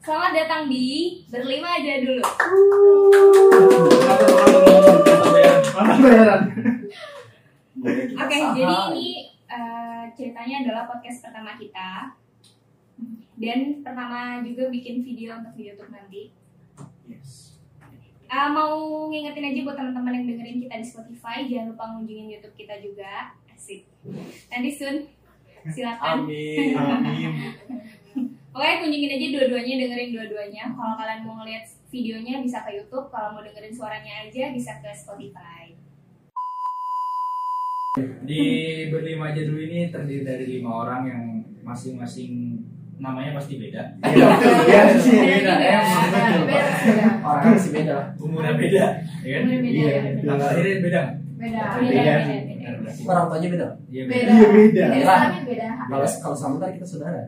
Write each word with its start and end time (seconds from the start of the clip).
Selamat 0.00 0.32
datang 0.32 0.64
di 0.72 1.20
Berlima 1.28 1.76
aja 1.76 2.00
dulu. 2.00 2.24
Oke, 8.16 8.36
jadi 8.56 8.76
ini 8.96 9.08
eh, 9.44 10.02
ceritanya 10.16 10.56
adalah 10.64 10.88
podcast 10.88 11.20
pertama 11.20 11.52
kita. 11.60 12.16
Dan 13.36 13.84
pertama 13.84 14.40
juga 14.40 14.72
bikin 14.72 15.04
video 15.04 15.36
untuk 15.36 15.52
di 15.52 15.68
YouTube 15.68 15.92
nanti. 15.92 16.32
Ah, 18.32 18.48
mau 18.48 19.04
ngingetin 19.12 19.52
aja 19.52 19.60
buat 19.68 19.76
teman-teman 19.76 20.16
yang 20.16 20.26
dengerin 20.32 20.64
kita 20.64 20.80
di 20.80 20.86
Spotify, 20.88 21.44
jangan 21.44 21.76
lupa 21.76 21.84
ngunjungin 21.92 22.40
YouTube 22.40 22.56
kita 22.56 22.80
juga. 22.80 23.36
Asik. 23.52 23.84
Nanti 24.48 24.70
Sun, 24.72 24.96
silakan. 25.68 26.24
Amin. 26.24 26.72
Amin. 26.72 27.32
Pokoknya 28.50 28.82
kunjungin 28.82 29.14
aja 29.14 29.26
dua-duanya, 29.30 29.74
dengerin 29.78 30.10
dua-duanya. 30.10 30.62
Kalau 30.74 30.94
kalian 30.98 31.20
mau 31.22 31.38
ngeliat 31.38 31.64
videonya 31.86 32.42
bisa 32.42 32.66
ke 32.66 32.70
YouTube, 32.74 33.06
kalau 33.06 33.38
mau 33.38 33.42
dengerin 33.46 33.70
suaranya 33.70 34.26
aja 34.26 34.50
bisa 34.50 34.72
ke 34.82 34.90
Spotify. 34.90 35.70
Di 38.26 38.42
berlima 38.90 39.30
aja 39.30 39.42
dulu 39.46 39.58
ini 39.58 39.90
terdiri 39.90 40.22
dari 40.22 40.44
lima 40.58 40.82
orang 40.82 41.00
yang 41.06 41.22
masing-masing 41.62 42.58
namanya 42.98 43.38
pasti 43.38 43.54
beda. 43.56 43.82
Iya, 44.10 44.26
betul. 44.34 44.54
Iya, 44.66 44.82
sih. 44.98 45.14
Beda, 45.14 45.54
emang 45.54 46.06
betul. 46.10 46.42
Beda. 46.50 47.08
Orangnya 47.22 47.50
masih 47.54 47.70
beda. 47.70 47.96
Umurnya 48.18 48.54
beda, 48.58 48.84
ya 49.22 49.30
kan? 49.30 49.42
Umurnya 49.46 49.60
beda, 49.62 49.78
Iya, 49.78 49.90
ya. 49.90 50.00
Tanggal 50.20 50.46
lahirnya 50.50 50.78
beda. 50.82 51.02
Beda, 51.40 51.62
Beda. 51.70 51.78
beda, 51.78 51.78
beda, 51.80 52.12
beda. 52.20 52.34
Benar, 52.60 52.74
berarti. 52.82 53.02
Orang 53.06 53.24
tuanya 53.30 53.48
beda. 53.54 53.68
Iya 53.88 54.02
Beda. 54.10 54.30
Iya, 54.34 54.46
beda. 55.46 55.68
Kalau 55.86 56.06
kalau 56.18 56.36
sama 56.36 56.54
ntar 56.58 56.70
kita 56.74 56.86
saudara. 56.86 57.22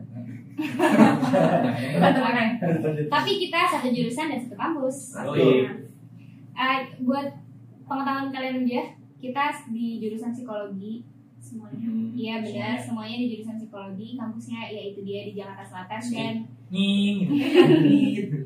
Tapi 3.08 3.30
kita 3.38 3.58
satu 3.68 3.86
jurusan 3.88 4.26
dan 4.28 4.38
satu 4.38 4.54
kampus. 4.54 4.96
Oh, 5.18 5.34
iya. 5.34 5.72
Eh, 6.52 6.78
buat 7.00 7.26
pengetahuan 7.84 8.28
kalian 8.28 8.62
aja, 8.62 8.82
kita 9.18 9.42
di 9.70 9.98
jurusan 9.98 10.30
psikologi 10.32 11.02
semuanya. 11.42 11.82
Hmm, 11.82 12.10
Iya 12.12 12.34
benar, 12.38 12.76
semuanya. 12.78 13.16
di 13.18 13.26
jurusan 13.32 13.56
psikologi. 13.56 14.14
Kampusnya 14.14 14.60
yaitu 14.68 15.00
dia 15.02 15.26
di 15.26 15.32
Jakarta 15.34 15.64
Selatan 15.64 16.00
dan 16.12 16.34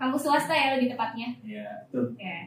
kampus 0.00 0.22
swasta 0.22 0.52
ya 0.52 0.76
lebih 0.76 0.90
tepatnya. 0.90 1.28
Iya. 1.42 1.66
Ya. 2.16 2.38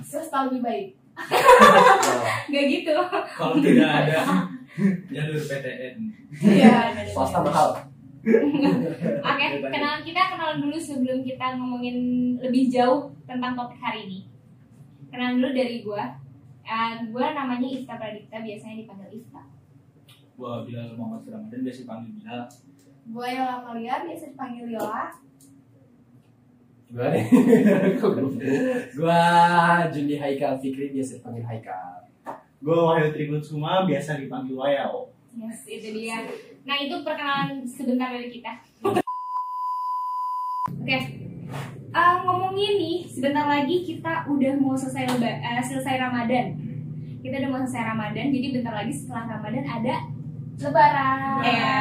Swasta 0.00 0.48
lebih 0.48 0.60
baik. 0.62 0.86
Gak 2.50 2.64
gitu. 2.68 2.94
Kalau 3.28 3.58
tidak 3.58 3.90
ada 3.90 4.18
jalur 5.10 5.36
PTN. 5.36 5.94
Iya. 6.38 6.94
Swasta 7.10 7.42
mahal. 7.42 7.68
Oke, 9.28 9.46
kenalan 9.62 10.02
kita 10.04 10.20
kenalan 10.34 10.58
dulu 10.60 10.76
sebelum 10.76 11.18
kita 11.24 11.56
ngomongin 11.56 11.96
lebih 12.38 12.68
jauh 12.68 13.08
tentang 13.24 13.56
topik 13.56 13.80
hari 13.80 14.04
ini. 14.08 14.20
Kenalan 15.08 15.40
dulu 15.40 15.50
dari 15.56 15.80
gua. 15.80 16.04
Eh, 16.68 16.92
gua 17.08 17.32
namanya 17.32 17.64
Ifta 17.64 17.96
Pradipta, 17.96 18.44
biasanya 18.44 18.84
dipanggil 18.84 19.24
Ifta. 19.24 19.42
Gua 20.36 20.62
Bilal 20.62 20.94
Muhammad 20.94 21.24
Ramadan 21.26 21.60
biasa 21.64 21.78
dipanggil 21.82 22.12
Bilal. 22.20 22.42
Gue 23.08 23.28
Yola 23.32 23.56
Malia, 23.64 24.04
biasa 24.04 24.24
dipanggil 24.36 24.66
Yola. 24.68 25.08
Gua 26.92 27.06
nih. 27.08 27.24
Gua 29.00 29.22
Jundi 29.88 30.14
Haikal 30.20 30.60
Fikri 30.60 30.92
biasa 30.92 31.24
dipanggil 31.24 31.44
Haikal. 31.48 32.04
Gue 32.58 32.74
Wahyu 32.76 33.08
Trikutsuma 33.14 33.88
biasa 33.88 34.20
dipanggil 34.20 34.58
Wayao. 34.58 35.08
Yes, 35.38 35.58
itu 35.64 35.88
dia. 35.92 36.18
Nah, 36.64 36.76
itu 36.76 36.94
perkenalan 37.00 37.62
sebentar 37.64 38.10
dari 38.10 38.28
kita. 38.28 38.52
Oke. 40.68 40.98
Eh, 41.88 42.14
ngomongin 42.20 42.72
nih, 42.76 42.96
sebentar 43.06 43.46
lagi 43.46 43.80
kita 43.82 44.26
udah 44.26 44.52
mau 44.56 44.74
selesai 44.74 45.08
leba- 45.08 45.40
eh, 45.40 45.62
selesai 45.62 45.94
Ramadan. 45.96 46.46
Kita 47.18 47.34
udah 47.36 47.48
mau 47.48 47.60
selesai 47.60 47.84
Ramadan, 47.88 48.26
jadi 48.28 48.46
bentar 48.52 48.74
lagi 48.76 48.92
setelah 48.92 49.24
Ramadan 49.30 49.64
ada 49.64 49.96
Lebaran. 50.58 51.38
Iya. 51.40 51.74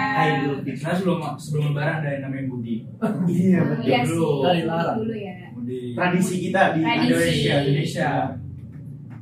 Karena 0.53 0.93
sebelum 0.93 1.17
sebelum 1.35 1.73
lebaran 1.73 1.97
ada 1.97 2.09
yang 2.13 2.29
namanya 2.29 2.45
Budi. 2.45 2.85
Iya 3.27 3.57
Hmm, 3.59 3.81
Iya 3.81 3.99
sih, 3.99 4.13
Dulu. 4.13 4.29
Dulu 5.01 5.15
ya. 5.17 5.35
Budi. 5.49 5.77
Tradisi 5.97 6.35
kita 6.39 6.77
di 6.77 6.81
Tradisi. 6.85 7.09
Indonesia. 7.09 7.55
Indonesia. 7.57 8.09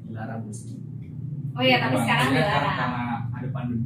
Dilarang 0.05 0.41
meski. 0.43 0.75
Oh 1.55 1.63
iya, 1.63 1.77
tapi 1.79 1.95
sekarang 1.97 2.27
dilarang. 2.29 2.75
karena, 2.75 3.03
ada 3.31 3.47
pandemi. 3.49 3.84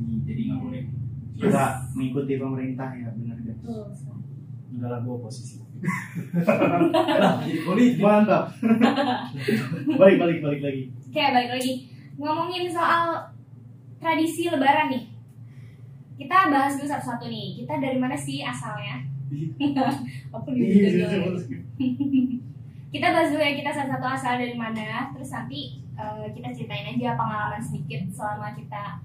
Kita 1.40 1.64
mengikuti 1.96 2.36
pemerintah 2.36 2.92
ya 2.92 3.10
benar 3.16 3.38
guys. 3.40 3.60
Enggak 4.70 4.90
lah 4.92 5.00
gua 5.02 5.16
oposisi. 5.24 5.64
Politik. 7.64 8.04
Mantap. 8.04 8.52
balik 9.96 10.18
balik 10.20 10.38
balik 10.44 10.62
lagi. 10.62 10.82
Oke, 10.92 11.24
balik 11.32 11.50
lagi. 11.56 11.74
Ngomongin 12.20 12.68
soal 12.68 13.32
tradisi 13.98 14.52
lebaran 14.52 14.92
nih. 14.92 15.04
Kita 16.20 16.52
bahas 16.52 16.76
dulu 16.76 16.88
satu-satu 16.92 17.32
nih. 17.32 17.64
Kita 17.64 17.80
dari 17.80 17.96
mana 17.96 18.20
sih 18.20 18.44
asalnya? 18.44 19.00
Apa 20.36 20.48
nih? 20.52 20.60
Iya, 20.68 21.08
kita 22.94 23.08
bahas 23.16 23.30
dulu 23.32 23.40
ya 23.42 23.54
kita 23.56 23.72
satu-satu 23.72 24.06
asal 24.06 24.34
dari 24.36 24.56
mana. 24.60 25.16
Terus 25.16 25.32
nanti 25.32 25.80
eh, 25.96 26.28
kita 26.36 26.52
ceritain 26.52 26.92
aja 26.92 27.16
pengalaman 27.16 27.64
sedikit 27.64 28.04
selama 28.12 28.52
kita 28.52 29.00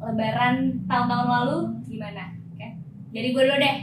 lebaran 0.00 0.80
tahun-tahun 0.88 1.28
lalu 1.28 1.58
gimana. 1.84 2.32
Oke. 2.56 2.68
Dari 3.12 3.28
gue 3.36 3.42
dulu 3.44 3.56
deh. 3.60 3.76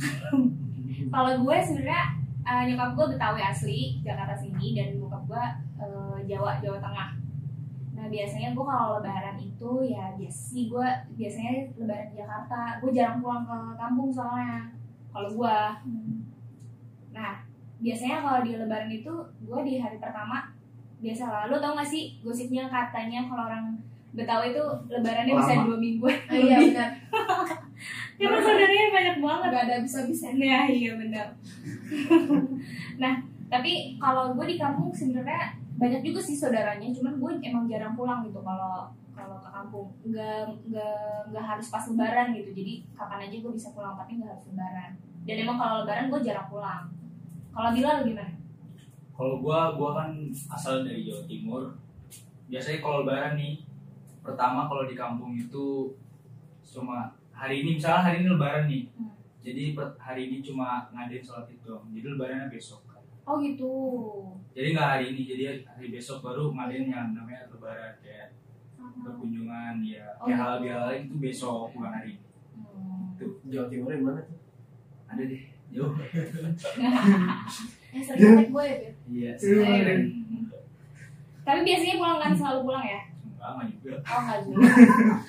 Kalau 1.14 1.32
gue 1.42 1.56
sebenarnya 1.62 2.04
eh, 2.46 2.62
nyokap 2.70 2.90
gue 2.98 3.06
Betawi 3.14 3.40
asli 3.42 3.80
Jakarta 4.02 4.34
sini 4.34 4.74
dan 4.74 4.98
bokap 4.98 5.22
gue 5.30 5.44
eh, 5.78 6.18
Jawa 6.26 6.58
Jawa 6.58 6.78
Tengah. 6.82 7.10
Nah 8.00 8.08
biasanya 8.08 8.56
gue 8.56 8.64
kalau 8.64 8.96
lebaran 8.96 9.36
itu 9.36 9.70
ya 9.84 10.16
biasa 10.16 10.40
sih 10.56 10.72
gue 10.72 10.88
biasanya 11.20 11.52
lebaran 11.76 12.08
di 12.10 12.16
Jakarta. 12.18 12.80
Gue 12.80 12.90
jarang 12.96 13.20
pulang 13.20 13.44
ke 13.44 13.58
kampung 13.76 14.10
soalnya. 14.10 14.72
Kalau 15.12 15.30
gue. 15.30 15.58
Nah 17.12 17.32
biasanya 17.80 18.24
kalau 18.24 18.40
di 18.40 18.56
lebaran 18.56 18.90
itu 18.90 19.12
gue 19.44 19.60
di 19.62 19.74
hari 19.78 20.00
pertama 20.00 20.56
biasa 21.00 21.24
lah. 21.28 21.42
Lo 21.52 21.60
tau 21.60 21.76
gak 21.76 21.88
sih 21.88 22.20
gosipnya 22.24 22.68
katanya 22.72 23.28
kalau 23.28 23.48
orang 23.50 23.89
Betawi 24.10 24.50
itu 24.50 24.64
lebarannya 24.90 25.34
bisa 25.38 25.52
Lama. 25.54 25.66
dua 25.70 25.78
minggu. 25.78 26.06
Iya 26.30 26.56
benar. 26.58 26.90
Karena 28.20 28.38
saudaranya 28.42 28.86
banyak 28.92 29.16
banget. 29.22 29.48
Gak 29.54 29.64
ada 29.70 29.76
bisa-bisa. 29.80 30.26
Nah 30.36 30.66
iya 30.66 30.92
benar. 30.98 31.26
nah 33.02 33.14
tapi 33.50 33.96
kalau 33.98 34.34
gue 34.34 34.46
di 34.46 34.56
kampung 34.58 34.90
sebenarnya 34.90 35.58
banyak 35.80 36.04
juga 36.04 36.20
sih 36.20 36.36
saudaranya, 36.36 36.92
cuman 36.92 37.16
gue 37.16 37.30
emang 37.40 37.64
jarang 37.64 37.96
pulang 37.96 38.20
gitu 38.28 38.42
kalau 38.44 38.92
kalau 39.14 39.36
ke 39.40 39.48
kampung. 39.48 39.88
Nggak 40.04 40.52
nggak 40.68 40.98
nggak 41.32 41.44
harus 41.46 41.66
pas 41.70 41.86
lebaran 41.86 42.34
gitu. 42.34 42.50
Jadi 42.52 42.84
kapan 42.92 43.30
aja 43.30 43.36
gue 43.40 43.52
bisa 43.54 43.70
pulang 43.72 43.94
tapi 43.94 44.18
nggak 44.18 44.30
harus 44.34 44.46
lebaran. 44.52 44.90
Dan 45.24 45.36
emang 45.46 45.56
kalau 45.56 45.86
lebaran 45.86 46.10
gue 46.10 46.20
jarang 46.20 46.48
pulang. 46.50 46.84
Kalau 47.50 47.70
Bilal 47.74 48.06
gimana? 48.06 48.32
Kalau 49.20 49.36
gua 49.44 49.76
gua 49.76 49.90
kan 50.00 50.10
asal 50.32 50.80
dari 50.80 51.04
Jawa 51.04 51.28
Timur. 51.28 51.62
Biasanya 52.48 52.80
kalau 52.80 53.04
lebaran 53.04 53.36
nih 53.36 53.60
pertama 54.30 54.70
kalau 54.70 54.86
di 54.86 54.94
kampung 54.94 55.34
itu 55.34 55.90
cuma 56.62 57.10
hari 57.34 57.66
ini 57.66 57.74
misalnya 57.76 58.02
hari 58.06 58.16
ini 58.22 58.28
lebaran 58.30 58.64
nih. 58.70 58.84
Hmm. 58.94 59.10
Jadi 59.40 59.62
hari 59.98 60.28
ini 60.30 60.36
cuma 60.44 60.86
ngadain 60.92 61.24
sholat 61.24 61.48
itu 61.50 61.64
doang. 61.64 61.88
Jadi 61.90 62.06
lebarannya 62.14 62.48
besok. 62.52 62.84
Oh 63.26 63.36
gitu. 63.42 63.72
Jadi 64.54 64.66
nggak 64.74 64.88
hari 64.96 65.04
ini, 65.14 65.20
jadi 65.26 65.42
hari 65.66 65.86
besok 65.90 66.22
baru 66.22 66.50
ngadain 66.54 66.86
yang 66.90 67.10
namanya 67.14 67.46
lebaran 67.50 67.94
kayak 68.02 68.30
berkunjungan 68.80 69.80
ya 69.86 70.02
Oh, 70.18 70.26
kayak 70.28 70.34
gitu. 70.34 70.42
hal 70.44 70.54
biasa 70.60 70.82
lain 70.90 71.02
itu 71.08 71.16
besok 71.20 71.66
bukan 71.74 71.90
hari 71.90 72.08
ini. 72.16 72.22
Hmm. 72.54 73.02
Jawa 73.50 73.66
Timur 73.68 73.90
yang 73.92 74.02
mana 74.06 74.20
tuh? 74.24 74.38
Ada 75.10 75.22
deh. 75.26 75.42
Jauh. 75.70 75.94
Yang 77.90 78.04
sering 78.06 78.50
gue 78.50 78.64
ya. 78.66 78.76
Iya. 79.10 79.32
Iya. 79.38 79.94
Tapi 81.42 81.60
biasanya 81.66 81.94
pulang 81.98 82.18
kan 82.22 82.32
selalu 82.34 82.60
pulang 82.66 82.84
ya? 82.86 83.00
Enggak, 83.40 83.52
enggak 83.56 83.68
juga. 83.72 83.96
Oh 84.04 84.20
enggak 84.20 84.40
juga. 84.44 84.60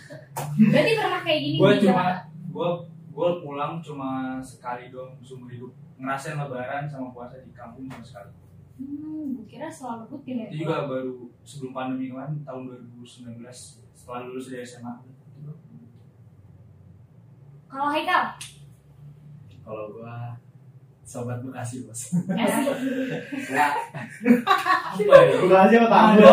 Berarti 0.76 0.92
pernah 1.00 1.22
kayak 1.24 1.40
gini 1.40 1.58
Gua 1.58 1.72
di 1.72 1.80
cuma 1.88 2.04
gua 2.52 2.70
gua 3.12 3.30
pulang 3.40 3.74
cuma 3.80 4.10
sekali 4.44 4.92
doang 4.92 5.16
seumur 5.24 5.48
hidup. 5.48 5.72
Ngerasain 5.96 6.36
lebaran 6.36 6.92
sama 6.92 7.16
puasa 7.16 7.40
di 7.40 7.56
kampung 7.56 7.88
cuma 7.88 8.04
sekali. 8.04 8.36
Hmm, 8.82 9.38
gue 9.38 9.46
kira 9.46 9.70
selalu 9.70 10.10
rutin 10.10 10.42
ya. 10.42 10.48
Itu 10.50 10.66
juga 10.66 10.90
baru 10.90 11.30
sebelum 11.46 11.72
pandemi 11.72 12.10
kemarin 12.10 12.42
tahun 12.42 12.62
2019 12.98 13.46
setelah 13.94 14.26
lulus 14.28 14.50
dari 14.50 14.66
SMA. 14.66 14.94
Kalau 17.72 17.88
Haikal, 17.88 18.36
Kalau 19.64 19.86
gua 19.96 20.36
sobat 21.12 21.44
Bekasi 21.44 21.84
bos. 21.84 22.16
Apa 24.96 25.14
ya? 25.20 25.36
Aja 25.44 25.76
apa 25.84 25.90
tamu. 25.92 26.24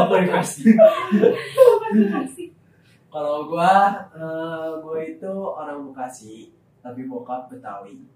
Kalau 3.09 3.51
gua, 3.51 4.07
eh, 4.15 4.71
gua 4.79 4.99
itu 5.03 5.33
orang 5.35 5.91
Bekasi, 5.91 6.55
tapi 6.79 7.11
bokap 7.11 7.51
Betawi. 7.51 8.07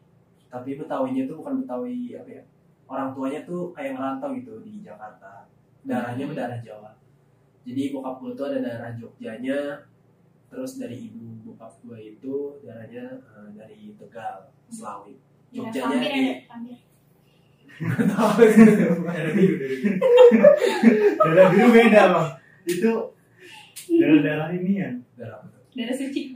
tapi 0.52 0.76
Betawinya 0.76 1.24
tuh 1.24 1.40
bukan 1.40 1.64
Betawi 1.64 2.12
apa 2.12 2.28
ya 2.28 2.44
orang 2.84 3.16
tuanya 3.16 3.40
tuh 3.48 3.72
kayak 3.72 3.96
ngerantau 3.96 4.36
gitu 4.36 4.60
di 4.60 4.84
Jakarta 4.84 5.48
darahnya 5.80 6.28
berdarah 6.28 6.60
Jawa 6.60 6.92
jadi 7.64 7.88
bokap 7.96 8.20
gue 8.20 8.32
tuh 8.36 8.52
ada 8.52 8.58
darah 8.60 8.92
Jogjanya 8.92 9.88
terus 10.52 10.76
dari 10.76 11.08
ibu 11.08 11.40
bokap 11.48 11.72
gue 11.80 12.12
itu 12.12 12.60
darahnya 12.60 13.16
eh, 13.16 13.48
dari 13.56 13.96
Tegal 13.96 14.52
Selawi 14.68 15.16
Jogjanya 15.52 15.84
Pampir 15.84 16.10
di 16.10 16.32
Pampir. 16.48 16.76
Darah 17.82 18.32
biru, 18.38 18.74
darah 19.04 19.32
biru. 19.34 19.54
Darah 21.18 21.46
biru 21.50 21.68
beda 21.70 22.02
bang. 22.08 22.28
Itu 22.64 22.92
darah 23.90 24.20
darah 24.22 24.48
ini 24.52 24.72
ya. 24.78 24.90
darah? 25.14 25.40
Daerah 25.72 25.96
suci. 25.96 26.22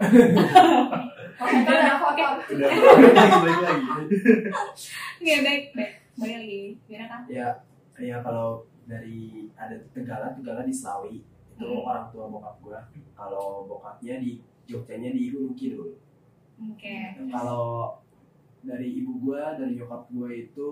Dah 1.36 2.00
foto. 2.00 2.26
Udah 2.48 2.68
balik 2.72 3.60
lagi. 3.60 3.84
Oke, 5.20 5.34
baik, 5.44 5.62
baik. 5.76 5.92
Balik 6.16 6.36
lagi. 6.40 6.62
Gimana 6.88 7.06
kan? 7.06 7.20
ya 7.28 7.48
ya 7.96 8.16
kalau 8.20 8.64
dari 8.84 9.48
ada 9.52 9.76
Tegala 9.92 10.32
Tegala 10.32 10.62
di 10.62 10.72
Selawi 10.72 11.20
itu 11.20 11.64
Hmm. 11.64 11.84
orang 11.84 12.12
tua 12.12 12.28
bokap 12.28 12.60
gue 12.60 12.76
kalau 13.16 13.64
bokapnya 13.64 14.20
di 14.20 14.36
Jogjanya 14.64 15.08
di 15.08 15.32
Gunung 15.32 15.56
Kidul 15.56 15.96
Oke. 16.60 16.96
kalau 17.32 17.96
dari 18.62 18.86
ibu 18.96 19.12
gue 19.20 19.40
dari 19.56 19.72
nyokap 19.74 20.06
gue 20.08 20.30
itu 20.38 20.68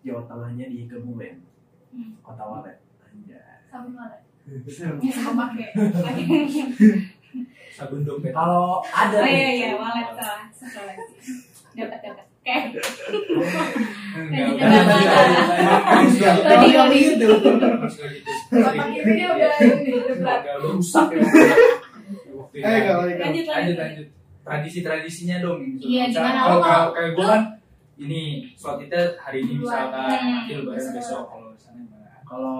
Jawa 0.00 0.22
Tengahnya 0.24 0.66
di 0.68 0.86
Kebumen 0.86 1.44
Hmm. 1.88 2.12
kota 2.20 2.44
Walet 2.44 2.76
Anjay. 3.00 3.40
Sabun? 3.72 3.96
Bisa 5.00 5.32
pakai. 5.32 5.72
Oke. 5.72 6.12
Sabun 7.72 8.04
dompet. 8.04 8.28
kalau 8.32 8.84
ada 8.84 9.16
Oh 9.20 9.24
iya 9.24 9.48
iya, 9.56 9.68
walet 9.72 10.12
salah. 10.12 10.44
Salah 10.52 10.84
lagi. 10.92 11.04
Dapat 11.72 11.98
dapat. 12.04 12.24
Oke. 12.28 12.56
Enggak, 14.20 14.84
lodi. 16.76 17.00
Bapak 18.52 18.86
ini 18.92 19.24
udah 19.24 19.52
rusak 20.60 21.08
ya. 21.12 21.24
Eh 22.58 22.80
lanjut. 23.16 23.44
lanjut 23.48 24.08
tradisi-tradisinya 24.48 25.36
dong 25.38 25.60
Iya, 25.76 26.02
Misalnya 26.06 26.16
gimana? 26.26 26.40
kalau 26.40 26.54
Lo 26.54 26.64
kayak 26.64 26.84
kayak 26.90 27.10
gue 27.12 27.26
kan 27.26 27.42
ini 27.98 28.22
slot 28.54 28.76
kita 28.80 29.00
hari 29.16 29.38
ini 29.40 29.52
misalkan 29.58 30.00
Hmm. 30.00 30.32
nanti 30.32 30.52
lebaran 30.54 30.78
Besok. 30.78 30.94
besok 30.94 31.22
kalau 31.26 31.48
sana 31.54 31.78
gimana 31.78 32.08
kalau 32.22 32.58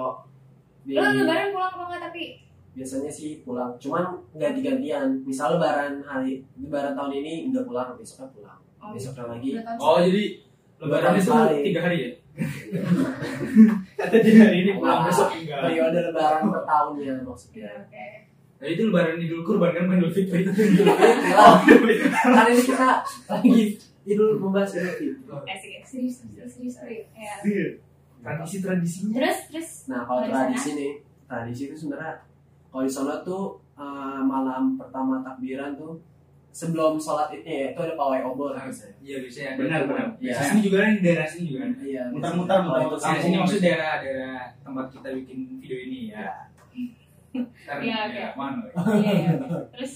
di 0.81 0.93
Lo 0.93 1.03
lebaran 1.09 1.49
pulang 1.49 1.71
apa 1.71 1.83
enggak 1.87 2.03
tapi? 2.05 2.25
biasanya 2.71 3.11
sih 3.11 3.43
pulang 3.43 3.75
cuman 3.77 4.05
ganti-gantian 4.33 5.09
misal 5.23 5.57
lebaran 5.57 5.99
hari 6.01 6.45
lebaran 6.57 6.93
tahun 6.93 7.13
ini 7.17 7.33
nggak 7.49 7.65
pulang 7.65 7.91
besoknya 7.95 8.29
pulang 8.31 8.61
Oh. 8.79 8.95
besoknya 8.95 9.25
lagi 9.29 9.51
Udah 9.53 9.75
oh 9.77 9.99
jadi 9.99 10.25
lebaran 10.79 11.11
Lebaran 11.11 11.51
itu 11.51 11.65
tiga 11.65 11.81
hari 11.83 11.97
ya 11.99 12.11
Kata 13.99 14.17
dia 14.17 14.35
hari 14.39 14.57
ini 14.61 14.73
pulang 14.73 15.03
besok 15.05 15.29
enggak. 15.33 15.59
periode 15.61 15.99
lebaran 16.05 16.43
per 16.49 16.63
tahunnya 16.65 17.15
maksudnya 17.21 17.67
Oke. 17.81 18.28
Nah 18.59 18.67
itu 18.67 18.83
lebaran 18.91 19.23
idul 19.23 19.47
kurban 19.47 19.71
kan 19.71 19.87
idul 19.87 20.11
fitri. 20.11 20.43
Itu 20.49 20.83
kan 22.11 22.47
ini 22.51 22.63
kita 22.67 22.91
lagi 23.31 23.57
idul 24.03 24.39
membahas 24.43 24.75
idul 24.75 24.95
fitri. 24.99 25.09
Asik, 25.47 25.73
serius, 25.87 26.15
serius, 26.27 26.51
serius, 26.51 26.75
serius. 26.75 27.07
Ya. 27.15 27.35
Iya. 27.47 27.67
tradisi-tradisinya 28.19 29.15
Terus, 29.15 29.39
terus. 29.47 29.71
nah 29.87 30.03
kalau 30.03 30.27
Kalau 30.27 30.27
di 30.27 30.35
tradisi 30.35 30.71
nih 30.75 30.93
tradisi 31.31 31.63
itu 31.71 31.77
sebenarnya 31.87 32.19
kalau 32.75 32.83
di 32.83 32.91
sana 32.91 33.15
tuh 33.23 33.63
eh, 33.79 34.21
malam 34.27 34.75
pertama 34.75 35.23
takbiran 35.23 35.79
tuh 35.79 36.03
sebelum 36.51 36.99
sholat 36.99 37.31
itu 37.31 37.47
ya 37.47 37.71
itu 37.71 37.79
ada 37.79 37.95
pawai 37.95 38.21
obor. 38.27 38.59
Biasanya. 38.59 38.95
Iya 38.99 39.17
biasanya 39.23 39.49
ada 39.55 39.59
Benar, 39.63 39.81
benar. 39.87 40.07
Iya. 40.19 40.35
Di 40.35 40.45
sini 40.51 40.61
juga 40.67 40.77
kan 40.83 40.91
di 40.99 41.03
daerah 41.07 41.27
sini 41.31 41.45
juga 41.47 41.59
kan? 41.63 41.73
Iya 41.79 42.03
Mutar-mutar, 42.11 42.59
itu 42.83 42.97
sini 42.99 43.37
maksud 43.39 43.61
daerah 43.63 43.93
daerah 44.03 44.39
tempat 44.67 44.87
kita 44.91 45.09
bikin 45.15 45.39
video 45.63 45.79
ini 45.87 45.99
ya. 46.11 46.27
Ntar 46.27 46.48
Iya, 47.31 47.45
oke. 48.01 48.11
daerah 48.11 48.35
mana 48.35 48.59
ya? 48.65 48.73
Iya, 48.95 49.13
iya. 49.15 49.33
Terus, 49.71 49.93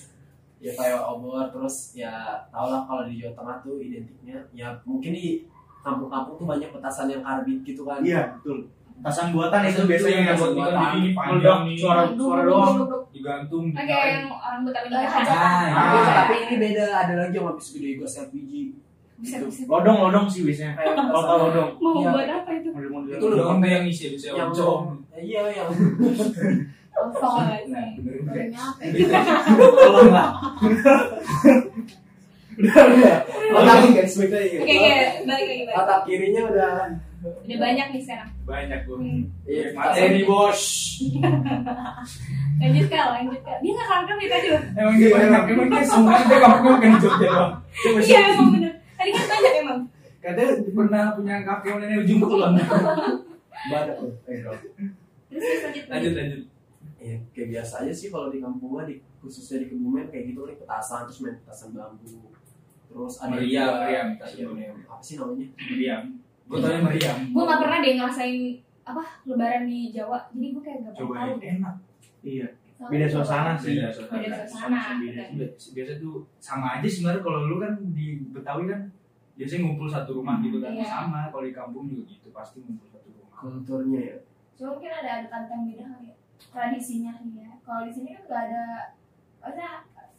ya 0.58 0.70
pawai 0.72 0.94
obor 1.10 1.44
terus 1.48 1.76
ya 1.92 2.12
tau 2.48 2.66
lah 2.66 2.82
kalau 2.82 3.02
di 3.02 3.16
Jawa 3.16 3.34
Tengah 3.34 3.56
tuh 3.60 3.76
identiknya 3.76 4.38
ya 4.52 4.70
mungkin 4.82 5.10
di 5.10 5.42
kampung-kampung 5.80 6.36
tuh 6.36 6.46
banyak 6.46 6.70
petasan 6.70 7.08
yang 7.08 7.18
karbit 7.20 7.58
gitu 7.62 7.82
kan 7.82 7.98
Iya 8.00 8.38
betul. 8.38 8.70
Tasan 9.02 9.34
buatan 9.34 9.66
itu 9.66 9.82
biasanya 9.82 10.20
yang 10.24 10.38
buat 10.38 10.52
buatan. 10.54 10.88
ini 10.94 11.10
Panjang 11.10 11.60
nih. 11.66 11.74
suara 11.74 12.02
suara 12.08 12.42
doang. 12.44 12.76
digantung 13.10 13.64
oke 13.68 13.82
yang 14.06 14.30
orang 14.30 14.60
Betawi 14.62 14.86
nikahan. 14.86 15.24
Ah, 15.26 15.66
tapi, 15.66 15.96
iya. 15.98 16.12
tapi 16.14 16.34
ini 16.40 16.54
beda 16.56 16.84
ada 16.96 17.14
lagi 17.18 17.34
yang 17.34 17.46
habis 17.48 17.66
gede 17.72 17.90
gas 17.98 18.14
LPG 18.22 18.52
gitu. 19.18 19.46
Lodong 19.66 19.98
lodong 20.00 20.26
sih 20.26 20.42
biasanya. 20.42 20.72
Kayak 20.76 20.94
Kalau 20.94 21.10
petasan 21.10 21.38
lodong. 21.40 21.70
Mau 21.76 21.92
Iya. 21.96 22.08
buat 22.08 22.28
apa 22.30 22.50
itu? 22.54 22.68
Itu 23.10 23.26
sampai 23.42 23.68
yang 23.72 23.84
isi 23.84 24.04
bisa 24.14 24.26
yang 24.30 24.46
oncom. 24.48 24.80
Eh, 25.10 25.22
iya 25.24 25.42
yang 25.50 25.68
Kosong. 26.92 27.36
Nah. 27.72 27.88
Gorengnya 28.28 28.60
apa? 28.60 28.82
Tolong 29.56 30.10
lah. 30.12 30.28
udah 32.52 32.84
udah 32.84 33.16
otak 33.56 33.76
guys 33.96 34.12
Oke, 34.20 34.28
oke, 34.60 34.68
balik 35.24 35.46
lagi, 35.48 35.62
balik. 35.64 35.72
otak 35.72 35.98
kirinya 36.04 36.42
udah 36.52 36.72
Udah 37.22 37.58
banyak 37.62 37.86
nih 37.94 38.02
sekarang. 38.02 38.30
Banyak 38.42 38.80
gue. 38.82 38.98
Hmm. 38.98 39.22
Iya, 39.46 39.70
Materi 39.78 40.26
bos. 40.26 40.62
Lanjut 42.58 42.86
kal, 42.90 43.08
lanjut 43.14 43.40
kal. 43.46 43.56
Dia 43.62 43.70
nggak 43.78 43.86
karakter 43.86 44.14
dari 44.18 44.26
tadi 44.26 44.46
loh. 44.50 44.62
Emang 44.74 44.94
dia 44.98 45.08
banyak. 45.14 45.42
Emang 45.54 45.68
dia 45.70 45.82
semua 45.86 46.18
dia 46.18 46.38
kamu 46.42 46.58
bukan 46.66 46.82
di 46.82 46.98
Jogja 46.98 47.26
doang. 47.30 47.52
Iya, 48.02 48.20
emang 48.34 48.48
bener. 48.58 48.72
Tadi 48.98 49.10
kan 49.14 49.24
banyak 49.30 49.54
emang. 49.62 49.80
katanya 50.22 50.54
pernah 50.70 51.04
punya 51.18 51.34
kakek 51.42 51.66
yang 51.66 51.78
dari 51.82 51.94
ujung 51.98 52.20
kulon. 52.22 52.52
badak 53.70 53.96
lanjut. 53.98 54.54
Lanjut 55.90 56.12
lanjut. 56.14 56.42
Ya 57.02 57.16
kayak 57.30 57.48
biasa 57.50 57.74
aja 57.82 57.92
sih 57.92 58.08
kalau 58.08 58.30
di 58.30 58.38
kampung 58.38 58.70
gua 58.70 58.82
di 58.82 58.94
khususnya 59.18 59.58
di 59.58 59.66
Kebumen 59.68 60.06
kayak 60.06 60.24
gitu 60.28 60.40
nih 60.44 60.56
petasan 60.56 61.04
terus 61.04 61.18
main 61.20 61.36
petasan 61.36 61.68
bambu 61.72 62.30
terus 62.86 63.14
ada 63.18 63.32
Meriam, 63.32 63.64
juga- 63.64 63.80
meriam, 63.80 64.08
iya, 64.14 64.46
meriam. 64.46 64.76
apa 64.84 65.00
sih 65.00 65.14
namanya 65.16 65.48
Meriam. 65.64 66.02
Gue 66.42 66.58
tau 66.58 66.74
meriam. 66.76 67.18
Gue 67.26 67.42
nggak 67.42 67.60
pernah 67.60 67.78
deh 67.80 67.92
ngerasain 67.96 68.36
apa 68.82 69.02
lebaran 69.24 69.64
di 69.64 69.78
Jawa. 69.88 70.18
Jadi 70.28 70.46
gue 70.50 70.60
kayak 70.60 70.78
nggak 70.80 70.92
pernah 70.92 71.08
Coba 71.08 71.14
tahu. 71.24 71.38
enak. 71.40 71.74
Iya. 72.20 72.46
Beda 72.82 73.06
suasana 73.06 73.52
sih. 73.54 73.72
Beda 73.72 73.88
suasana. 73.88 74.20
Beda 74.20 74.36
suasana. 74.42 74.80
Beda. 75.00 75.24
Biasa 75.48 75.92
tuh 75.96 76.14
sama 76.36 76.66
aja 76.76 76.84
sebenarnya 76.84 77.22
kalau 77.22 77.46
lu 77.46 77.56
kan 77.56 77.72
di 77.88 78.06
Betawi 78.28 78.64
kan 78.66 78.80
biasanya 79.32 79.60
ngumpul 79.64 79.88
satu 79.88 80.10
rumah 80.12 80.36
gitu 80.38 80.60
kan 80.60 80.70
Iya. 80.70 80.84
sama 80.84 81.32
kalau 81.32 81.42
di 81.42 81.54
kampung 81.54 81.88
juga 81.88 82.04
gitu 82.04 82.28
pasti 82.30 82.60
ngumpul 82.60 82.84
satu 82.86 83.08
rumah 83.08 83.32
kulturnya 83.32 84.00
ya 84.04 84.16
Cuma 84.52 84.76
mungkin 84.76 84.92
ada 84.92 85.10
adat 85.24 85.44
yang 85.48 85.62
beda 85.64 85.84
kali 85.88 86.06
ya. 86.06 86.14
Tradisinya 86.50 87.12
ya. 87.32 87.50
Kalau 87.62 87.80
di 87.84 87.92
sini 87.92 88.08
kan 88.12 88.22
nggak 88.24 88.42
ada 88.48 88.64
maksudnya 89.38 89.70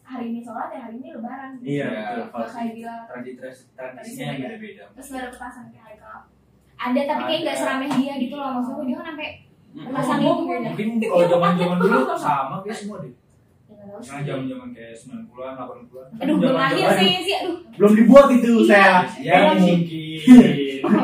hari 0.03 0.25
ini 0.29 0.39
sholat 0.39 0.69
ya 0.69 0.79
hari 0.83 0.95
ini 0.97 1.07
lebaran 1.11 1.49
gitu. 1.57 1.65
Iya, 1.65 1.87
Ya, 1.87 2.03
betul. 2.17 2.27
Nggak 2.33 2.49
kayak 2.49 2.71
gila 2.73 2.95
tradisi 3.07 3.63
tradisinya 3.73 4.25
yang 4.25 4.39
beda 4.39 4.57
beda 4.57 4.83
terus 4.93 5.07
nggak 5.09 5.21
ada 5.21 5.29
petasan 5.31 5.65
kayak 5.67 5.83
hari 5.83 5.97
kelap. 5.97 6.23
Ada 6.73 7.01
tapi 7.05 7.21
kayak 7.25 7.39
nggak 7.41 7.57
seramai 7.57 7.87
dia 7.89 8.13
gitu 8.17 8.35
loh 8.35 8.49
maksudnya 8.53 8.83
dia 8.83 8.95
kan 8.95 9.05
sampai 9.09 9.29
petasan 9.73 10.17
itu 10.19 10.31
mungkin 10.33 10.59
kalau 11.01 11.25
zaman 11.27 11.51
zaman 11.55 11.77
dulu 11.77 11.97
sama 12.15 12.55
kayak 12.61 12.77
semua 12.77 12.99
deh 13.01 13.13
Ya, 13.83 13.99
sih. 13.99 14.23
Zaman 14.23 14.47
zaman 14.47 14.69
kayak 14.71 14.95
90-an 14.95 15.53
80-an 15.59 16.05
Aduh 16.23 16.35
belum 16.39 16.55
lahir 16.55 16.87
saya 16.87 17.19
sih 17.19 17.35
aduh. 17.35 17.55
Belum 17.75 17.91
dibuat 17.93 18.27
itu 18.31 18.51
Iya. 18.63 18.69
saya. 18.71 18.95
ya 19.19 19.35
mungkin 19.51 19.79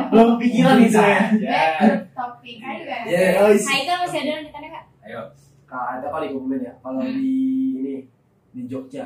Belum 0.09 0.27
kepikiran 0.39 0.77
itu 0.79 0.95
ya. 0.95 1.03
ya 1.03 1.19
Back 1.27 1.71
to 1.75 1.87
topic 2.15 2.57
aja 2.63 2.95
ya 3.03 3.43
oh. 3.43 3.51
Haikal 3.51 3.97
masih 3.99 4.19
ada 4.23 4.47
kak. 4.47 4.68
Ayo. 5.09 5.23
Kalau 5.65 5.85
ada 5.97 6.07
kali 6.09 6.29
Kebumen 6.29 6.61
ya 6.61 6.73
kalau 6.81 7.01
di 7.01 7.33
ini 7.77 7.95
di 8.53 8.61
Jogja. 8.69 9.05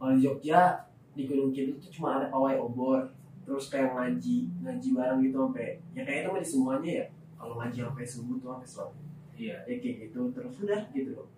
Kalau 0.00 0.16
di 0.16 0.20
Jogja 0.24 0.88
di 1.12 1.28
Gunung 1.28 1.52
Kidul 1.52 1.76
tuh 1.76 1.92
cuma 1.92 2.16
ada 2.20 2.32
pawai 2.32 2.56
obor 2.56 3.04
terus 3.44 3.72
kayak 3.72 3.96
ngaji 3.96 4.48
ngaji 4.60 4.88
bareng 4.92 5.18
gitu 5.24 5.36
sampai 5.40 5.80
ya 5.96 6.02
kayak 6.04 6.20
itu 6.24 6.28
mah 6.32 6.40
di 6.40 6.48
semuanya 6.48 6.90
ya. 6.92 7.06
Kalau 7.38 7.54
ngaji 7.60 7.78
sampai 7.84 8.04
subuh 8.04 8.36
tuh 8.40 8.48
sampai 8.52 8.68
sholat 8.68 8.92
iya. 9.38 9.56
Ya 9.64 9.74
kayak 9.80 9.96
gitu 10.08 10.20
terus 10.32 10.54
udah 10.64 10.80
gitu. 10.92 11.12
Loh 11.16 11.28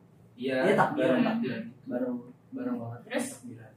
iya 0.40 0.56
Iya, 0.64 0.74
takbiran, 0.74 1.20
takbiran. 1.20 1.62
bareng 1.84 2.14
bareng 2.50 2.76
banget. 2.80 3.00
Terus? 3.06 3.26
takbiran. 3.38 3.72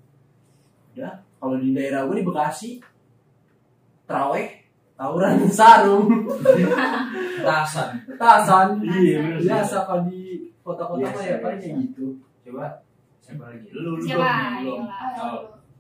Udah 0.95 1.13
kalau 1.37 1.55
di 1.59 1.69
daerah 1.75 2.07
gue 2.07 2.15
di 2.17 2.25
Bekasi 2.25 2.69
teraweh 4.07 4.62
tawuran 4.93 5.45
sarung. 5.49 6.07
Tasan 7.43 7.89
tasan 8.15 8.67
Iya, 8.81 9.35
biasa 9.41 9.83
kalau 9.83 10.07
di 10.07 10.53
kota-kota 10.63 11.07
mah 11.11 11.23
ya 11.23 11.37
paling 11.43 11.59
kayak 11.59 11.75
gitu. 11.89 12.05
Coba 12.43 12.85
siapa 13.19 13.43
lagi? 13.51 13.67
Lu 13.73 13.95
lu 13.95 13.99
Siapa? 13.99 14.31
belum 14.63 14.81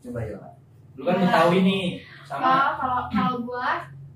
coba 0.03 0.19
ya 0.19 0.37
lu 0.93 1.01
kan 1.01 1.15
Betawi 1.17 1.57
nih 1.65 1.85
sama. 2.27 2.41
Kalau 2.43 2.69
kalau 2.77 3.01
kalau 3.09 3.35
gua 3.47 3.69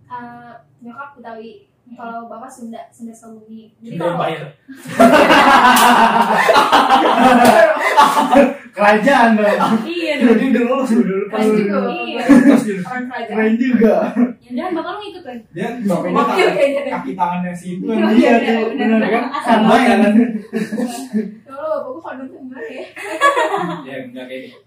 eh, 0.06 0.54
nyokap 0.80 1.10
Betawi 1.18 1.66
Kalau 1.90 2.28
bapak 2.28 2.48
Sunda, 2.48 2.80
Sunda. 2.90 3.14
Jadi 3.14 3.94
Udah 3.94 4.04
kalau 4.04 4.18
bayar. 4.18 4.44
Kerajaan 8.70 9.30
dong. 9.34 9.46
iya 9.84 10.14
dong 10.22 10.30
Jadi 10.30 10.44
udah 10.48 10.64
lolos 10.64 10.92
udah 10.94 11.18
lepas 11.20 11.40
Keren 11.40 11.50
dulu. 11.50 11.58
juga 11.58 11.78
Iya. 11.98 12.22
Orang 12.80 13.04
kerajaan. 13.08 13.28
Keren 13.28 13.54
juga. 13.58 13.94
ya 14.38 14.52
jangan 14.54 14.72
bakal 14.76 14.92
lu 14.94 15.00
ngikut 15.02 15.24
kan 15.24 15.38
Dia 15.50 15.68
bapaknya 15.82 16.14
tangan- 16.14 16.94
kaki 16.94 17.12
tangannya 17.14 17.52
situ. 17.52 17.84
Iya, 17.84 18.08
Iya 18.08 18.14
iya, 18.14 18.34
tuh 18.38 18.70
benar, 18.70 18.88
benar 18.94 19.10
kan? 19.10 19.24
Sama 19.42 19.76
ya 19.80 19.96
kan? 19.98 20.14
Kalau 21.42 21.68
bapak 21.74 21.88
gua 21.88 22.00
kalau 22.00 22.16
nonton 22.20 22.40
gimana 22.40 22.70
ya? 22.70 22.86
Ya 23.82 23.96
enggak 24.04 24.26
kayak 24.28 24.42
gitu. 24.46 24.60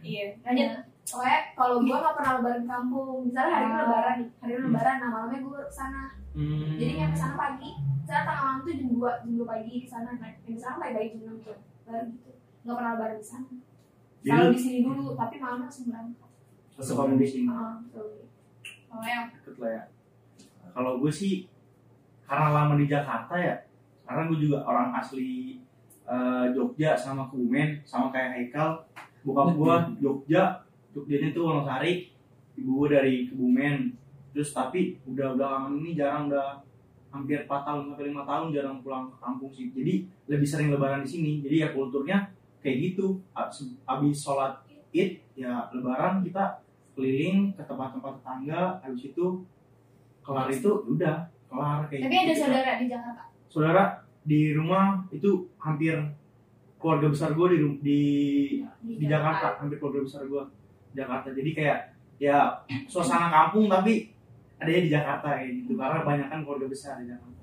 iya 0.00 0.24
lanjut 0.40 0.68
Pokoknya 1.08 1.38
kalau 1.52 1.76
gua 1.80 1.96
nggak 1.98 2.14
pernah 2.14 2.32
lebaran 2.36 2.60
di 2.60 2.68
kampung. 2.68 3.16
Misalnya 3.24 3.50
hari 3.50 3.64
ini 3.64 3.72
Ah. 3.72 3.82
lebaran 3.82 4.14
nih, 4.18 4.28
hari 4.38 4.52
ini 4.52 4.62
lebaran, 4.62 4.96
nah 4.98 5.08
malamnya 5.08 5.38
gua 5.40 5.60
ke 5.62 5.72
sana. 5.72 6.02
Jadi 6.78 6.92
nyampe 6.94 7.16
sana 7.16 7.34
pagi. 7.34 7.70
Saya 8.04 8.20
tengah 8.24 8.40
malam 8.40 8.58
tuh 8.62 8.72
jam 8.72 8.88
2, 8.88 9.10
jam 9.20 9.32
2 9.34 9.44
pagi 9.44 9.72
di 9.74 9.88
sana. 9.88 10.10
Nah, 10.14 10.30
di 10.38 10.54
sana 10.54 10.76
pagi-pagi 10.78 11.08
jam 11.12 11.20
6 11.26 11.36
tuh. 11.42 11.58
Baru 11.82 12.04
gitu. 12.08 12.30
Nggak 12.62 12.74
pernah 12.74 12.92
lebaran 12.94 13.16
di 13.16 13.26
sana. 13.26 13.48
Selalu 14.18 14.48
di 14.50 14.58
sini 14.58 14.78
dulu, 14.82 15.04
tapi 15.14 15.34
malam 15.38 15.58
langsung 15.62 15.84
berangkat. 15.86 16.28
langsung 16.74 16.96
kamu 16.96 17.14
di 17.16 17.26
sini. 17.26 17.48
Ah, 17.48 17.74
betul. 17.80 18.08
pokoknya 18.88 19.18
Deket 19.34 19.56
lah 19.58 19.70
ya. 19.70 19.82
Kalau 20.70 20.92
gue 20.96 21.12
sih 21.12 21.34
karena 22.22 22.48
lama 22.50 22.74
di 22.74 22.86
Jakarta 22.86 23.34
ya, 23.34 23.56
karena 24.02 24.22
gue 24.26 24.38
juga 24.38 24.58
orang 24.62 24.94
asli 24.94 25.58
eh, 26.04 26.44
Jogja 26.52 26.94
sama 26.94 27.26
Kebumen 27.26 27.82
sama 27.82 28.08
kayak 28.08 28.30
Haikal. 28.32 28.70
Bokap 29.20 29.52
gue 29.52 29.74
Jogja, 29.98 30.64
Jogjanya 31.04 31.30
tuh 31.30 31.42
Wonosari, 31.46 32.10
ibu 32.58 32.70
gue 32.82 32.88
dari 32.90 33.14
Kebumen. 33.30 33.94
Terus 34.34 34.50
tapi 34.50 34.98
udah 35.06 35.34
belakangan 35.38 35.72
ini 35.78 35.90
jarang 35.94 36.26
udah 36.26 36.62
hampir 37.08 37.44
4 37.44 37.48
tahun 37.48 37.82
sampai 37.92 38.04
5 38.10 38.30
tahun 38.30 38.46
jarang 38.52 38.76
pulang 38.82 39.04
ke 39.10 39.16
kampung 39.22 39.50
sih. 39.54 39.70
Jadi 39.72 39.94
lebih 40.26 40.48
sering 40.48 40.68
lebaran 40.74 41.02
di 41.02 41.10
sini. 41.10 41.32
Jadi 41.40 41.56
ya 41.62 41.68
kulturnya 41.72 42.28
kayak 42.60 42.76
gitu. 42.92 43.18
Abis, 43.32 43.72
abis 43.86 44.16
sholat 44.18 44.58
Id 44.92 45.20
ya 45.36 45.68
lebaran 45.70 46.24
kita 46.24 46.64
keliling 46.96 47.54
ke 47.54 47.62
tempat-tempat 47.62 48.18
tetangga 48.18 48.80
habis 48.82 49.12
itu 49.12 49.46
kelar 50.24 50.50
itu 50.50 50.70
udah 50.88 51.30
kelar 51.46 51.86
kayak 51.86 52.10
tapi 52.10 52.16
ada 52.18 52.32
gitu. 52.34 52.42
saudara 52.42 52.72
di 52.74 52.86
Jakarta 52.90 53.22
saudara 53.46 53.84
di 54.26 54.40
rumah 54.52 55.06
itu 55.14 55.46
hampir 55.62 55.94
keluarga 56.82 57.06
besar 57.06 57.38
gue 57.38 57.46
di 57.54 57.58
ru- 57.62 57.80
di 57.80 58.00
di 58.82 59.04
Jakarta 59.06 59.62
hampir 59.62 59.78
keluarga 59.78 60.02
besar 60.02 60.26
gue 60.26 60.42
Jakarta. 60.94 61.28
Jadi 61.32 61.50
kayak 61.52 61.78
ya 62.18 62.50
suasana 62.86 63.28
kampung 63.28 63.66
tapi 63.66 64.12
adanya 64.58 64.80
di 64.82 64.90
Jakarta 64.90 65.38
kayak 65.38 65.52
gitu. 65.62 65.72
Karena 65.74 66.02
kebanyakan 66.02 66.38
keluarga 66.42 66.66
besar 66.66 67.00
di 67.00 67.08
Jakarta. 67.08 67.42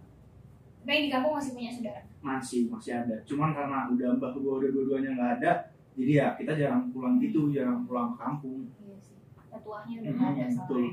Tapi 0.86 1.00
di 1.02 1.10
kampung 1.10 1.34
masih 1.34 1.52
punya 1.54 1.72
saudara? 1.74 2.02
Masih 2.22 2.62
masih 2.70 2.92
ada. 2.94 3.16
Cuman 3.25 3.54
karena 3.54 3.90
udah 3.90 4.10
mbah 4.18 4.32
gue 4.34 4.54
udah 4.62 4.70
dua-duanya 4.70 5.10
nggak 5.18 5.32
ada 5.42 5.52
jadi 5.96 6.12
ya 6.12 6.28
kita 6.36 6.60
jarang 6.60 6.92
pulang 6.92 7.16
gitu 7.18 7.50
jarang 7.50 7.88
pulang 7.88 8.14
ke 8.14 8.18
kampung. 8.20 8.68
Iya 8.84 8.98
sih. 9.00 9.18
Tetuanya 9.48 9.96
udah 10.04 10.12
Hmm, 10.12 10.20
nggak 10.20 10.46
ada 10.46 10.58
betul. 10.60 10.84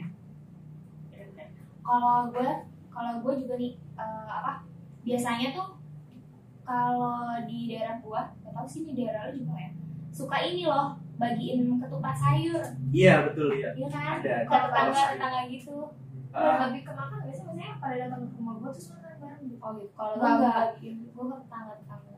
kalau 1.82 2.30
gue 2.30 2.48
kalau 2.88 3.12
gue 3.18 3.34
juga 3.42 3.54
nih 3.58 3.72
eh, 3.98 4.28
apa 4.30 4.62
biasanya 5.02 5.48
tuh 5.50 5.68
kalau 6.62 7.26
di 7.42 7.66
daerah 7.66 7.98
gua 7.98 8.30
gak 8.38 8.54
tau 8.54 8.62
sih 8.62 8.86
di 8.86 8.94
daerah 8.94 9.34
lu 9.34 9.42
juga 9.42 9.58
ya 9.58 9.70
suka 10.14 10.36
ini 10.38 10.62
loh 10.62 10.94
bagiin 11.20 11.78
ketupat 11.78 12.14
sayur. 12.16 12.62
Iya 12.92 13.14
betul 13.28 13.48
ya 13.56 13.70
iya 13.76 13.88
kan? 13.88 14.20
Ada, 14.20 14.32
ada. 14.44 14.56
tetangga 14.68 15.02
tetangga 15.16 15.40
gitu. 15.52 15.76
Ah, 16.32 16.64
lebih 16.64 16.82
ke 16.88 16.92
makan 16.96 17.18
biasanya 17.28 17.44
maksudnya 17.44 17.68
pada 17.76 17.94
datang 18.00 18.20
ke 18.24 18.34
rumah 18.40 18.54
gua 18.56 18.70
terus 18.72 18.88
makan 18.88 19.12
bareng 19.20 19.42
gitu. 19.44 19.56
oh 19.60 19.70
gitu. 19.76 19.92
Kalau 19.92 20.14
gue 20.16 20.32
bagiin 20.40 20.96
gue 21.12 21.24
ke 21.28 21.36
tetangga 21.44 21.72
tetangga. 21.76 22.16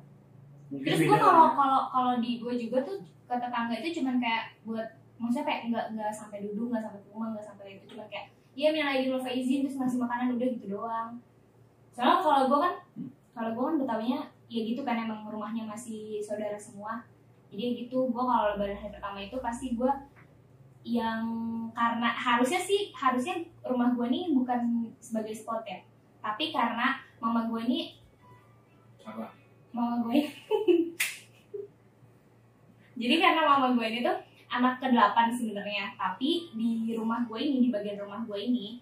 Terus 0.70 1.00
gue 1.02 1.18
kalau 1.18 1.46
ya. 1.46 1.52
kalau 1.58 1.80
kalau 1.90 2.12
di 2.22 2.30
gue 2.38 2.54
juga 2.54 2.78
tuh 2.86 2.98
ke 3.02 3.34
tetangga 3.34 3.74
itu 3.82 3.88
cuman 4.00 4.16
kayak 4.22 4.44
buat 4.62 4.88
maksudnya 5.18 5.46
kayak 5.46 5.60
nggak 5.70 5.86
nggak 5.94 6.10
sampai 6.14 6.38
duduk 6.42 6.66
nggak 6.70 6.82
sampai 6.82 7.00
rumah 7.10 7.28
nggak 7.34 7.46
sampai 7.46 7.78
itu 7.78 7.84
cuma 7.94 8.04
kayak 8.10 8.34
iya 8.54 8.68
minal 8.70 8.90
aidin 8.90 9.14
wal 9.14 9.22
faizin 9.22 9.66
terus 9.66 9.78
ngasih 9.78 9.98
makanan 9.98 10.38
udah 10.38 10.48
gitu 10.54 10.66
doang. 10.70 11.10
Soalnya 11.90 12.18
kalau 12.22 12.42
gue 12.50 12.58
kan 12.62 12.74
kalau 13.34 13.50
gue 13.50 13.64
kan 13.66 13.76
betawinya 13.82 14.20
ya 14.46 14.60
gitu 14.62 14.86
kan 14.86 14.96
emang 15.02 15.26
rumahnya 15.26 15.66
masih 15.66 16.22
saudara 16.22 16.54
semua 16.54 17.02
jadi 17.54 17.86
gitu 17.86 18.10
gue 18.10 18.22
kalau 18.22 18.54
lebaran 18.54 18.76
hari 18.76 18.92
pertama 18.92 19.18
itu 19.22 19.36
pasti 19.38 19.78
gue 19.78 19.90
yang 20.84 21.24
karena 21.72 22.12
harusnya 22.12 22.60
sih 22.60 22.92
harusnya 22.92 23.40
rumah 23.64 23.94
gue 23.96 24.06
nih 24.10 24.24
bukan 24.36 24.60
sebagai 25.00 25.32
spot 25.32 25.64
ya 25.64 25.80
tapi 26.20 26.52
karena 26.52 27.00
mama 27.22 27.48
gue 27.48 27.60
ini 27.64 27.80
Apa? 29.04 29.32
mama 29.72 30.04
gue 30.04 30.16
jadi 33.00 33.14
karena 33.16 33.42
mama 33.48 33.72
gue 33.74 33.86
ini 33.88 33.98
tuh 34.04 34.16
anak 34.52 34.78
ke 34.78 34.86
delapan 34.92 35.32
sebenarnya 35.32 35.96
tapi 35.96 36.52
di 36.54 36.92
rumah 36.94 37.24
gue 37.26 37.38
ini 37.40 37.56
di 37.64 37.68
bagian 37.72 37.98
rumah 37.98 38.22
gue 38.22 38.38
ini 38.38 38.78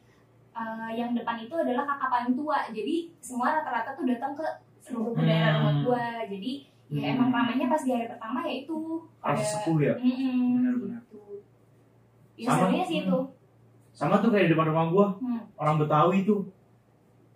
eh, 0.52 0.90
yang 0.98 1.16
depan 1.16 1.38
itu 1.40 1.54
adalah 1.54 1.86
kakak 1.86 2.10
paling 2.10 2.34
tua 2.36 2.66
jadi 2.74 3.08
semua 3.22 3.62
rata-rata 3.62 3.96
tuh 3.96 4.04
datang 4.04 4.36
ke 4.36 4.44
seluruh 4.82 5.14
daerah 5.16 5.62
rumah 5.62 5.70
Hmm. 5.72 5.84
gue 5.86 6.04
jadi 6.34 6.52
ya 6.92 7.00
Hmm. 7.02 7.12
emang 7.16 7.30
ramainya 7.30 7.66
pas 7.66 7.80
di 7.80 7.90
hari 7.90 8.06
pertama 8.06 8.38
ya 8.42 8.54
itu 8.58 8.76
pada 9.16 9.40
sepuh 9.40 9.78
ya 9.78 9.94
Mm-mm, 9.94 10.40
Benar-benar. 10.54 11.00
gitu. 11.02 11.20
ya 12.36 12.48
Sama. 12.48 12.68
sih 12.82 12.98
itu 13.02 13.18
sama 13.90 14.14
tuh 14.18 14.28
kayak 14.28 14.44
di 14.44 14.52
depan 14.52 14.68
rumah 14.68 14.86
gua 14.88 15.06
Hmm. 15.16 15.40
orang 15.54 15.76
Betawi 15.78 16.22
tuh 16.22 16.48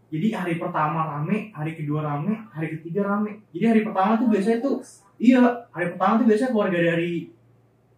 jadi 0.07 0.27
hari 0.35 0.55
pertama 0.57 1.03
rame 1.11 1.51
hari 1.51 1.73
kedua 1.75 2.01
rame 2.01 2.33
hari 2.49 2.69
ketiga 2.75 3.01
rame 3.07 3.43
jadi 3.51 3.65
hari 3.71 3.81
pertama 3.83 4.15
tuh 4.15 4.29
biasanya 4.29 4.59
tuh 4.61 4.77
iya 5.17 5.41
hari 5.69 5.91
pertama 5.91 6.13
tuh 6.17 6.27
biasanya 6.27 6.51
keluarga 6.51 6.79
dari 6.79 7.33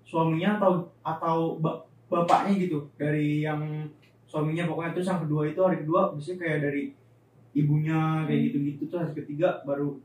suaminya 0.02 0.56
atau 0.56 0.70
atau 1.02 1.38
ba- 1.56 1.82
bapaknya 2.08 2.54
gitu 2.58 2.88
dari 2.94 3.42
yang 3.42 3.60
suaminya 4.24 4.64
pokoknya 4.64 4.92
terus 4.92 5.06
yang 5.06 5.20
kedua 5.20 5.42
itu 5.44 5.60
hari 5.60 5.76
kedua 5.78 6.00
biasanya 6.10 6.38
kayak 6.38 6.58
dari 6.62 6.82
ibunya 7.52 8.00
kayak 8.24 8.40
gitu 8.46 8.56
gitu 8.64 8.82
tuh 8.86 8.98
hari 8.98 9.12
ketiga 9.14 9.60
baru 9.62 10.00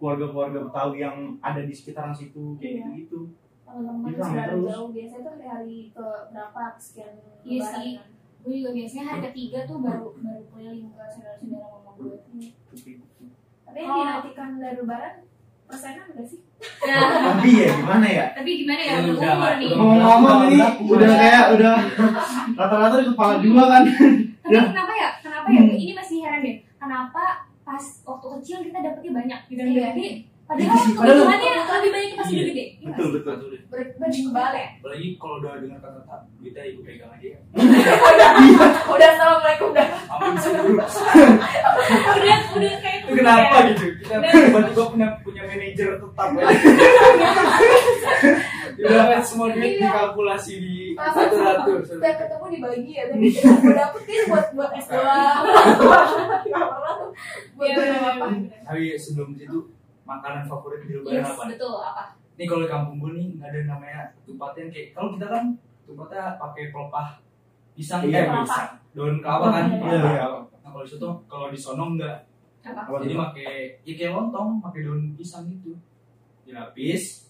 keluarga-keluarga 0.00 0.58
Betawi 0.62 0.96
yang 0.98 1.16
ada 1.38 1.60
di 1.60 1.70
sekitaran 1.70 2.10
situ 2.10 2.56
kayak 2.56 2.72
Iya. 2.72 2.84
gitu 2.96 2.96
gitu 2.96 3.20
Kalau 3.62 3.80
teman 3.84 4.02
Itu 4.02 4.10
teman 4.10 4.18
sama 4.18 4.32
saudara 4.32 4.50
terus. 4.50 4.70
jauh 4.72 4.90
biasanya 4.90 5.20
tuh 5.20 5.32
hari-hari 5.32 5.78
ke 5.90 6.06
berapa 6.26 6.62
sekian 6.74 7.12
Iya 7.42 7.60
sih. 7.62 7.92
kan. 7.94 8.08
gue 8.40 8.54
juga 8.56 8.70
biasanya 8.72 9.04
hari 9.06 9.20
ketiga 9.26 9.58
tuh 9.62 9.76
baru 9.78 10.06
baru 10.16 10.42
keliling 10.48 10.88
ke 10.88 11.04
saudara-saudara 11.06 11.66
mama 11.68 11.90
gue 11.94 12.14
Tapi 13.62 13.78
yang 13.78 13.86
Oh. 13.86 13.98
dinantikan 14.00 14.50
dari 14.56 14.76
lebaran 14.76 15.14
persenan 15.64 16.02
enggak 16.08 16.26
sih? 16.26 16.40
nah, 16.82 16.98
tapi 17.30 17.48
ya 17.54 17.68
gimana 17.70 18.06
ya 18.10 18.24
tapi 18.34 18.50
gimana 18.58 18.82
ya 18.82 18.94
udah 19.06 19.30
umur 19.30 19.52
nih 19.54 19.70
ngomong-ngomong 19.70 20.38
ini 20.44 20.58
udah 20.82 21.08
kayak 21.14 21.44
udah 21.54 21.74
rata-rata 22.52 22.96
di 22.98 23.06
kepala 23.08 23.34
dua 23.38 23.64
kan 23.66 23.82
tapi 24.42 24.56
kenapa 24.66 24.92
ya 24.94 25.08
kenapa 25.20 25.46
ya 25.48 25.62
ini 25.70 25.92
masih 25.94 26.16
heran 26.20 26.40
deh 26.42 26.56
kenapa 26.74 27.22
pas 27.70 27.84
waktu 28.04 28.26
kecil 28.34 28.58
kita 28.66 28.78
dapetnya 28.80 29.12
banyak 29.14 29.40
gitu 29.46 29.62
Iya. 29.62 29.88
gede 29.88 30.08
padahal 30.42 30.66
Padahal- 30.66 31.22
kebutuhannya 31.22 31.50
lebih 31.70 31.90
banyak 31.94 32.12
pas 32.12 32.26
udah 32.26 32.34
Iya. 32.34 32.44
gede 32.44 32.64
Iya 32.74 32.88
betul 32.90 33.08
betul 33.12 33.30
Satu 33.30 33.46
deh. 33.46 33.60
Ber 33.70 33.80
berarti 33.94 34.18
kebal 34.26 34.52
ya? 34.52 34.68
Apalagi 34.74 35.08
kalau 35.14 35.38
udah 35.38 35.52
dengar 35.56 35.78
kata-kata 35.78 36.16
kita 36.42 36.60
ibu 36.66 36.80
pegang 36.82 37.08
aja 37.08 37.28
ya. 37.28 37.38
Udah 38.90 39.08
assalamualaikum 39.08 39.70
dah. 39.70 39.86
Ampun 40.10 40.34
seluruh. 40.34 40.82
sih? 40.82 40.98
udah 42.10 42.38
udah 42.50 42.72
kayak 42.82 42.98
Itu 43.00 43.12
kenapa 43.14 43.56
gitu? 43.70 43.84
Kita 44.02 44.14
tiba-tiba 44.18 44.82
punya 44.90 45.08
punya 45.22 45.42
manajer 45.46 45.88
tetap. 45.94 46.28
Udah 48.80 49.04
kan 49.08 49.20
semua 49.20 49.48
duit 49.50 49.76
Iya. 49.76 49.86
dikalkulasi 49.86 50.52
di 50.56 50.74
satu-satu. 50.94 51.72
Setiap 51.82 52.16
ketemu 52.18 52.44
dibagi 52.50 52.92
ya, 52.92 53.04
tapi 53.06 53.26
kita 53.28 53.52
mau 53.54 53.72
dapet 53.72 54.02
kan 54.02 54.20
buat 54.26 54.46
buat 54.52 54.70
es 54.72 54.86
doang. 54.86 55.42
Buat 57.52 57.66
Iya, 57.66 57.74
beli 57.74 57.88
bener, 57.90 58.00
apa? 58.00 58.24
bener. 58.26 58.60
Tapi 58.62 58.82
sebelum 58.94 59.28
itu 59.34 59.58
makanan 60.02 60.42
favorit 60.44 60.80
di 60.82 60.92
lebaran 60.92 61.22
apa 61.22 61.44
betul 61.46 61.76
apa 61.78 62.02
Nih 62.34 62.44
kalau 62.44 62.64
di 62.64 62.68
kampung 62.68 62.96
gue 62.98 63.10
nih 63.12 63.26
nggak 63.36 63.48
ada 63.48 63.60
namanya 63.68 64.00
tupatnya 64.24 64.64
kayak 64.66 64.88
kalau 64.90 65.08
kita 65.12 65.26
kan 65.28 65.44
tupatnya 65.84 66.34
pakai 66.34 66.64
pelepah 66.68 67.08
pisang 67.72 68.00
Iya, 68.02 68.10
eh, 68.10 68.24
kelapa. 68.24 68.42
pisang 68.42 68.68
daun 68.90 69.16
kelapa 69.20 69.46
kan 69.50 69.64
Iya, 69.68 69.86
iya. 69.86 70.10
Iya. 70.10 70.26
nah 70.58 70.68
kalau 70.68 70.82
di 70.82 70.90
situ 70.90 71.08
kalau 71.28 71.46
di 71.46 71.58
sono 71.58 71.84
enggak 71.90 72.16
jadi 72.98 73.14
pakai 73.14 73.50
ya 73.80 73.92
kayak 73.94 74.12
lontong 74.12 74.58
pakai 74.58 74.80
daun 74.82 75.02
pisang 75.14 75.46
gitu 75.48 75.78
dilapis 76.42 77.29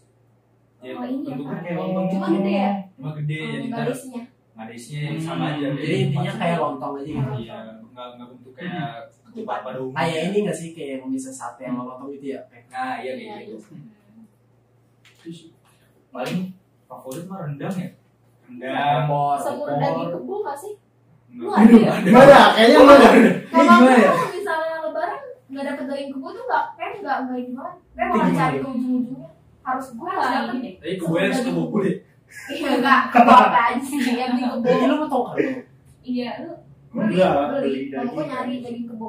ya 0.80 0.92
Oh, 0.92 1.04
ini 1.04 1.20
bentuknya 1.20 1.44
apa? 1.50 1.62
kayak 1.62 1.76
lontong 1.78 2.06
Cuma 2.08 2.26
gitu. 2.26 2.36
gede 2.36 2.52
ya? 2.56 2.72
cuma 2.90 3.10
gede 3.14 3.36
Oh, 3.36 3.46
jadi 3.46 3.58
Enggak 3.62 3.78
ntar 3.78 3.88
isinya. 3.90 4.22
nggak 4.50 4.64
ada 4.66 4.72
isinya 4.72 5.00
yang 5.02 5.18
sama 5.20 5.44
aja 5.50 5.66
Jadi 5.72 5.94
intinya 6.02 6.32
kayak 6.34 6.58
lontong 6.58 6.92
aja 6.94 7.04
gitu. 7.06 7.32
iya 7.38 7.56
nggak 7.86 8.06
nggak 8.10 8.28
bentuk 8.30 8.52
kayak 8.54 8.90
ketupat 9.22 9.58
pada 9.62 9.78
umumnya 9.78 9.98
Kayak 10.00 10.22
ini 10.24 10.38
nggak 10.42 10.56
sih 10.56 10.68
kayak 10.70 10.90
yang 10.96 11.10
bisa 11.10 11.30
sate 11.30 11.60
yang 11.62 11.76
lontong 11.78 12.08
gitu 12.10 12.26
ya? 12.28 12.40
Nah 12.66 12.94
iya 12.98 13.10
Iya, 13.10 13.12
kayak 13.14 13.40
gitu 13.46 13.56
Hmm. 13.70 14.24
Terus 15.18 15.38
paling 16.08 16.38
favorit 16.84 17.24
mah 17.24 17.38
rendang 17.42 17.74
ya 17.74 17.88
rendang 18.42 19.04
Semur 19.38 19.68
opor. 19.68 19.78
daging 19.78 20.10
kebo 20.12 20.34
nggak 20.40 20.58
sih? 20.58 20.72
Lu 21.30 21.46
ada 21.48 21.70
ya? 21.70 21.92
Gimana 22.02 22.26
ada? 22.26 22.42
Kayaknya. 22.50 22.80
Ini 22.80 23.46
Kalau 23.46 23.86
ya? 24.02 24.12
misalnya 24.28 24.76
lebaran 24.82 25.20
nggak 25.46 25.64
dapet 25.66 25.84
daging 25.86 26.10
kebo 26.10 26.26
tuh 26.30 26.42
nggak 26.42 26.64
kayak 26.74 26.92
nggak 26.98 27.16
nggak 27.22 27.38
gimana 27.44 27.70
kayak 27.92 28.08
gimana? 28.10 28.34
cari 28.34 28.58
ujung-ujungnya 28.60 29.29
harus 29.70 29.86
gue 29.88 30.00
Gue 30.00 30.10
harus 30.10 30.30
dapet 30.32 30.54
ini. 30.56 30.70
Tapi 30.76 30.94
gue 30.96 31.18
harus 31.20 31.40
ke 31.40 31.50
buku 31.50 31.76
deh. 31.80 31.96
iya 32.48 32.70
nggak 32.76 33.00
kebo 33.10 33.32
apa 33.32 33.60
aja 33.68 33.82
sih 33.82 33.98
yang 34.12 34.32
di 34.32 34.42
kebo 34.44 34.62
Jadi 34.62 34.84
lu 34.84 34.94
mau 34.96 35.08
tau 35.08 35.22
kerbau? 35.28 35.60
Iya, 36.00 36.30
lu 36.40 36.52
Enggak, 36.90 37.32
beli 37.52 37.80
kalau 37.88 38.10
gue 38.12 38.24
nyari 38.24 38.54
daging 38.60 38.86
kebo 38.86 39.08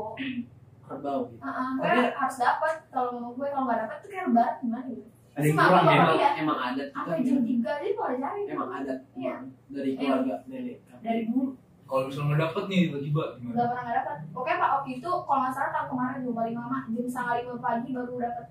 Kerbau 0.81 1.19
gitu. 1.25 1.39
Heeh, 1.39 1.67
pokoknya 1.75 2.09
harus 2.13 2.37
dapat 2.37 2.75
kalau 2.89 3.09
mau 3.15 3.31
gue 3.31 3.47
kalau 3.47 3.63
nggak 3.63 3.79
dapat 3.79 3.97
tuh 3.97 4.09
kayak 4.09 4.25
lebaran 4.27 4.55
gimana 4.59 4.85
gitu 4.87 5.03
Ada 5.31 5.45
yang 5.45 5.55
kurang 5.55 5.71
apa, 5.79 5.87
ya? 5.87 6.11
Iya. 6.11 6.29
Emang 6.37 6.59
adat 6.59 6.89
apa 6.91 7.09
kita 7.13 7.23
jam 7.23 7.39
tiga 7.41 7.71
aja 7.73 7.87
kalau 7.95 8.15
cari 8.17 8.41
emang 8.45 8.69
adat 8.73 8.99
Iya. 9.13 9.35
dari 9.69 9.91
keluarga 9.93 10.35
nenek. 10.45 10.77
dari 10.99 11.21
dulu 11.25 11.45
Kalau 11.83 12.03
misalnya 12.05 12.27
nggak 12.27 12.41
dapet 12.41 12.63
nih 12.65 12.79
tiba-tiba 12.85 13.23
gimana? 13.33 13.51
nggak 13.51 13.67
pernah 13.67 13.81
nggak 13.81 13.97
dapat 13.97 14.15
pokoknya 14.29 14.57
pak 14.57 14.69
waktu 14.73 14.89
itu 14.93 15.09
kalau 15.21 15.39
nggak 15.39 15.53
salah 15.53 15.71
tahun 15.71 15.87
kemarin 15.87 16.19
juga 16.21 16.35
paling 16.37 16.55
lama 16.55 16.77
jam 16.85 17.05
setengah 17.05 17.33
lima 17.37 17.55
pagi 17.57 17.89
baru 17.91 18.13
dapat 18.17 18.45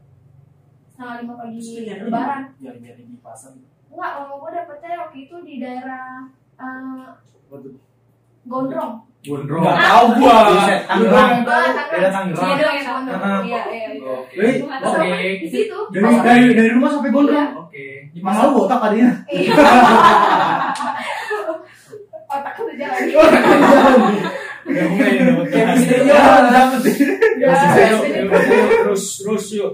setengah 1.00 1.24
lima 1.24 1.34
pagi 1.40 1.56
Terus 1.56 2.12
lebaran 2.12 2.42
Nyari-nyari 2.60 3.02
di 3.08 3.16
pasar. 3.24 3.56
enggak 3.88 4.10
kalau 4.12 4.36
gue 4.36 4.50
dapetnya 4.52 5.00
waktu 5.00 5.16
itu 5.24 5.36
di 5.48 5.54
daerah 5.56 6.28
eh, 6.60 7.08
Waduh. 7.48 7.72
Gondrong 8.44 8.94
Gondrong. 9.20 9.60
Nggak 9.60 9.80
tahu 9.84 10.06
gua. 10.16 10.36
Tangerang. 10.80 11.44
Ah, 11.44 11.72
Tangerang. 11.76 12.08
Tangerang. 12.08 12.40
Iya 12.40 12.56
doang 12.56 12.72
yang 12.72 12.88
Gondrong. 12.88 13.44
Iya 13.44 13.62
iya 13.68 13.88
iya. 13.92 14.12
Oke. 14.16 14.44
Oke. 14.64 15.12
Di 15.44 15.48
situ. 15.52 15.76
Dari 15.92 16.16
dari 16.24 16.46
dari 16.56 16.70
rumah 16.72 16.88
sampai 16.88 17.12
Gondrong. 17.12 17.52
Oke. 17.68 17.84
Di 18.16 18.20
Masa 18.24 18.48
lu 18.48 18.56
botak 18.56 18.80
tadinya? 18.80 19.12
Iya. 19.28 19.52
Otaknya 22.32 22.62
udah 22.64 22.76
jalan. 22.80 23.00
Iya, 23.04 23.18
udah 23.20 23.40
dapet. 23.44 24.39
Ya, 27.40 27.50
Terus 28.84 29.04
terus 29.20 29.46
yuk. 29.52 29.72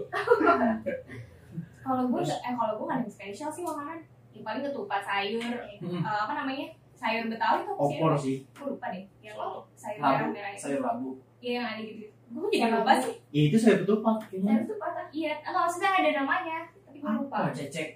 kalau 1.78 2.02
gue 2.04 2.20
eh 2.20 2.52
kalau 2.52 2.72
gue 2.74 2.84
nggak 2.84 2.98
ada 2.98 3.04
yang 3.04 3.10
spesial 3.10 3.48
sih 3.48 3.62
makanan. 3.62 3.98
Ya, 4.30 4.40
paling 4.42 4.60
ketupat 4.60 5.00
sayur, 5.00 5.40
Hmm. 5.78 6.02
eh, 6.02 6.18
apa 6.18 6.32
namanya? 6.34 6.66
Sayur 6.92 7.24
Betawi 7.26 7.62
tuh? 7.62 7.74
Opor 7.76 8.12
sih. 8.16 8.42
Gue 8.52 8.66
lupa 8.68 8.90
deh. 8.90 9.04
Yang 9.20 9.36
lo 9.36 9.48
sayur 9.72 10.00
Labu, 10.00 10.12
merah 10.16 10.30
merah 10.32 10.50
itu. 10.50 10.60
sayur 10.60 10.80
labu. 10.80 11.10
Iya 11.38 11.52
yang 11.54 11.66
ada 11.68 11.82
gitu. 11.82 12.04
Gue 12.26 12.46
jadi 12.50 12.72
lupa 12.72 12.92
sih. 12.98 13.14
Ya 13.30 13.40
itu 13.44 13.56
saya 13.56 13.76
ketupat 13.78 14.16
Saya 14.18 14.28
kayaknya. 14.34 14.66
tuh 14.66 14.76
patah. 14.76 15.06
Iya, 15.08 15.32
enggak 15.38 15.62
maksudnya 15.62 15.90
ada 15.94 16.10
namanya, 16.16 16.56
tapi 16.82 16.96
gue 16.98 17.12
lupa. 17.12 17.36
Oh, 17.38 17.50
cecek. 17.50 17.90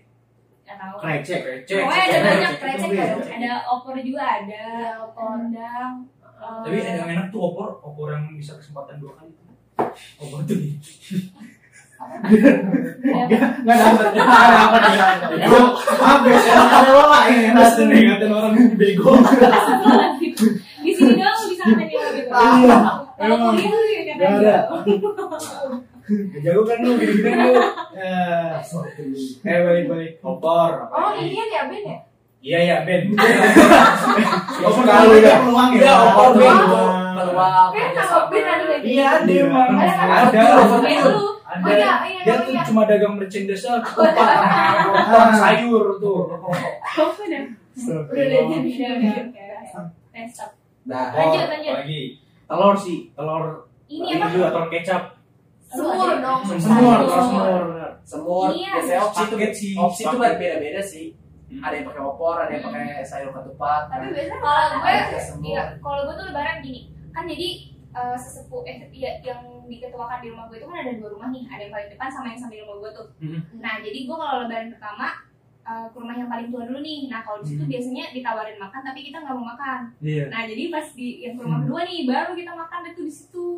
Krecek. 0.70 1.40
Cek. 1.66 1.82
Pokoknya 1.82 2.04
ada 2.06 2.18
banyak 2.22 2.52
cek, 2.52 2.60
krecek 2.62 2.88
cek, 2.88 3.02
ada. 3.02 3.16
cek. 3.18 3.34
Ada 3.36 3.52
opor 3.66 3.94
juga 3.98 4.22
ada. 4.22 4.62
Iya, 4.70 4.92
opor. 5.02 5.34
Rendang. 5.34 5.94
Eh, 6.40 6.60
Tapi 6.64 6.76
ada 6.80 6.90
yang 7.04 7.10
enak 7.12 7.26
tuh 7.28 7.40
opor, 7.52 7.68
opor 7.84 8.16
yang 8.16 8.24
bisa 8.34 8.56
kesempatan 8.56 8.96
dua 8.96 9.12
kali. 9.20 9.32
Opor 10.16 10.40
tuh 10.48 10.56
nih. 10.56 10.74
Enggak 12.00 13.76
dapet. 13.76 14.08
Emang 15.36 15.66
maaf 15.76 16.20
ya, 16.24 16.36
saya 16.40 16.64
ada 16.64 16.90
lo 16.90 17.02
lah 17.12 17.22
ini 17.28 17.52
enak 17.52 17.76
tuh 17.76 17.84
nih 17.92 18.00
ngatain 18.08 18.32
orang 18.32 18.54
bego. 18.80 19.12
di 20.80 20.90
sini 20.96 21.12
doang 21.20 21.36
bisa 21.44 21.64
makan 21.68 21.86
yang 21.92 22.16
gitu. 22.16 22.30
Iya. 22.32 22.76
Emang. 23.20 23.56
ya 23.60 24.14
Nggak 24.16 24.30
ada. 24.40 24.56
Jago 26.40 26.62
kan 26.66 26.78
lu 26.82 26.98
gini-gini 26.98 27.30
lu. 27.36 27.52
Ya. 27.94 28.58
Eh 29.44 29.58
balik 29.62 29.84
balik. 29.86 30.12
Opor. 30.24 30.88
Oh, 30.90 31.12
ini 31.14 31.36
ya 31.36 31.68
Ben 31.68 31.84
ya? 31.84 32.09
Iya 32.40 32.58
ya 32.58 32.76
Ben. 32.88 33.02
Opor 34.60 34.82
Kalau 34.82 35.12
kalau 35.12 35.12
ya. 35.14 35.28
ya 35.28 35.36
peluang 35.44 35.70
ya. 35.72 35.80
Iya, 35.80 35.92
opor 36.02 36.28
Ben. 36.32 36.56
Peluang. 36.56 37.12
Peluang. 37.12 37.68
Ben 37.70 37.88
nama 37.92 38.18
Ben 38.26 38.44
ada 38.46 38.64
lagi. 38.66 38.86
Iya, 38.88 39.06
ada 39.14 39.32
emang. 39.34 39.70
Ada? 39.76 40.00
Ada. 40.08 40.42
Oh 41.50 41.66
iya, 41.66 41.92
iya 42.06 42.22
Dia 42.24 42.34
tuh 42.40 42.54
cuma 42.70 42.86
dagang 42.86 43.18
ketupat 43.82 44.14
sama 44.16 44.88
opor 44.94 45.28
sayur 45.36 45.84
tuh. 45.98 46.20
Apa 46.80 47.22
dah? 47.26 47.44
Udah 48.08 48.24
jadi 48.24 48.70
up. 50.40 50.50
Nah, 50.80 51.12
Lanjut, 51.12 51.44
Opor. 51.44 51.52
lanjut. 51.52 51.74
Lagi. 51.76 52.02
Telur 52.48 52.74
sih, 52.74 52.98
telur 53.12 53.44
Ini 53.86 54.00
ini 54.00 54.12
apa? 54.16 54.26
juga 54.32 54.48
telur 54.48 54.68
kecap. 54.72 55.02
Semur 55.70 56.10
dong. 56.18 56.40
Semur, 56.56 56.98
semur. 57.04 57.62
semur. 58.02 58.48
Iya. 58.50 58.70
Biasanya 58.80 59.00
opsi 59.04 60.02
itu 60.02 60.16
beda-beda 60.18 60.82
sih. 60.82 61.06
Hmm. 61.50 61.58
Ada 61.60 61.74
yang 61.76 61.86
pakai 61.90 62.02
opor, 62.04 62.34
ada 62.38 62.52
yang 62.52 62.62
pakai 62.62 63.02
sayur 63.02 63.34
ketupat. 63.34 63.90
Tapi 63.90 64.14
biasanya 64.14 64.38
Kalau 64.38 64.66
gue, 64.70 64.94
iya, 65.42 65.62
kalau 65.76 66.00
gue 66.06 66.14
tuh 66.14 66.26
lebaran 66.30 66.62
gini, 66.62 66.80
kan 67.10 67.26
jadi 67.26 67.48
eh, 67.90 68.16
sesepuh 68.16 68.62
eh 68.64 68.86
iya, 68.90 69.18
yang 69.20 69.42
diketuakan 69.66 70.22
di 70.22 70.30
rumah 70.30 70.46
gue 70.46 70.56
itu 70.56 70.66
kan 70.66 70.78
ada 70.78 70.92
dua 70.94 71.10
rumah 71.10 71.28
nih, 71.28 71.42
ada 71.44 71.60
yang 71.60 71.72
paling 71.72 71.90
depan 71.90 72.06
sama 72.06 72.26
yang 72.30 72.38
samping 72.38 72.62
rumah 72.62 72.78
gue 72.80 72.90
tuh. 72.94 73.06
Mhm. 73.18 73.40
Nah 73.58 73.74
jadi 73.78 73.98
gue 74.06 74.16
kalau 74.16 74.36
lebaran 74.40 74.70
pertama 74.70 75.06
eh, 75.60 75.86
ke 75.86 75.96
rumah 75.98 76.14
yang 76.14 76.26
paling 76.26 76.48
tua 76.48 76.62
dulu 76.64 76.80
nih. 76.80 77.00
Nah 77.06 77.20
kalau 77.20 77.38
di 77.42 77.46
situ 77.50 77.62
Mhm. 77.62 77.70
biasanya 77.70 78.04
ditawarin 78.10 78.56
makan 78.56 78.80
tapi 78.80 79.00
kita 79.02 79.18
nggak 79.18 79.34
mau 79.34 79.46
makan. 79.50 79.80
Iya. 79.98 80.24
Nah 80.30 80.42
jadi 80.46 80.62
pas 80.70 80.86
di 80.94 81.08
yang 81.20 81.34
ke 81.34 81.42
rumah 81.42 81.58
Hmm. 81.58 81.66
kedua 81.66 81.80
nih 81.82 82.00
baru 82.06 82.32
kita 82.32 82.52
makan 82.54 82.80
itu 82.88 83.02
di 83.02 83.12
situ. 83.12 83.48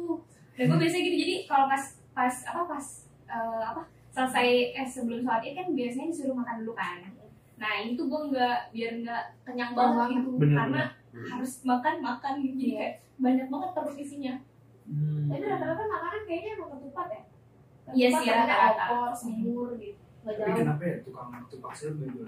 Dan 0.53 0.65
gue 0.67 0.79
biasanya 0.81 1.03
gitu 1.07 1.17
jadi 1.19 1.35
kalau 1.45 1.67
pas 1.69 1.85
pas 2.11 2.35
apa 2.45 2.63
pas 2.67 2.87
eh, 3.29 3.63
apa 3.63 3.83
selesai 4.09 4.49
eh 4.73 4.87
sebelum 4.87 5.21
sholat 5.21 5.41
id 5.43 5.53
kan 5.55 5.69
biasanya 5.71 6.09
disuruh 6.09 6.33
makan 6.35 6.57
dulu 6.61 6.73
kan. 6.73 7.01
Nah 7.63 7.75
itu 7.81 8.03
gue 8.03 8.21
nggak 8.29 8.59
biar 8.69 8.93
nggak 9.01 9.25
kenyang 9.43 9.73
banget 9.73 10.09
gitu 10.19 10.29
Bener, 10.35 10.57
karena 10.59 10.83
harus 11.31 11.53
makan 11.63 11.95
makan 12.01 12.33
gitu 12.41 12.55
jadi 12.57 12.67
Iya. 12.67 12.77
kayak 12.77 12.95
banyak 13.17 13.47
banget 13.49 13.71
perut 13.71 13.97
isinya. 13.97 14.35
Hmm. 14.83 15.31
Tapi 15.31 15.45
rata-rata 15.45 15.85
makanan 15.87 16.23
kayaknya 16.25 16.51
emang 16.57 16.71
ketupat 16.75 17.07
ya? 17.09 17.23
Iya 17.93 18.09
sih, 18.11 18.27
ada 18.27 18.43
rata-rata. 18.43 18.85
opor, 18.89 19.11
semur 19.13 19.69
gitu. 19.77 20.01
Gak 20.23 20.33
Tapi 20.33 20.43
jauh. 20.45 20.59
kenapa 20.61 20.83
ya 20.83 20.97
tukang 21.03 21.29
tukang 21.47 21.73
sayur 21.73 21.95
bego? 21.97 22.25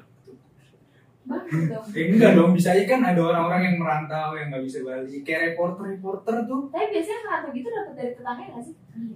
Eh, 1.24 2.04
enggak 2.12 2.37
dong, 2.37 2.52
bisa 2.52 2.76
aja 2.76 2.84
kan 2.84 3.00
ada 3.00 3.16
orang-orang 3.16 3.72
yang 3.72 3.76
merantau 3.80 4.37
yang 4.37 4.52
nggak 4.52 4.64
bisa 4.68 4.84
balik. 4.84 5.24
Kayak 5.24 5.56
reporter-reporter 5.56 6.44
tuh. 6.44 6.68
Tapi 6.68 6.87
biasanya 6.92 7.18
ngerantau 7.24 7.50
gitu 7.56 7.68
dapat 7.72 7.92
dari 7.96 8.10
tetangga 8.12 8.44
nggak 8.44 8.64
sih? 8.64 8.74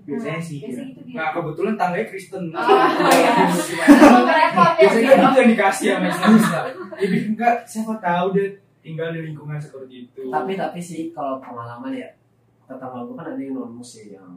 Biasanya 0.08 0.40
sih. 0.40 0.58
Biasanya 0.64 0.86
gitu 0.88 1.00
dia. 1.04 1.16
Nah 1.20 1.28
kebetulan 1.36 1.74
tangganya 1.76 2.06
Kristen. 2.08 2.44
Oh, 2.48 2.64
iya. 3.12 3.32
Gimana? 3.68 3.92
Emang 4.08 4.24
repot 4.24 4.72
ya. 4.72 4.80
Biasanya 4.80 5.08
kan 5.08 5.20
itu 5.20 5.36
yang 5.36 5.50
dikasih 5.52 5.86
sama 5.92 6.08
Islam. 6.08 6.64
Jadi 6.96 7.16
enggak, 7.28 7.54
siapa 7.68 7.94
tahu 8.00 8.26
dia 8.32 8.46
tinggal 8.80 9.08
di 9.12 9.20
lingkungan 9.28 9.58
seperti 9.60 9.94
itu. 10.08 10.22
Tapi 10.32 10.52
tapi 10.56 10.80
sih 10.80 11.12
kalau 11.12 11.36
pengalaman 11.44 11.92
ya 11.92 12.08
tetangga 12.64 13.04
gue 13.04 13.16
kan 13.16 13.26
ada 13.36 13.40
yang 13.40 13.52
non 13.52 13.76
muslim 13.76 14.16
yang 14.16 14.30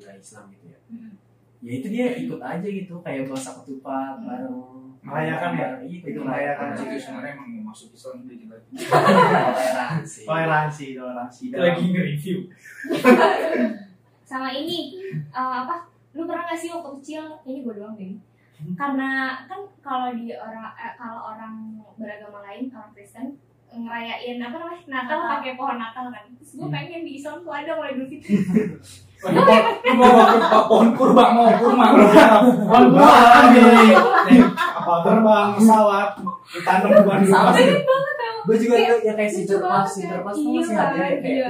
nggak 0.00 0.16
Islam 0.16 0.48
gitu 0.56 0.66
ya. 0.72 0.80
Hmm. 0.88 1.12
Ya 1.60 1.72
itu 1.76 1.86
dia 1.92 2.06
ikut 2.16 2.40
aja 2.40 2.64
gitu 2.64 2.96
kayak 3.04 3.28
masak 3.28 3.60
ketupat 3.60 4.16
bareng 4.24 4.89
Merayakan 5.00 5.50
ya? 5.54 5.68
Iya, 5.80 5.96
Itu 5.96 6.06
itu 6.06 6.20
merayakan. 6.20 6.66
Nah, 6.66 6.76
itu 6.78 6.96
sebenarnya 6.98 7.32
emang 7.34 7.48
mau 7.50 7.64
masuk 7.68 7.88
Islam 7.90 8.20
dikit 8.22 8.48
lagi. 8.48 8.68
Toleransi. 8.76 10.20
Toleransi, 10.24 10.86
toleransi. 10.94 11.42
Kita 11.48 11.58
lagi 11.58 11.82
nge-review. 11.86 12.38
Sama 14.30 14.48
ini 14.50 14.78
eh, 15.10 15.54
apa? 15.58 15.88
Lu 16.12 16.22
pernah 16.24 16.44
gak 16.44 16.56
sih 16.56 16.68
waktu 16.68 16.90
kecil? 17.00 17.22
Kayaknya 17.40 17.60
gue 17.60 17.74
doang 17.74 17.94
deh. 17.96 18.12
Karena 18.76 19.10
kan 19.44 19.60
kalau 19.80 20.12
di 20.12 20.30
orang 20.30 20.68
eh, 20.76 20.92
kalau 20.94 21.32
orang 21.32 21.54
beragama 21.96 22.44
lain 22.44 22.68
orang 22.68 22.92
Kristen 22.92 23.40
ngerayain 23.70 24.36
apa 24.36 24.56
namanya 24.58 24.82
Natal 24.84 25.16
Natal. 25.16 25.30
pakai 25.32 25.52
pohon 25.54 25.78
Natal 25.78 26.06
kan. 26.08 26.24
Terus 26.36 26.50
gue 26.54 26.66
Hmm. 26.66 26.74
pengen 26.74 27.02
di 27.02 27.12
Islam 27.16 27.40
tuh 27.40 27.50
ada 27.50 27.72
mulai 27.72 27.96
dulu 27.96 28.06
gitu. 28.06 28.28
Gue 40.40 40.64
ya. 40.66 40.80
Iya, 40.80 40.80
ada 40.80 40.96
ya 40.96 41.20
iya. 41.20 41.48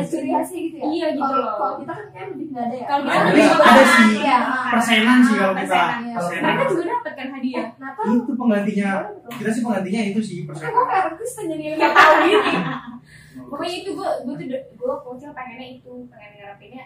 Gitu 0.00 0.16
ya? 0.22 0.38
Iya, 0.80 1.06
gitu 1.10 1.26
Kalau- 1.26 1.76
kita 1.76 1.92
kan 1.92 2.06
kayak 2.08 2.26
lebih 2.30 2.46
nggak 2.48 2.64
ada 2.64 2.74
ya? 2.74 2.86
Ada. 2.86 3.82
Iya. 4.14 4.38
Persenan 4.70 5.18
sih 5.20 5.34
kalau 5.34 5.54
kita. 5.58 5.74
Iya. 6.00 6.14
Mereka 6.40 6.62
juga 6.70 6.82
kan 7.10 7.28
hadiah. 7.34 7.66
Itu 8.06 8.32
penggantinya. 8.32 8.90
Kita 9.28 9.50
sih 9.50 9.60
penggantinya 9.60 10.00
itu 10.06 10.20
sih 10.22 10.38
persenan. 10.46 10.70
gitu. 12.30 12.99
Pokoknya 13.50 13.74
itu 13.76 13.90
gue 13.92 14.08
gue 14.22 14.34
tuh 14.36 14.46
gue 14.72 14.94
kecil 15.02 15.30
pengennya 15.30 15.68
itu 15.74 15.92
pengen 16.06 16.30
ngarepinnya 16.36 16.84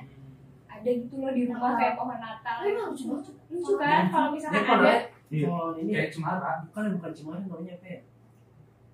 ada 0.66 0.90
gitu 0.90 1.14
loh 1.16 1.30
di 1.30 1.42
rumah 1.44 1.58
Natal. 1.62 1.78
kayak 1.78 1.94
pohon 1.94 2.16
Natal. 2.16 2.54
Tapi 2.56 2.68
emang 2.70 2.86
lucu 2.90 3.04
banget. 3.06 3.32
Lucu 3.46 3.72
kan 3.76 4.02
kalau 4.08 4.28
misalkan 4.30 4.54
Dia 4.54 4.64
kalau 4.64 4.82
ada 4.82 4.96
Iya. 5.26 5.46
kalau 5.46 5.68
ini 5.74 5.90
Kayak 5.90 6.10
cemara. 6.10 6.50
bukan 6.64 6.82
bukan 6.94 7.10
cemara 7.12 7.38
namanya 7.40 7.72
apa 7.74 7.86
ya? 7.86 7.98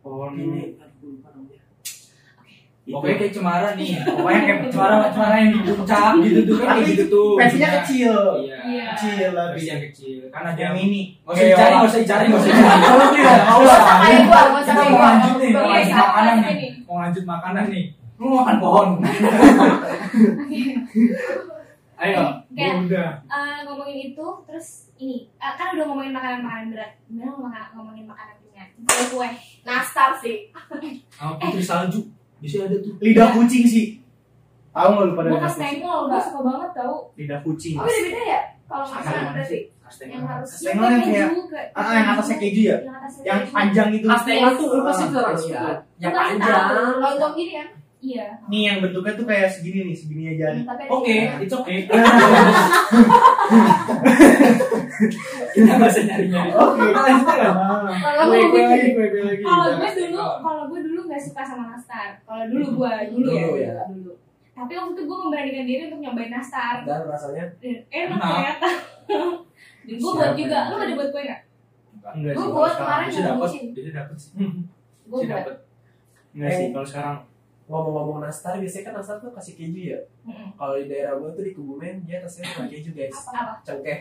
Pohon 0.00 0.30
Ini 0.32 0.60
aduh 0.76 1.08
lupa 1.10 1.28
namanya. 1.30 1.58
Itu. 2.80 2.96
Pokoknya 2.96 3.16
kayak 3.16 3.32
cemara 3.32 3.68
nih. 3.74 3.90
Pokoknya 4.02 4.40
kayak 4.40 4.60
cemara 4.66 4.94
cemara 5.10 5.34
yang 5.36 5.50
di 5.52 5.60
puncak 5.68 6.12
gitu 6.18 6.40
tuh 6.42 6.56
kan 6.58 6.68
kayak 6.72 6.86
gitu 6.88 7.04
tuh. 7.06 7.30
Versinya 7.36 7.68
kecil. 7.76 8.14
Iya. 8.40 8.56
Iya. 8.62 8.84
Kecil 8.90 9.28
lah. 9.30 9.46
Versi 9.52 9.68
yang 9.68 9.82
kecil. 9.84 10.18
Kan 10.28 10.42
ada 10.44 10.52
Yang 10.54 10.64
yang 10.66 10.76
ini. 10.82 11.02
Nggak 11.20 11.32
usah 11.32 11.44
dicari, 11.46 11.72
nggak 11.72 11.86
usah 11.86 12.00
dicari, 12.00 12.24
nggak 12.26 12.40
usah 12.40 12.50
dicari. 12.50 12.80
Kalau 12.82 13.06
tidak, 13.10 13.30
Nggak 13.30 13.46
mau 13.46 13.60
usah 13.60 13.78
lah. 13.78 13.98
kayak 14.00 14.20
gua, 14.20 14.40
nggak 14.40 14.50
usah 14.50 14.64
Kita 14.64 14.72
kayak 14.74 14.90
mau 14.90 14.96
gua. 14.96 15.06
lanjut 15.06 15.34
nih, 15.36 16.69
mau 16.90 16.98
lanjut 16.98 17.22
makanan 17.22 17.70
nih. 17.70 17.86
nih. 17.86 17.86
Mau 18.18 18.26
makanan. 18.26 18.26
Lu 18.26 18.34
makan 18.34 18.56
pohon. 18.58 18.88
Ayo, 22.00 22.22
Kayak 22.50 22.88
udah. 22.88 23.10
eh, 23.28 23.56
ngomongin 23.62 23.98
itu, 24.10 24.26
terus 24.42 24.88
ini 24.96 25.28
eh, 25.30 25.52
kan 25.54 25.76
udah 25.76 25.84
ngomongin 25.84 26.10
makanan-makanan 26.10 26.72
berat. 26.72 26.96
Gimana 27.04 27.30
ngomong- 27.30 27.70
ngomongin 27.76 28.04
makanan 28.08 28.40
ringan? 28.40 28.68
Kue-kue. 28.82 29.28
nastar 29.60 30.16
sih 30.16 30.48
Sama 31.12 31.36
putri 31.36 31.60
salju. 31.60 32.00
Bisa 32.40 32.64
ada 32.64 32.80
tuh. 32.80 32.96
Lidah 32.98 33.30
kucing 33.30 33.68
sih. 33.68 34.00
Tahu 34.72 34.88
nggak 34.90 35.04
lu 35.04 35.12
pada 35.12 35.28
lidah 35.28 35.44
pas 35.44 35.52
kucing? 35.52 35.76
gue 35.84 36.20
suka 36.24 36.40
banget 36.40 36.70
tau. 36.72 36.96
Lidah 37.14 37.38
kucing. 37.44 37.74
oh 37.76 37.84
beda 37.84 38.00
beda 38.00 38.22
ya 38.24 38.40
kalau 38.64 38.86
Kastengel 38.88 39.30
berarti 39.30 39.58
Kastengel. 39.90 40.14
yang 40.14 40.24
harus 40.24 40.50
yang 40.62 40.78
kayak 40.78 41.74
ah, 41.74 41.90
yang 41.92 42.06
atasnya 42.08 42.36
keju 42.38 42.62
ya? 42.62 42.78
yang 42.78 42.94
atasnya 42.94 43.22
Yang 43.26 43.40
keju. 43.42 43.50
panjang 43.50 43.88
itu. 43.92 44.06
Kastengel 44.06 44.50
tuh 44.54 44.66
lu 44.70 44.82
pasti 44.82 45.02
Ah. 45.02 45.08
tuh 45.08 45.18
orang 45.20 45.34
ya. 45.42 45.60
Yang 45.98 46.12
panjang. 46.14 46.62
lontong 46.96 47.34
gini 47.34 47.52
kan 47.52 47.68
Iya. 48.00 48.26
Nih 48.48 48.62
yang 48.64 48.80
bentuknya 48.80 49.12
tuh 49.12 49.28
kayak 49.28 49.44
segini 49.46 49.84
nih, 49.84 49.92
segini 49.92 50.24
aja. 50.32 50.56
Hmm, 50.56 50.64
tapi 50.64 50.82
ada 50.82 50.92
Oke, 50.96 51.16
it's 51.36 51.52
okay. 51.52 51.84
Kita 55.50 55.70
nggak 55.70 55.90
usah 55.90 56.04
nyari-nyari. 56.06 56.50
Oke. 56.50 56.80
Kalau 56.80 58.24
Kue 58.24 58.40
gue 58.46 58.62
lagi, 58.62 58.88
kue 58.90 59.06
kue 59.06 59.22
lagi. 59.22 59.42
kalau 59.42 59.66
Jangan 59.66 59.80
gue 59.82 59.90
dulu, 60.06 60.24
kalau 60.40 60.62
gue 60.66 60.80
dulu 60.82 61.00
nggak 61.04 61.20
suka 61.20 61.42
sama 61.42 61.64
nastar. 61.68 62.08
Kalau 62.22 62.44
dulu 62.48 62.66
gue 62.78 62.92
dulu 63.10 63.28
ya, 63.28 63.44
Dulu 63.44 63.56
ya. 63.58 63.72
dulu. 63.86 64.12
Tapi 64.50 64.72
waktu 64.74 64.92
itu 64.92 65.02
gue 65.02 65.18
memberanikan 65.18 65.64
diri 65.66 65.82
untuk 65.88 66.00
nyobain 66.00 66.30
nastar. 66.30 66.74
Dan 66.82 67.04
rasanya 67.04 67.44
enak 67.60 67.84
Enak. 67.90 68.20
ternyata. 68.22 68.68
Gue 69.82 70.12
buat 70.12 70.32
juga. 70.34 70.58
Lu 70.66 70.76
ada 70.76 70.92
buat 70.94 71.08
kue 71.10 71.22
nggak? 71.22 71.40
Enggak 72.10 72.32
Gue 72.32 72.42
sih. 72.42 72.50
buat 72.50 72.70
kalau 72.70 72.80
kemarin 72.80 73.06
yang 73.06 73.24
dapat, 73.26 73.48
bisa 73.70 73.90
dapat 73.94 74.16
sih. 74.16 74.30
Gue 74.30 74.46
Bisa 75.10 75.26
buat. 75.26 75.28
dapat. 75.36 75.56
Enggak 76.30 76.50
sih 76.52 76.66
kalau 76.70 76.86
sekarang. 76.86 77.18
ngomong-ngomong 77.64 78.18
nastar 78.20 78.58
biasanya 78.58 78.82
kan 78.84 78.94
nastar 78.96 79.16
tuh 79.16 79.30
kasih 79.30 79.54
keju 79.54 79.80
ya. 79.86 79.98
Mm-mm. 80.24 80.50
Kalau 80.52 80.74
di 80.74 80.84
daerah 80.84 81.14
gue 81.14 81.30
tuh 81.30 81.44
di 81.44 81.52
Kebumen 81.52 82.02
dia 82.02 82.18
atasnya 82.18 82.50
cuma 82.50 82.66
keju 82.66 82.90
guys. 82.90 83.14
Apa? 83.14 83.62
Cengkeh. 83.62 83.98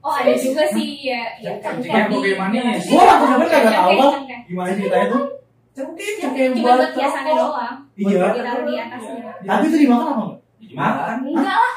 Oh 0.00 0.10
ada 0.10 0.34
juga 0.34 0.66
sih 0.68 1.06
ya. 1.06 1.30
ya 1.38 1.54
Cengkeh, 1.56 1.86
di- 1.86 2.10
pakai 2.10 2.34
manis. 2.34 2.82
Gua 2.84 3.02
waktu 3.06 3.24
kemarin 3.24 3.46
kagak 3.48 3.72
tahu. 3.72 4.06
Gimana 4.42 4.70
ceritanya 4.74 5.06
tuh? 5.08 5.24
Cengkeh 5.70 6.08
cengkeh 6.18 6.46
buat 6.58 6.82
buat 6.82 6.90
rokok. 6.98 7.30
doang. 7.30 7.76
Iya. 7.94 8.26
Ditaruh 8.34 8.64
di 8.66 8.74
atasnya. 8.76 9.30
Tapi 9.38 9.64
itu 9.64 9.76
dimakan 9.78 10.06
apa 10.08 10.18
enggak? 10.20 10.40
Dimakan. 10.58 11.16
Enggak 11.22 11.56
lah. 11.56 11.76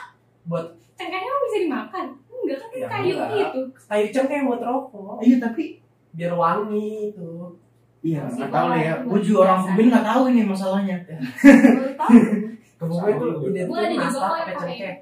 Buat 0.49 0.65
Cengkehnya 0.97 1.31
bisa 1.45 1.57
dimakan. 1.61 2.05
Enggak 2.45 2.59
kan 2.61 2.69
Ya, 2.71 2.87
kayu 2.87 3.13
enggak. 3.15 3.29
gitu. 3.33 3.59
kayu 3.83 4.07
cengkeh 4.07 4.39
buat 4.43 4.61
rokok. 4.61 5.17
Iya 5.19 5.37
tapi 5.39 5.63
Biar 6.11 6.31
wangi 6.31 7.09
itu. 7.09 7.27
Iya, 7.99 8.21
nggak 8.23 8.49
tahu 8.49 8.65
deh 8.69 8.79
ya. 8.79 8.93
Gue 9.01 9.19
juga 9.19 9.39
orang. 9.43 9.57
Kebumen 9.65 9.85
nggak 9.89 10.05
tahu 10.05 10.21
ini 10.29 10.41
masalahnya. 10.43 10.95
Sama. 11.01 11.17
identik 13.15 13.65
Gua 13.65 13.77
ada 13.79 13.89
juga 13.89 13.97
kok 13.97 14.05
yang 14.05 14.07
pakai 14.13 14.45
pakai 14.45 14.55
cengkeh. 14.55 14.93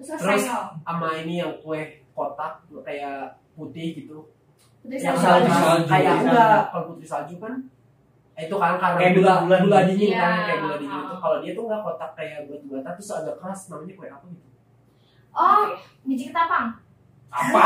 Terus 0.00 0.42
sama 0.80 1.08
ini 1.18 1.34
yang 1.36 1.52
kue 1.58 1.80
kotak 2.10 2.52
kayak 2.80 3.36
putih 3.52 3.86
gitu. 3.94 4.16
Putri 4.80 4.96
Yang 4.96 5.16
salju. 5.18 5.44
salju, 5.44 5.50
salju. 5.52 5.84
kayak 5.86 6.08
Salju. 6.08 6.24
enggak 6.24 6.58
kalau 6.70 6.82
putri 6.88 7.04
salju 7.04 7.34
kan 7.36 7.52
eh, 8.32 8.42
itu 8.42 8.54
kan 8.56 8.72
karena 8.74 8.96
Kayak 8.96 9.12
gula 9.12 9.32
bulan-bulan 9.44 9.60
gula 9.60 9.78
gitu. 9.82 9.88
dingin 9.92 10.10
kan 10.10 10.32
Iya. 10.32 10.40
kayak 10.40 10.58
gula 10.58 10.74
dingin 10.78 10.98
itu 11.02 11.14
kalau 11.18 11.36
dia 11.38 11.50
tuh 11.52 11.62
enggak 11.66 11.80
kotak 11.82 12.10
kayak 12.14 12.38
buat 12.46 12.60
buatan 12.64 12.90
terus 12.90 13.10
agak 13.12 13.34
keras 13.36 13.60
namanya 13.68 13.92
kue 13.94 14.08
apa 14.08 14.24
gitu 14.26 14.48
oh 15.32 15.62
biji 16.02 16.24
ketapang 16.26 16.66
Apa? 17.30 17.60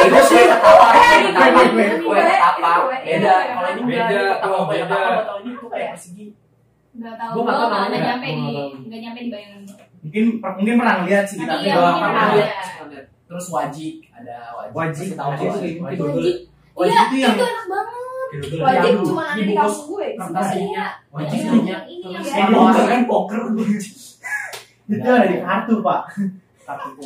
itu 0.00 0.20
sih 0.28 0.42
ketapang 0.42 0.92
kue 0.92 1.16
ketapang 1.24 1.68
kue, 1.72 1.84
kue 1.96 1.96
kue. 2.02 2.18
ketapang 2.20 2.80
Kue. 2.84 2.96
beda 3.00 3.34
kalau 3.48 3.68
ini 3.70 3.82
Beda, 3.86 4.22
oh, 4.42 4.62
kue 4.62 4.76
beda. 4.76 4.84
ketapang 4.84 5.08
gua 5.08 5.24
tahu 5.24 5.38
ini 5.40 5.52
tuh 5.54 5.68
kayak 5.68 5.88
persegi 5.92 6.26
tahu 6.94 7.32
Gua 7.34 7.42
namanya. 7.44 7.88
nggak 7.88 8.02
nyampe 8.02 8.28
di 8.28 8.44
enggak 8.84 9.00
nyampe 9.00 9.20
di 9.20 9.30
bayangan. 9.30 9.62
Mungkin 10.04 10.24
mungkin 10.38 10.74
pernah 10.76 10.96
lihat 11.02 11.24
sih 11.24 11.36
tapi 11.38 11.64
nggak 11.64 11.96
pernah 11.96 12.26
lihat. 12.32 12.52
terus 13.24 13.46
wajik 13.48 13.94
ada 14.12 14.36
wajik 14.54 14.72
Wajik, 14.74 15.00
Pasti 15.00 15.16
tahu 15.16 15.30
wajik 15.32 15.48
wajik. 15.48 15.72
tuh 15.72 15.82
Wajik. 15.82 15.98
dodol. 15.98 16.14
Wajik. 16.14 16.36
Wajik 16.74 16.90
Iya, 16.90 17.00
itu 17.00 17.16
yang 17.16 17.32
itu 17.32 17.44
enak 17.44 17.64
banget. 17.66 17.92
Wajib 18.56 18.94
cuma 19.00 19.22
ada 19.24 19.38
di 19.40 19.54
kampung 19.54 19.86
gue 19.88 20.06
kertas 20.16 20.48
ininya 20.52 20.86
wajik 21.08 21.38
Yang 21.38 21.46
ininya 21.46 21.78
ini 21.86 22.04
terus 22.12 22.30
yang 22.34 22.50
bawah 22.50 22.84
kan 22.84 23.02
poker. 23.06 23.40
Itu 24.86 25.06
ada 25.06 25.26
di 25.26 25.38
kartu 25.38 25.74
pak. 25.80 26.00
kartu 26.60 27.04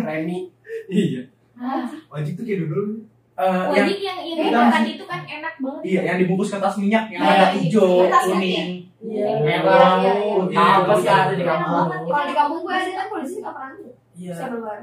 premi 0.00 0.38
Iya. 0.90 1.22
Ah, 1.54 1.84
Wajib 2.08 2.32
tuh 2.34 2.44
kayak 2.44 2.64
dodol. 2.64 3.04
Eh, 3.34 3.44
yang 3.68 3.84
Wajik 3.84 3.98
yang 3.98 4.18
yang 4.18 4.38
Kita 4.42 4.58
makan 4.62 4.82
itu 4.86 5.04
kan 5.04 5.20
enak 5.22 5.54
banget. 5.56 5.82
iya 5.82 6.00
yang 6.04 6.16
dibungkus 6.18 6.48
kertas 6.48 6.76
minyak 6.76 7.04
yang 7.08 7.20
Iya, 7.20 7.30
ada 7.30 7.46
iya. 7.46 7.56
hijau, 7.58 7.90
kuning, 8.06 8.68
Iya. 8.98 9.26
merah, 9.38 9.96
Iya, 9.96 10.12
iya, 10.14 10.34
putih. 10.34 10.56
iya. 10.56 10.76
Apa 10.78 10.92
sih 10.94 11.08
ada 11.10 11.32
di 11.32 11.44
kampung? 11.44 11.86
kalau 12.06 12.24
di 12.24 12.34
kampung 12.34 12.60
gue 12.60 12.74
ada 12.74 12.92
kan 12.94 13.06
polisi 13.08 13.36
nggak 13.38 13.52
pernah 13.52 13.70
ada 13.70 13.90
Iya. 14.12 14.34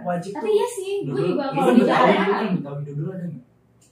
Wajib 0.04 0.32
Tapi 0.34 0.50
iya 0.52 0.68
sih, 0.68 0.92
gue 1.04 1.22
juga 1.28 1.46
kalau 1.48 1.72
di 1.72 1.82
Jakarta. 1.84 2.14
lu 2.20 2.32
kan 2.32 2.50
Betawi 2.52 2.82
dodol 2.84 3.08
ada 3.08 3.26
nggak? 3.28 3.44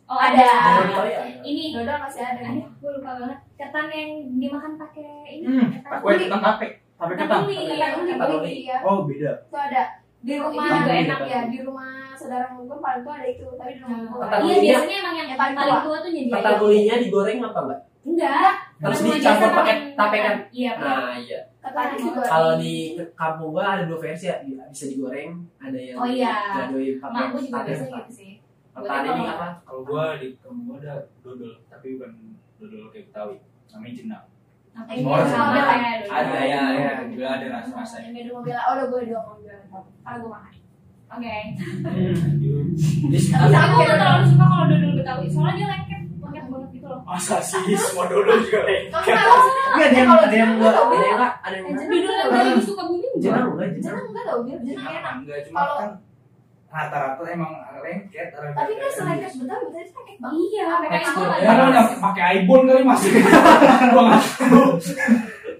Oh, 0.05 0.17
Ada. 0.19 0.45
ada. 0.45 1.21
Ini 1.41 1.63
dodol 1.71 1.97
masih 1.99 2.21
ada 2.23 2.41
Aduh, 2.43 2.67
gue 2.71 2.91
lupa 2.91 3.11
banget. 3.15 3.39
Ketan 3.55 3.85
yang 3.87 4.09
dimakan 4.35 4.73
pakai 4.75 5.09
ini. 5.31 5.45
Hmm, 5.47 5.69
uli. 6.03 6.23
ketan 6.23 6.41
tape, 6.43 6.67
tape 6.95 7.13
Ketan 7.13 7.27
ketan. 7.27 7.39
uli. 7.43 7.55
ketan 7.69 7.91
uli 7.93 8.11
Ketan 8.11 8.27
uli, 8.29 8.37
uli. 8.39 8.53
iya 8.61 8.77
Oh 8.81 8.97
beda. 9.03 9.31
itu 9.41 9.57
ada 9.57 9.83
di 10.19 10.33
rumah 10.35 10.63
Itu 10.65 10.75
juga 10.79 10.93
enak. 10.95 11.19
ya 11.23 11.39
di 11.45 11.59
rumah 11.61 11.89
saudara 12.15 12.45
gue 12.49 12.77
paling 12.77 13.01
tuh 13.01 13.13
ada 13.13 13.25
itu 13.25 13.45
tapi 13.53 13.71
di 13.71 13.79
rumah 13.79 13.99
gue 14.01 14.19
Ketan 14.19 14.39
Iya, 14.41 14.55
biasanya 14.59 14.95
emang 14.97 15.15
yang 15.15 15.29
paling 15.31 15.55
paling 15.55 15.79
tua 15.81 15.97
tuh 15.99 16.11
jadi 16.11 16.29
Ketan 16.29 16.55
ulinya 16.59 16.95
digoreng 16.97 17.39
apa 17.41 17.59
enggak? 17.61 17.79
Enggak. 18.05 18.53
Terus 18.75 18.99
dicampur 19.01 19.49
pakai 19.55 19.75
tape 19.91 20.17
kan? 20.19 20.35
Iya, 20.51 20.71
Nah, 20.75 21.17
iya. 21.17 21.39
juga 21.97 22.21
Kalau 22.21 22.51
di 22.55 22.75
kampung 23.11 23.49
gua 23.49 23.65
ada 23.71 23.83
dua 23.83 23.97
versi 23.97 24.25
ya, 24.27 24.37
bisa 24.45 24.85
digoreng, 24.85 25.41
ada 25.57 25.73
yang 25.75 25.97
Oh, 25.97 26.05
iya. 26.05 26.35
diadoin 26.69 26.95
pakai 26.95 27.17
Mak 27.17 27.33
juga 27.33 27.49
tape. 27.55 27.65
biasanya 27.65 27.97
gitu 27.97 28.11
sih. 28.13 28.31
Ketan 28.71 29.01
ini 29.07 29.23
apa? 29.25 29.49
Kalau 29.61 29.81
gua 29.81 30.03
di 30.15 30.27
kampung 30.37 30.65
gua 30.67 30.77
ada 30.77 30.95
dodol, 31.19 31.53
tapi 31.65 31.97
bukan 31.97 32.11
dodol 32.55 32.83
kayak 32.89 33.05
Betawi. 33.09 33.35
Namanya 33.67 33.93
jenang. 33.95 34.25
Ini 34.75 35.01
ya? 35.01 35.23
dulu. 35.23 36.11
Ada 36.11 36.39
ya, 36.43 36.61
ya, 36.69 36.91
juga 37.05 37.27
ada 37.31 37.45
rasa-rasa. 37.49 37.95
yang 38.01 38.13
beda 38.13 38.29
mobil 38.33 38.53
oh 38.53 38.71
udah 38.71 38.85
gue 38.85 39.01
dua 39.05 39.21
mobil 39.25 39.47
karena 39.47 40.15
gue 40.15 40.29
makan 40.29 40.53
Oke. 41.07 41.35
Tapi 43.05 43.55
aku 43.55 43.75
gak 43.79 43.95
terlalu 43.95 44.25
suka 44.27 44.45
kalau 44.45 44.65
dodol 44.67 44.91
Betawi, 44.95 45.25
soalnya 45.27 45.53
dia 45.55 45.67
lengket, 45.69 46.01
lengket 46.17 46.45
banget 46.45 46.69
gitu 46.71 46.87
loh. 46.87 46.99
Masa 47.03 47.37
sih 47.39 47.77
semua 47.77 48.05
dodol 48.05 48.37
juga 48.41 48.59
lengket? 48.63 48.91
kamu 48.91 49.15
tahu 49.15 49.39
Iya 49.71 49.85
ada 49.85 49.95
yang 49.95 50.09
ada 50.11 50.35
yang 50.35 50.51
enggak. 50.51 50.73
Ada 50.73 50.95
yang 50.97 51.13
enggak? 51.13 51.33
Ada 51.37 51.55
yang 51.55 51.65
Yang 51.65 51.77
enggak? 51.77 52.03
Dodol 52.03 52.35
yang 52.35 52.49
dari 52.51 52.63
suka 52.63 52.83
bumi 52.83 53.07
enggak? 53.07 53.31
Jenang 53.77 54.03
enggak 54.03 54.23
tau 54.25 54.39
dia 54.41 54.57
jenang 54.59 54.93
enak 54.93 55.13
Enggak, 55.15 55.37
cuma 55.45 55.55
Kalau- 55.57 55.77
kan 55.77 55.89
rata-rata 56.75 57.23
emang 57.25 57.51
lengket. 57.77 58.27
tapi 58.35 58.71
kan 58.73 58.89
selain 58.91 59.17
lengket. 59.17 59.31
betul 59.37 59.59
betul 59.63 59.79
itu 59.79 59.93
lengket 59.93 60.17
banget 60.17 60.35
Iya, 60.35 60.63
Pakai 60.67 60.89
tekstur. 60.91 61.25
kain 61.25 61.39
Ya, 61.39 61.51
yang 61.71 61.89
pakai 61.97 62.31
ibon 62.37 62.61
kali 62.65 62.83
masih. 62.83 63.11
Gua 63.93 64.01
nggak 64.05 64.21
tahu. 64.43 64.63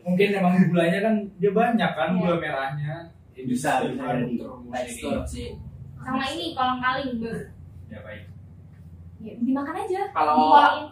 Mungkin 0.04 0.28
emang 0.34 0.54
gulanya 0.65 0.99
kan 1.01 1.13
dia 1.38 1.51
banyak 1.51 1.91
kan 1.91 2.10
Iya. 2.10 2.19
gula 2.19 2.36
merahnya. 2.36 2.93
Ya, 3.32 3.41
Bisa, 3.43 3.69
bisa 3.82 4.04
jadi. 4.06 4.36
Tekstur 4.69 5.15
sih. 5.25 5.47
Sama 5.97 6.23
ini 6.28 6.51
kolang 6.51 6.78
kaling, 6.78 7.17
ber. 7.17 7.56
Ya 7.88 7.99
baik. 8.01 8.23
Ya, 9.17 9.34
dimakan 9.38 9.75
aja. 9.78 10.01
Kalau 10.12 10.36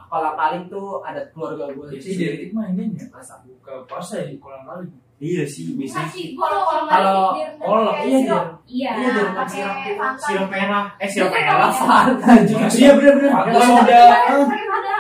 kolang 0.04 0.36
kaling 0.36 0.64
tuh 0.68 1.04
ada 1.04 1.22
keluarga 1.30 1.70
Biasanya 1.70 2.18
dari 2.26 2.38
itu 2.42 2.54
mah 2.54 2.66
ini 2.68 2.84
ya. 2.92 3.06
masak. 3.10 3.44
Buka 3.44 3.84
puasa 3.86 4.24
ya 4.24 4.34
kolang 4.38 4.64
kaling. 4.64 4.92
Iya 5.16 5.44
sih. 5.46 5.64
Masih, 5.74 6.34
gua 6.34 6.48
kalau 6.50 7.32
Kalau 7.56 7.92
iya 8.00 8.18
dia. 8.20 8.40
Iya. 8.66 8.92
Iya, 8.92 9.10
dia 9.10 9.26
pakai 9.32 9.48
sirup 9.54 9.78
gitu. 9.80 10.44
Merah, 10.50 10.86
eh 10.98 11.08
sirup 11.08 11.30
merah. 11.30 11.54
kalau- 11.54 11.74
Fanta 11.76 12.34
juga. 12.44 12.68
Iya 12.68 12.92
bener-bener. 12.94 13.32
Pakai 13.32 13.52
Pakai 13.52 13.64
soda. 13.64 14.04
soda. 14.04 14.04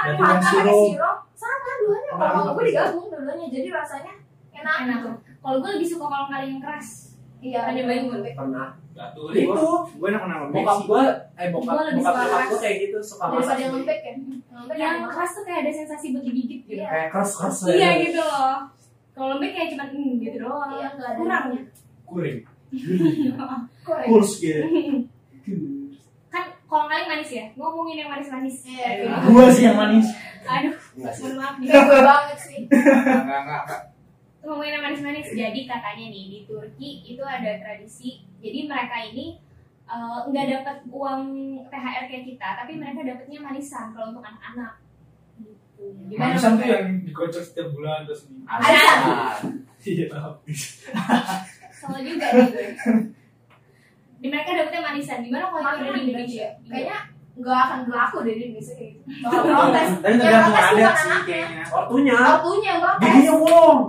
pakai 0.03 0.21
kan 0.21 0.39
sirup. 0.43 0.87
sirup 0.89 1.17
sama 1.33 1.71
duanya 1.77 2.11
kalau 2.13 2.53
gue 2.53 2.63
digabung 2.65 3.05
dua-duanya 3.09 3.45
jadi 3.49 3.67
rasanya 3.69 4.13
enak 4.53 4.75
Enak. 4.81 4.99
Kalau 5.37 5.57
gue 5.59 5.69
lebih 5.73 5.87
suka 5.89 6.05
kolang 6.05 6.29
kaling 6.29 6.49
yang 6.49 6.61
keras. 6.61 6.87
iya 7.37 7.59
Pernah 7.61 7.75
nyobain 7.75 8.03
belum? 8.05 8.23
Pernah. 8.33 8.67
Jatuh 8.93 9.25
Itu 9.27 9.67
Gue 9.91 10.07
enak 10.07 10.23
nama 10.23 10.45
bokap 10.47 10.79
gua 10.85 11.03
eh 11.33 11.47
bokap 11.49 11.73
bokap 11.75 11.91
nyokap 11.91 12.15
keras. 12.15 12.61
kayak 12.61 12.75
gitu 12.79 12.97
suka 13.01 13.25
masak. 13.27 13.57
yang 13.57 13.71
lembek 13.73 13.99
kan 13.99 14.15
yang 14.73 14.95
keras 15.03 15.31
tuh 15.33 15.43
kayak 15.43 15.59
ada 15.59 15.71
sensasi 15.73 16.05
buat 16.13 16.23
digigit 16.23 16.61
gitu. 16.63 16.77
Iya. 16.77 16.87
Kayak 16.87 17.07
keras-keras 17.11 17.57
Iya 17.67 17.89
gitu 18.01 18.21
loh. 18.21 18.55
Kalau 19.13 19.37
lembek 19.37 19.51
kayak 19.53 19.69
cuma 19.77 19.85
hmm, 19.87 20.17
gitu 20.19 20.37
doang. 20.41 20.69
Iya. 20.73 20.89
Kurang. 21.15 21.45
kuring. 22.03 22.37
Korek. 23.85 24.05
Kurs 24.09 24.31
gitu. 24.37 24.65
Kan 26.27 26.49
kolang 26.65 26.89
kaling 26.89 27.09
manis 27.09 27.29
ya. 27.29 27.45
Ngomongin 27.53 28.01
yang 28.01 28.09
manis-manis. 28.09 28.57
Iya, 28.65 28.89
iya. 29.05 29.13
Gua 29.29 29.47
sih 29.53 29.63
yang 29.63 29.77
manis. 29.77 30.07
Aduh, 30.43 30.75
Enggak 30.97 31.13
sih. 31.13 31.21
mohon 31.23 31.35
maaf 31.39 31.55
nih. 31.55 31.67
Banget 31.71 32.39
sih 32.41 32.59
Enggak 32.67 33.23
enggak 33.23 33.41
enggak. 33.63 33.81
ngomongin 34.43 34.75
yang 34.75 34.83
manis-manis 34.83 35.31
jadi 35.31 35.59
katanya 35.63 36.05
nih 36.11 36.23
di 36.27 36.39
Turki 36.43 36.89
itu 37.07 37.23
ada 37.23 37.63
tradisi 37.63 38.27
jadi 38.43 38.67
mereka 38.67 38.99
ini 38.99 39.39
eh, 39.87 40.19
nggak 40.27 40.47
dapat 40.59 40.77
uang 40.91 41.21
THR 41.71 42.11
kayak 42.11 42.27
kita 42.27 42.49
tapi 42.59 42.75
mereka 42.75 43.07
dapatnya 43.07 43.39
manisan 43.39 43.95
kalau 43.95 44.11
untuk 44.11 44.19
anak-anak 44.19 44.82
Gimana? 46.03 46.29
Manisan 46.31 46.53
tuh 46.55 46.67
yang 46.67 46.85
dikocok 47.01 47.43
setiap 47.43 47.67
bulan 47.71 48.03
terus 48.03 48.21
Arisan. 48.45 48.99
Iya 49.83 50.07
tahu. 50.07 50.31
Sama 51.73 51.99
juga 51.99 52.27
nih. 52.31 52.71
Di 54.17 54.27
mereka 54.27 54.55
dapetnya 54.55 54.79
manisan. 54.81 55.19
Gimana 55.19 55.51
kalau 55.51 55.75
itu 55.75 55.91
di 55.91 56.01
Indonesia? 56.07 56.47
kayaknya 56.63 56.97
nggak 57.33 57.59
akan 57.59 57.79
berlaku 57.83 58.17
deh 58.23 58.35
di 58.37 58.43
Indonesia 58.47 58.73
kayak 58.77 58.91
gitu 58.93 59.03
bakal 59.25 59.41
protes 59.43 59.89
Tapi 60.05 60.13
Yang 60.13 60.21
tergantung 60.21 60.53
protes 60.53 60.63
adat 60.63 60.77
bukan 60.77 60.93
sih 60.93 61.03
anaknya. 61.03 61.25
kayaknya. 61.27 61.63
Ortunya. 61.67 62.15
Waktunya 62.15 62.69
yang 62.69 62.79
protes 62.79 63.03
Giginya 63.03 63.33
bolong. 63.35 63.79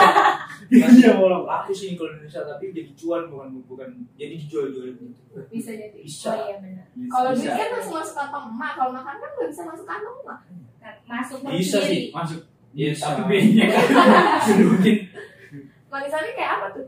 Giginya 0.70 1.12
bolong. 1.14 1.42
Laku 1.44 1.70
sih 1.70 1.88
kalau 1.94 2.10
Indonesia 2.10 2.40
tapi 2.42 2.64
jadi 2.70 2.90
cuan 2.96 3.22
bukan 3.28 3.48
bukan 3.64 3.88
jadi 4.16 4.34
dijual-jual 4.34 4.86
gitu. 4.88 5.04
bisa 5.46 5.70
jadi 5.70 5.94
Bisa. 5.94 6.30
Oh 6.32 6.42
iya 6.42 6.56
benar. 6.58 6.86
kalau 7.06 7.30
duit 7.30 7.46
Bisa. 7.46 7.54
kan 7.54 7.68
langsung 7.70 7.94
masuk 7.94 8.14
kantong 8.16 8.44
emak 8.50 8.72
kalau 8.74 8.90
makan 8.90 9.14
kan 9.14 9.30
nggak 9.30 9.48
bisa 9.48 9.62
masuk 9.62 9.86
kantong 9.86 10.16
emak 10.24 10.40
Masuk 11.02 11.38
Bisa 11.44 11.78
sendiri. 11.78 11.88
sih 11.88 12.02
masuk. 12.10 12.40
Ya, 12.70 12.88
Bisa. 12.88 13.04
tapi 13.10 13.22
B-nya 13.26 13.66
kan 13.66 13.84
sedutin. 14.46 14.96
manisannya 15.86 16.32
kayak 16.32 16.52
apa 16.56 16.68
tuh 16.70 16.86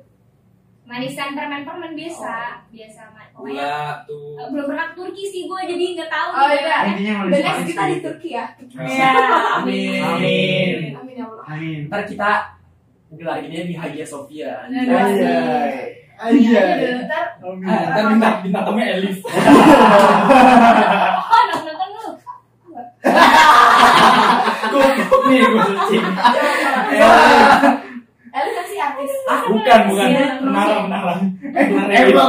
Manisan 0.83 1.33
permen-permen 1.33 1.95
biasa, 1.95 2.59
biasa 2.69 3.01
man. 3.11 3.25
Pokoknya 3.33 3.65
Gula 3.65 4.05
tuh. 4.05 4.35
eh, 4.35 4.47
belum 4.47 4.67
pernah 4.67 4.87
ke 4.87 4.95
Turki 4.95 5.25
sih 5.25 5.43
gue 5.45 5.61
jadi 5.65 5.85
nggak 5.97 6.11
tahu. 6.11 6.29
Oh, 6.35 6.51
iya. 6.51 6.77
Intinya 6.85 7.15
manis 7.23 7.33
manis 7.41 7.65
kita 7.65 7.83
di 7.83 7.95
gitu. 7.95 8.05
Turki 8.05 8.29
ya 8.31 8.45
Iya, 8.77 9.11
Amin. 9.57 10.03
Amin. 10.03 10.93
amin 10.93 11.15
ya 11.15 11.25
Allah 11.25 11.45
Amin. 11.49 11.79
Ntar 11.87 12.03
kita 12.05 12.31
gelar 13.11 13.39
ini 13.41 13.57
di 13.65 13.75
Hagia 13.75 14.05
Sophia. 14.05 14.67
Iya, 14.69 14.93
Anjay. 16.19 17.07
ntar 17.07 17.25
Amin. 17.41 17.65
Ah, 17.65 17.83
Ntar 17.89 18.05
bintang 18.11 18.35
bintang 18.43 18.63
tamunya 18.63 18.87
Elif. 18.95 19.17
Oh, 21.25 21.43
nonton 21.49 21.73
nonton 21.73 21.89
lu. 21.95 22.11
Goblok 24.69 25.22
nih 25.33 25.42
gue 25.42 25.62
searching. 25.64 26.05
Eli 28.33 28.51
kan 28.57 28.64
sih 28.64 28.79
artis 28.81 29.12
Ah, 29.29 29.40
bukan 29.45 29.81
bukan. 29.92 30.09
Iya, 30.09 30.27
Menara 30.40 30.77
menara. 30.88 31.14
Menara 31.53 32.27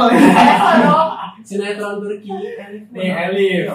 Sinetron 1.44 2.00
Turki. 2.00 2.28
Elif. 2.32 2.82
Nih 2.92 3.10
Elif. 3.28 3.68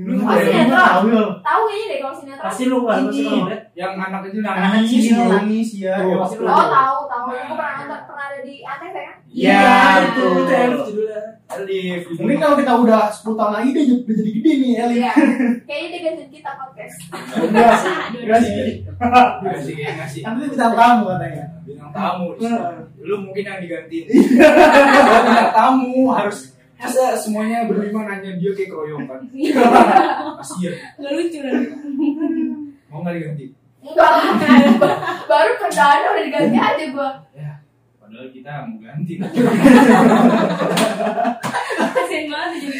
Lu 0.00 0.16
Oh, 0.16 0.28
dari 0.28 0.46
sinetron. 0.46 0.80
tahu 0.80 1.04
ya? 1.06 1.24
tahu 1.40 1.60
kayaknya 1.62 1.86
deh 1.86 1.98
kalau 1.98 2.14
sinetron 2.14 2.44
Pasti 2.44 2.62
lu 2.64 2.78
kan 2.80 2.98
pasti 3.02 3.20
kalau 3.20 3.44
lihat. 3.44 3.60
Yang 3.72 3.92
anak 3.98 4.20
itu 4.22 4.36
Anak 4.40 4.56
nangis. 4.56 4.90
kecil 4.90 5.14
bro. 5.14 5.28
nangis 5.30 5.68
ya. 5.74 5.94
Tuh, 5.94 6.06
ya. 6.06 6.16
pasti 6.18 6.34
lu 6.34 6.42
oh 6.42 6.50
tahu. 6.50 6.68
tahu 6.70 6.98
tahu 7.06 7.24
aku 7.30 7.52
pernah 7.52 7.74
nonton 7.76 8.00
pernah 8.06 8.24
ada 8.26 8.38
di 8.40 8.54
ATV 8.60 8.94
kan 8.98 9.16
Iya, 9.30 9.62
itu 10.02 10.22
betul. 10.26 10.42
itu 10.42 10.50
Elif 10.50 10.80
judulnya. 10.84 11.20
Elif. 11.50 12.00
Mungkin 12.12 12.38
kalau 12.38 12.56
kita 12.56 12.72
udah 12.76 13.02
10 13.08 13.30
tahun 13.32 13.52
lagi 13.52 13.68
dia 13.70 13.82
udah 13.86 14.14
jadi 14.16 14.30
gede 14.32 14.52
nih 14.56 14.72
Eli. 14.76 14.94
iya 14.96 15.12
kayaknya 15.68 15.86
dia 15.88 16.00
gantiin 16.02 16.30
kita 16.30 16.50
podcast 16.52 16.96
Enggak 17.36 17.74
sih. 17.76 17.92
Enggak 18.22 18.40
sih. 18.40 18.54
Ngasih 19.40 19.74
kayak 19.76 19.94
ngasih. 19.98 20.20
Nanti 20.24 20.42
kita 20.48 20.66
tamu 20.68 21.04
katanya. 21.08 21.44
bintang 21.62 21.90
tamu 21.90 22.26
lu 23.00 23.16
mungkin 23.18 23.42
yang 23.42 23.58
digantiin 23.58 24.04
Kalau 24.10 25.20
bintang 25.22 25.52
tamu 25.52 26.10
harus 26.10 26.49
masa 26.80 27.12
semuanya 27.14 27.64
berlima 27.64 28.00
nanya 28.04 28.30
dia 28.34 28.50
kayak 28.50 28.68
keroyokan 28.68 29.20
kasian 30.40 30.74
Nggak 30.96 31.12
lucu 31.12 31.38
lagi. 31.38 31.66
mau 32.86 32.98
nggak 33.00 33.14
diganti 33.14 33.44
enggak 33.80 34.12
baru 35.24 35.52
kerjaan 35.58 36.00
udah 36.06 36.24
diganti 36.24 36.58
aja 36.58 36.84
gua 36.90 37.10
ya 37.32 37.52
padahal 37.96 38.28
kita 38.28 38.52
mau 38.64 38.78
ganti 38.78 39.12
Kasian 41.90 42.24
banget 42.26 42.50
jadi 42.58 42.78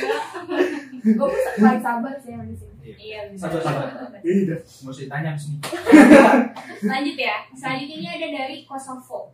gua 1.12 1.26
pun 1.26 1.40
paling 1.56 1.80
sabar 1.80 2.14
sih 2.18 2.30
yang 2.30 2.44
di 2.44 2.54
sini 2.54 2.68
Iya 2.90 3.30
bisa. 3.30 3.46
Sabar, 3.46 3.60
sabar. 3.62 3.86
Iya. 4.18 4.56
usah 4.58 4.98
ditanya 4.98 5.28
abis 5.30 5.46
ini 5.46 5.58
Lanjut 6.82 7.14
ya. 7.14 7.36
Selanjutnya 7.52 7.94
ini 7.94 8.08
ada 8.10 8.28
dari 8.34 8.56
Kosovo. 8.66 9.30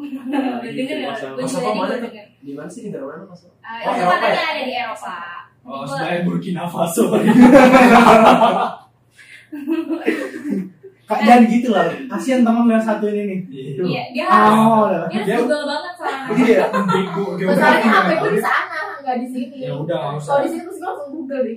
Udah 0.00 0.24
denger. 0.62 0.98
Gue 1.30 1.40
Kosovo 1.40 1.60
tadi 1.62 1.76
mana 1.76 1.86
gue 1.86 1.92
tuh? 1.92 2.00
denger. 2.06 2.26
Di 2.40 2.52
mana 2.52 2.68
sih 2.68 2.80
di 2.80 2.88
negara 2.88 3.04
mana 3.10 3.24
Mas? 3.26 3.42
Eh, 3.42 3.50
Oh, 3.60 3.92
itu 3.92 4.00
Eropa 4.00 4.14
katanya 4.16 4.34
ya? 4.34 4.50
ada 4.50 4.62
di 4.62 4.74
Eropa. 4.74 5.16
oh 5.60 5.84
sebenarnya 5.84 6.20
Burkina 6.24 6.64
Faso 6.64 7.04
Kak 11.02 11.26
jangan 11.26 11.42
gitu 11.44 11.74
lah. 11.74 11.90
Kasihan 12.06 12.46
teman 12.46 12.70
yang 12.70 12.78
satu 12.78 13.10
ini 13.10 13.22
nih. 13.26 13.40
Iya, 13.82 14.02
dia 14.14 14.24
harus 14.24 14.54
Oh, 14.54 14.86
dia 14.86 15.02
harus 15.10 15.26
Dia- 15.26 15.38
Google 15.42 15.64
banget 15.66 15.92
soalnya. 15.92 16.30
Iya. 16.40 16.64
bego 16.70 17.24
masalahnya 17.42 17.88
HP 17.90 18.10
di 18.30 18.40
sana 18.40 18.78
nggak 19.00 19.16
di 19.18 19.28
sini 19.28 19.56
ya 19.58 19.72
udah 19.74 19.96
nggak 19.96 20.20
usah 20.20 20.28
kalau 20.30 20.44
di 20.44 20.50
sini 20.52 20.62
terus 20.62 20.76
gua 20.76 20.86
langsung 20.86 21.10
Google 21.10 21.40
deh 21.42 21.56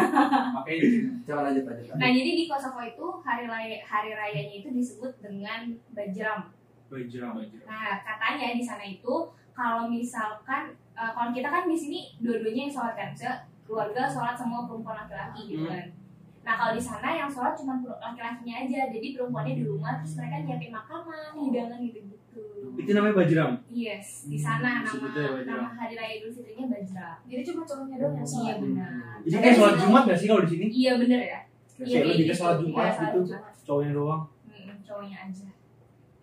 makanya 0.56 0.78
sini 0.80 1.08
Coba 1.26 1.40
lanjut 1.44 1.64
lanjut. 1.66 1.92
Nah, 1.92 2.08
jadi 2.08 2.30
di 2.32 2.44
Kosovo 2.46 2.80
itu 2.80 3.06
hari 3.20 3.44
raya 3.44 3.76
hari 3.84 4.10
rayanya 4.12 4.54
itu 4.56 4.68
disebut 4.70 5.12
dengan 5.20 5.60
Bajram. 5.92 6.40
Bajra 6.86 7.28
bajra 7.32 7.58
Nah, 7.64 7.94
katanya 8.00 8.46
di 8.52 8.62
sana 8.62 8.84
itu 8.84 9.14
kalau 9.52 9.86
misalkan 9.86 10.62
eh, 10.92 11.10
kalau 11.10 11.30
kita 11.30 11.46
kan 11.46 11.64
di 11.64 11.74
sini 11.74 11.98
dua-duanya 12.18 12.62
yang 12.64 12.72
sholat 12.72 12.94
kan, 12.94 13.10
keluarga 13.62 14.02
sholat 14.04 14.32
semua 14.32 14.64
perempuan 14.64 14.96
laki-laki 14.98 15.40
gitu 15.48 15.64
Hmm. 15.64 15.72
kan. 15.72 15.86
Nah, 16.42 16.54
kalau 16.54 16.72
di 16.72 16.80
sana 16.80 17.08
yang 17.12 17.26
sholat 17.26 17.52
cuma 17.52 17.74
laki-lakinya 17.80 18.54
aja, 18.62 18.80
jadi 18.88 19.06
perempuannya 19.12 19.54
di 19.54 19.64
rumah 19.64 19.98
terus 19.98 20.14
mereka 20.14 20.36
nyiapin 20.40 20.70
makanan, 20.70 21.30
hidangan 21.34 21.78
gitu-gitu. 21.82 22.42
Itu 22.76 22.90
namanya 22.92 23.14
Bajram. 23.16 23.52
Yes, 23.66 24.06
di 24.24 24.38
sana 24.38 24.78
nama 24.78 24.86
Sebutnya 24.86 25.26
Bajram. 25.34 25.56
nama 25.58 25.70
hari 25.74 25.94
raya 25.94 26.12
Idul 26.14 26.30
Fitrinya 26.30 26.66
Bajram. 26.68 27.16
jadi 27.24 27.42
cuma 27.42 27.60
cowoknya 27.64 27.96
doang 27.98 28.14
yang 28.14 28.22
Iya 28.22 28.30
sholat 28.30 28.56
benar. 28.62 28.90
Jadi 29.18 29.32
Tapi 29.32 29.42
kayak 29.42 29.56
sholat 29.56 29.74
Jumat 29.76 30.02
gak 30.06 30.16
sih 30.16 30.26
kalau 30.26 30.40
di 30.40 30.50
sini? 30.52 30.66
Iya 30.70 30.92
bener 30.96 31.20
ya. 31.20 31.40
Kayak 31.76 32.04
lebih 32.06 32.24
ke 32.24 32.34
sholat 32.34 32.56
Jumat 32.60 32.78
Iya, 32.78 32.92
sholat 32.94 33.10
gitu. 33.10 33.20
Jumat. 33.26 33.52
Cowoknya 33.66 33.92
doang. 33.92 34.22
Mm, 34.46 34.74
cowoknya 34.80 35.16
aja. 35.18 35.48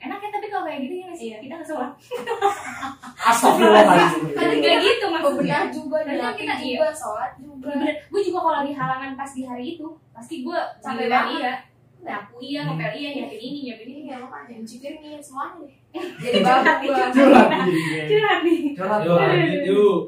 Enak 0.04 0.20
ya 0.20 0.30
tapi 0.30 0.48
kalau 0.48 0.66
kayak 0.66 0.80
gitu 0.84 0.96
ya 0.98 1.08
sih? 1.14 1.28
Iya. 1.30 1.38
Kita 1.40 1.56
sholat. 1.64 1.92
Astagfirullahaladzim. 3.24 4.22
Kan 4.34 4.48
nggak 4.54 4.78
gitu 4.80 5.06
Oh, 5.06 5.12
maksudnya. 5.14 5.40
benar 5.40 5.64
juga 5.70 5.98
Padahal 5.98 6.14
dilatih 6.14 6.44
kita- 6.44 6.60
iya. 6.60 6.76
juga 6.76 6.90
sholat 6.92 7.32
juga. 7.38 7.68
Bener, 7.70 7.94
gue 8.04 8.22
juga 8.22 8.40
kalau 8.42 8.62
di 8.62 8.74
halaman 8.74 9.12
pas 9.14 9.32
di 9.32 9.44
hari 9.44 9.66
itu 9.74 9.86
pasti 10.12 10.36
gue 10.42 10.60
Capek 10.78 10.84
capek 10.84 11.08
banget. 11.08 11.40
iya. 11.40 11.54
Nyapu 12.04 12.36
iya 12.38 12.68
ngepel 12.68 12.92
iya 12.94 13.10
nyiapin 13.14 13.40
ini 13.42 13.58
nyiapin 13.64 13.88
ini. 13.88 14.02
Iya 14.04 14.16
makanya 14.20 14.60
cuci 14.60 14.76
piring 14.78 15.24
semuanya 15.24 15.56
deh. 15.62 15.76
Jadi 16.22 16.40
bagus. 16.42 16.84
Gua 16.84 17.06
Curhat. 17.10 17.50
Curhat 18.04 18.40
nih 18.44 18.60
Curhat. 18.76 19.00
yuk. 19.02 19.20
Yuk 19.64 20.00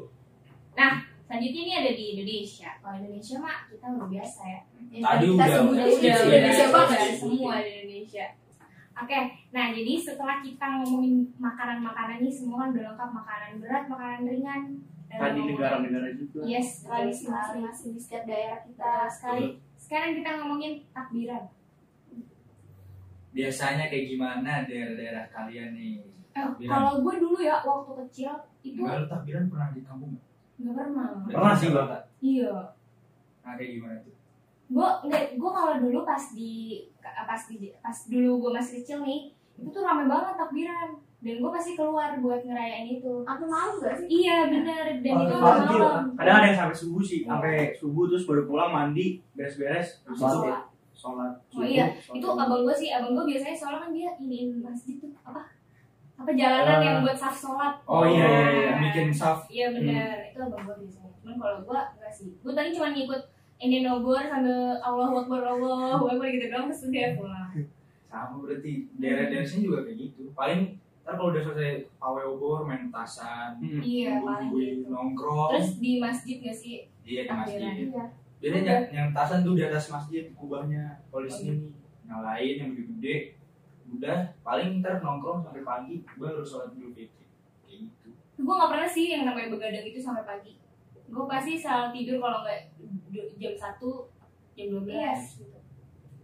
selanjutnya 1.26 1.58
ini 1.58 1.72
ada 1.74 1.90
di 1.90 2.04
Indonesia. 2.14 2.70
Kalau 2.78 2.96
Indonesia 2.96 3.36
mah 3.36 3.56
kita 3.66 3.86
udah 3.90 4.06
biasa 4.06 4.40
ya. 4.46 4.60
Tadi 4.62 4.94
kita 4.94 5.08
udah, 5.26 5.30
udah 5.34 5.42
aja 5.42 5.58
udah 5.58 5.84
Iya, 5.98 6.14
Indonesia 6.22 6.62
iya, 6.62 6.70
banget. 6.70 6.98
Iya. 7.00 7.12
semua 7.18 7.54
di 7.58 7.70
Indonesia 7.74 8.24
Oke, 8.96 9.20
nah 9.50 9.66
jadi 9.70 9.92
setelah 9.94 10.40
kita 10.40 10.64
ngomongin 10.80 11.28
makanan-makanan 11.36 12.16
ini 12.18 12.32
semua 12.32 12.64
kan 12.64 12.68
udah 12.72 12.84
lengkap 12.90 13.10
makanan 13.12 13.50
berat, 13.60 13.84
makanan 13.86 14.20
ringan. 14.24 14.62
Tadi 15.06 15.40
negara-negara 15.44 16.08
juga. 16.12 16.40
Yes, 16.42 16.82
tradisi 16.82 17.28
masing-masing 17.28 17.90
di 17.92 18.00
setiap 18.00 18.24
daerah 18.24 18.58
kita 18.60 18.92
Betul 18.98 19.12
sekali. 19.12 19.44
Sekarang 19.76 20.10
kita 20.14 20.30
ngomongin 20.36 20.72
takbiran. 20.90 21.44
biasanya 23.30 23.92
kayak 23.92 24.08
gimana 24.08 24.64
daerah-daerah 24.64 25.28
kalian 25.28 25.76
nih 25.76 26.00
Eh, 26.32 26.48
kalau 26.64 27.00
gue 27.00 27.14
dulu 27.16 27.36
ya 27.36 27.60
waktu 27.60 27.92
kecil 28.04 28.32
itu 28.62 28.80
Enggak 28.80 29.04
lu 29.04 29.06
takbiran 29.06 29.44
pernah 29.46 29.68
di 29.72 29.80
kampung 29.80 30.10
nggak? 30.10 30.24
nggak 30.56 30.72
pernah. 30.74 31.06
Pernah 31.26 31.54
sih, 31.54 31.68
Bang. 31.68 31.88
Iya. 32.18 32.52
Nah 33.40 33.52
kayak 33.54 33.70
gimana 33.72 33.96
tuh? 34.00 34.15
Gue 34.68 34.88
nggak, 35.04 35.22
gue 35.34 35.50
kalau 35.52 35.74
dulu 35.78 36.02
pas 36.02 36.24
di 36.30 36.82
pas 37.00 37.42
di 37.46 37.56
pas 37.76 37.96
dulu 38.04 38.30
gue 38.40 38.50
masih 38.52 38.80
kecil 38.80 38.98
nih, 39.00 39.20
itu 39.54 39.68
tuh 39.68 39.80
ramai 39.80 40.04
banget 40.04 40.34
takbiran. 40.34 40.90
Dan 41.16 41.40
gue 41.40 41.50
pasti 41.50 41.74
keluar 41.74 42.12
buat 42.16 42.38
ngerayain 42.40 42.86
itu. 42.88 43.24
sampai 43.24 43.46
malam 43.46 43.72
gak 43.76 43.96
sih 43.96 44.06
Iya 44.06 44.46
benar 44.46 44.84
dan 45.00 45.12
Oh, 45.12 45.22
itu 45.24 45.34
pagi 45.34 45.74
malam. 45.74 46.04
Kadang 46.12 46.36
ada 46.36 46.46
yang 46.46 46.58
sampai 46.60 46.76
subuh 46.76 47.02
sih, 47.02 47.20
sampai 47.22 47.54
subuh 47.72 48.04
terus 48.06 48.24
baru 48.24 48.42
pulang 48.44 48.70
mandi, 48.70 49.06
beres-beres, 49.32 50.02
terus 50.02 50.18
Sholat 50.18 50.44
ya? 50.44 50.58
sholat. 50.92 51.32
Oh 51.50 51.62
iya, 51.62 51.86
itu 51.92 52.26
abang 52.28 52.62
gue 52.62 52.72
sih, 52.72 52.88
abang 52.90 53.12
gue 53.12 53.24
biasanya 53.26 53.52
soalnya 53.52 53.80
kan 53.80 53.90
dia 53.90 54.10
iniin 54.16 54.60
masjid 54.60 54.96
tuh 54.96 55.10
apa? 55.20 55.40
Apa 56.16 56.30
jalanan 56.32 56.78
Eh. 56.78 56.84
yang 56.84 56.96
buat 57.00 57.16
saf 57.16 57.34
sholat? 57.34 57.74
Oh 57.84 58.04
iya 58.04 58.22
iya 58.24 58.40
iya. 58.46 58.64
Yang 58.68 58.78
bikin 58.84 59.08
saf 59.10 59.38
Iya 59.46 59.66
benar, 59.72 60.16
itu 60.22 60.38
abang 60.38 60.62
gue 60.62 60.76
biasanya. 60.80 61.10
Cuman 61.16 61.34
kalau 61.36 61.58
gue 61.60 61.80
enggak 61.96 62.12
sih. 62.12 62.28
Gue 62.38 62.52
tadi 62.52 62.68
cuma 62.70 62.88
ngikut 62.90 63.22
ini 63.58 63.80
nobor 63.80 64.20
sambil 64.20 64.54
Allah 64.76 65.08
Akbar 65.14 65.40
Allah 65.42 65.96
Akbar 65.96 66.26
gitu 66.26 66.46
doang 66.46 66.66
terus 66.66 66.82
udah 66.84 67.08
pulang. 67.14 67.48
sama 68.06 68.34
berarti 68.38 68.72
daerah-daerah 68.94 69.44
sini 69.44 69.62
juga 69.64 69.82
kayak 69.82 69.96
gitu 69.98 70.22
paling 70.32 70.60
ntar 71.02 71.14
kalau 71.14 71.30
udah 71.30 71.42
selesai 71.42 71.70
pawai 71.96 72.24
obor 72.26 72.64
main 72.64 72.88
tasan 72.88 73.56
Hmm. 73.56 73.78
Iya 73.78 74.20
paling 74.20 74.50
gitu. 74.50 74.88
nongkrong 74.88 75.50
Terus 75.52 75.70
di 75.76 75.92
masjid 75.96 76.36
gak 76.40 76.54
sih? 76.54 76.76
iya 77.02 77.22
di 77.22 77.30
masjid 77.30 77.60
iya 77.60 78.04
jadi 78.36 78.56
yang, 78.60 78.82
yang 78.90 79.08
tasan 79.10 79.40
tuh 79.40 79.52
di 79.52 79.62
atas 79.62 79.88
masjid 79.88 80.28
kubahnya 80.32 81.00
kalau 81.06 81.24
di 81.24 81.30
sini 81.30 81.52
nih 81.58 81.72
nyalain 82.04 82.54
yang 82.56 82.70
gede-gede 82.70 83.16
udah 83.88 84.18
paling 84.40 84.80
ntar 84.80 84.98
nongkrong 84.98 85.40
sampai 85.40 85.62
pagi 85.62 85.94
baru 86.12 86.42
sholat 86.42 86.72
dulu 86.72 86.90
fitri 86.90 87.26
kayak 87.62 87.78
gitu 87.82 88.08
Gue 88.36 88.52
gak 88.54 88.68
pernah 88.68 88.84
sih 88.86 89.08
yang 89.08 89.24
namanya 89.24 89.48
begadang 89.48 89.80
itu 89.82 89.96
sampai 89.96 90.20
pagi. 90.22 90.60
Gue 91.06 91.24
pasti 91.26 91.52
selalu 91.54 91.88
tidur 91.92 92.16
kalau 92.18 92.42
nggak 92.42 92.60
jam 93.36 93.52
1 93.52 93.78
jam 94.52 94.66
12 94.68 94.88
Iya. 94.88 95.12
gitu. 95.14 95.58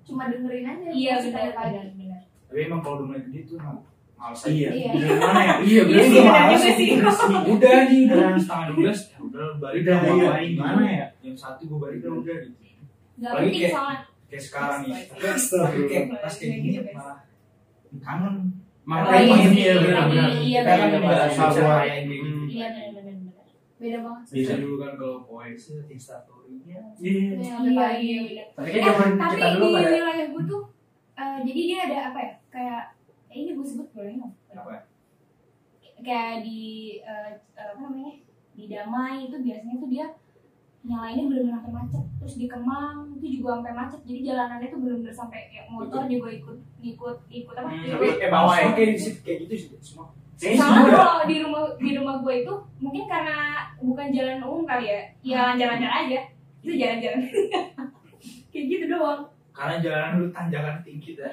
cuma 0.03 0.27
dengerin 0.27 0.67
aja 0.67 0.89
iya 0.91 1.13
musik 1.15 1.31
benar 1.31 1.41
dari 1.41 1.53
pagi. 1.53 1.71
benar 1.73 1.89
benar 1.95 2.21
tapi 2.45 2.59
emang 2.63 2.81
kalau 2.81 2.97
udah 3.03 3.21
gede 3.23 3.41
tuh 3.45 3.57
emang 3.57 3.79
males 4.13 4.41
aja 4.41 4.51
Iya. 4.51 4.71
Iya. 4.73 4.91
Gimana 4.93 5.41
ya? 5.41 5.55
iya 5.63 5.83
Iya 5.85 6.03
sih, 6.03 6.21
benar 6.21 6.47
juga 6.51 7.11
sih. 7.13 7.37
udah 7.53 7.77
nih 7.85 8.01
udah 8.05 8.29
setengah 8.37 8.67
dua 8.67 8.77
belas 8.77 8.99
ya 9.05 9.17
udah 9.21 9.47
balik 9.57 9.81
Udah, 9.81 9.97
iya. 10.03 10.29
main 10.29 10.51
Gimana 10.51 10.83
ya? 10.85 11.07
jam 11.19 11.35
satu 11.35 11.63
gue 11.65 11.79
balik 11.79 11.97
udah 12.01 12.13
udah 12.19 12.37
gitu 12.41 12.59
nggak 13.15 13.33
penting 13.33 13.55
kayak- 13.55 13.73
soalnya 13.73 13.99
kayak 14.27 14.43
sekarang 14.43 14.79
nih 14.81 14.93
kayak 15.85 16.05
pas 16.15 16.35
kayak 16.35 16.51
gini 16.55 16.71
Gitu, 16.73 16.91
malah 16.91 17.17
kangen 17.95 18.37
Makanya 18.83 19.15
iya 19.15 19.37
ini 19.45 19.61
ya 19.63 19.75
benar-benar. 19.79 20.29
Iya, 20.35 20.59
kita 20.59 20.73
kan 20.73 20.89
benar, 20.91 20.99
nggak 20.99 21.29
gitu 21.31 21.63
iya 22.51 22.67
benar 22.67 22.89
benar 22.91 23.15
benar 23.15 23.22
beda 23.83 23.99
banget 24.01 24.23
sih. 24.25 24.35
bisa 24.39 24.55
dulu 24.63 24.75
kan 24.79 24.93
kalau 24.95 25.19
poes 25.27 25.63
instastorynya. 25.91 26.79
Iya. 26.97 27.35
Iya. 27.35 27.75
pagi. 27.75 28.07
iya 28.07 28.19
benar 28.23 28.47
Tapi 28.55 28.69
Eh, 28.69 28.73
kan 28.73 28.83
zaman 28.87 29.09
tapi 29.19 29.35
kita 29.35 29.49
dulu 29.59 29.67
di 29.75 29.85
wilayah 29.91 30.27
gue 30.31 30.43
tuh 30.47 30.63
eh, 31.13 31.39
jadi 31.43 31.61
dia 31.67 31.79
ada 31.91 31.99
apa 32.09 32.19
ya? 32.23 32.33
Kayak 32.49 32.83
eh, 33.27 33.37
ini 33.37 33.51
gue 33.53 33.67
sebut 33.67 33.89
boleh 33.91 34.13
nggak? 34.17 34.33
Apa 34.55 34.75
kayak 36.03 36.35
di 36.43 36.63
eh, 37.03 37.31
eh, 37.55 37.67
apa 37.75 37.79
namanya? 37.79 38.15
Di 38.53 38.65
damai 38.69 39.27
itu 39.27 39.37
biasanya 39.39 39.77
tuh 39.79 39.91
dia 39.91 40.07
nyalainnya 40.83 41.25
bener-bener 41.31 41.55
sampai 41.63 41.73
macet. 41.79 42.05
Terus 42.19 42.35
di 42.39 42.47
kemang 42.51 42.97
itu 43.19 43.27
juga 43.39 43.59
sampai 43.59 43.75
macet. 43.75 44.01
Jadi 44.03 44.21
jalanannya 44.27 44.67
tuh 44.67 44.79
bener-bener 44.83 45.15
sampai 45.15 45.41
kayak 45.47 45.67
motor 45.71 46.03
juga 46.11 46.29
ikut 46.31 46.59
ikut 46.83 47.17
ikut 47.31 47.55
apa? 47.55 47.69
Hmm, 47.71 47.87
ikut 47.87 47.99
tapi 47.99 48.07
eh 48.19 48.31
bawah 48.31 48.55
ya? 48.59 48.75
kayak 48.75 48.91
di 48.95 48.99
situ 48.99 49.19
kayak 49.23 49.39
gitu 49.47 49.55
sama 50.53 50.83
kalau 50.89 51.23
di 51.25 51.37
rumah 51.39 51.63
di 51.77 51.91
rumah 51.95 52.17
gue 52.19 52.35
itu 52.41 52.53
mungkin 52.79 53.05
karena 53.07 53.37
bukan 53.79 54.07
jalan 54.11 54.39
umum 54.41 54.63
kali 54.63 54.87
ya 54.87 55.01
ya 55.23 55.39
lancar-lancar 55.47 55.93
aja 56.03 56.21
itu 56.61 56.73
jalan-jalan 56.75 57.21
kayak 58.51 58.65
gitu 58.69 58.85
doang 58.89 59.23
karena 59.53 59.77
jalanan 59.79 60.11
dulu 60.17 60.29
tanjakan 60.31 60.77
tinggi 60.81 61.11
dah 61.13 61.33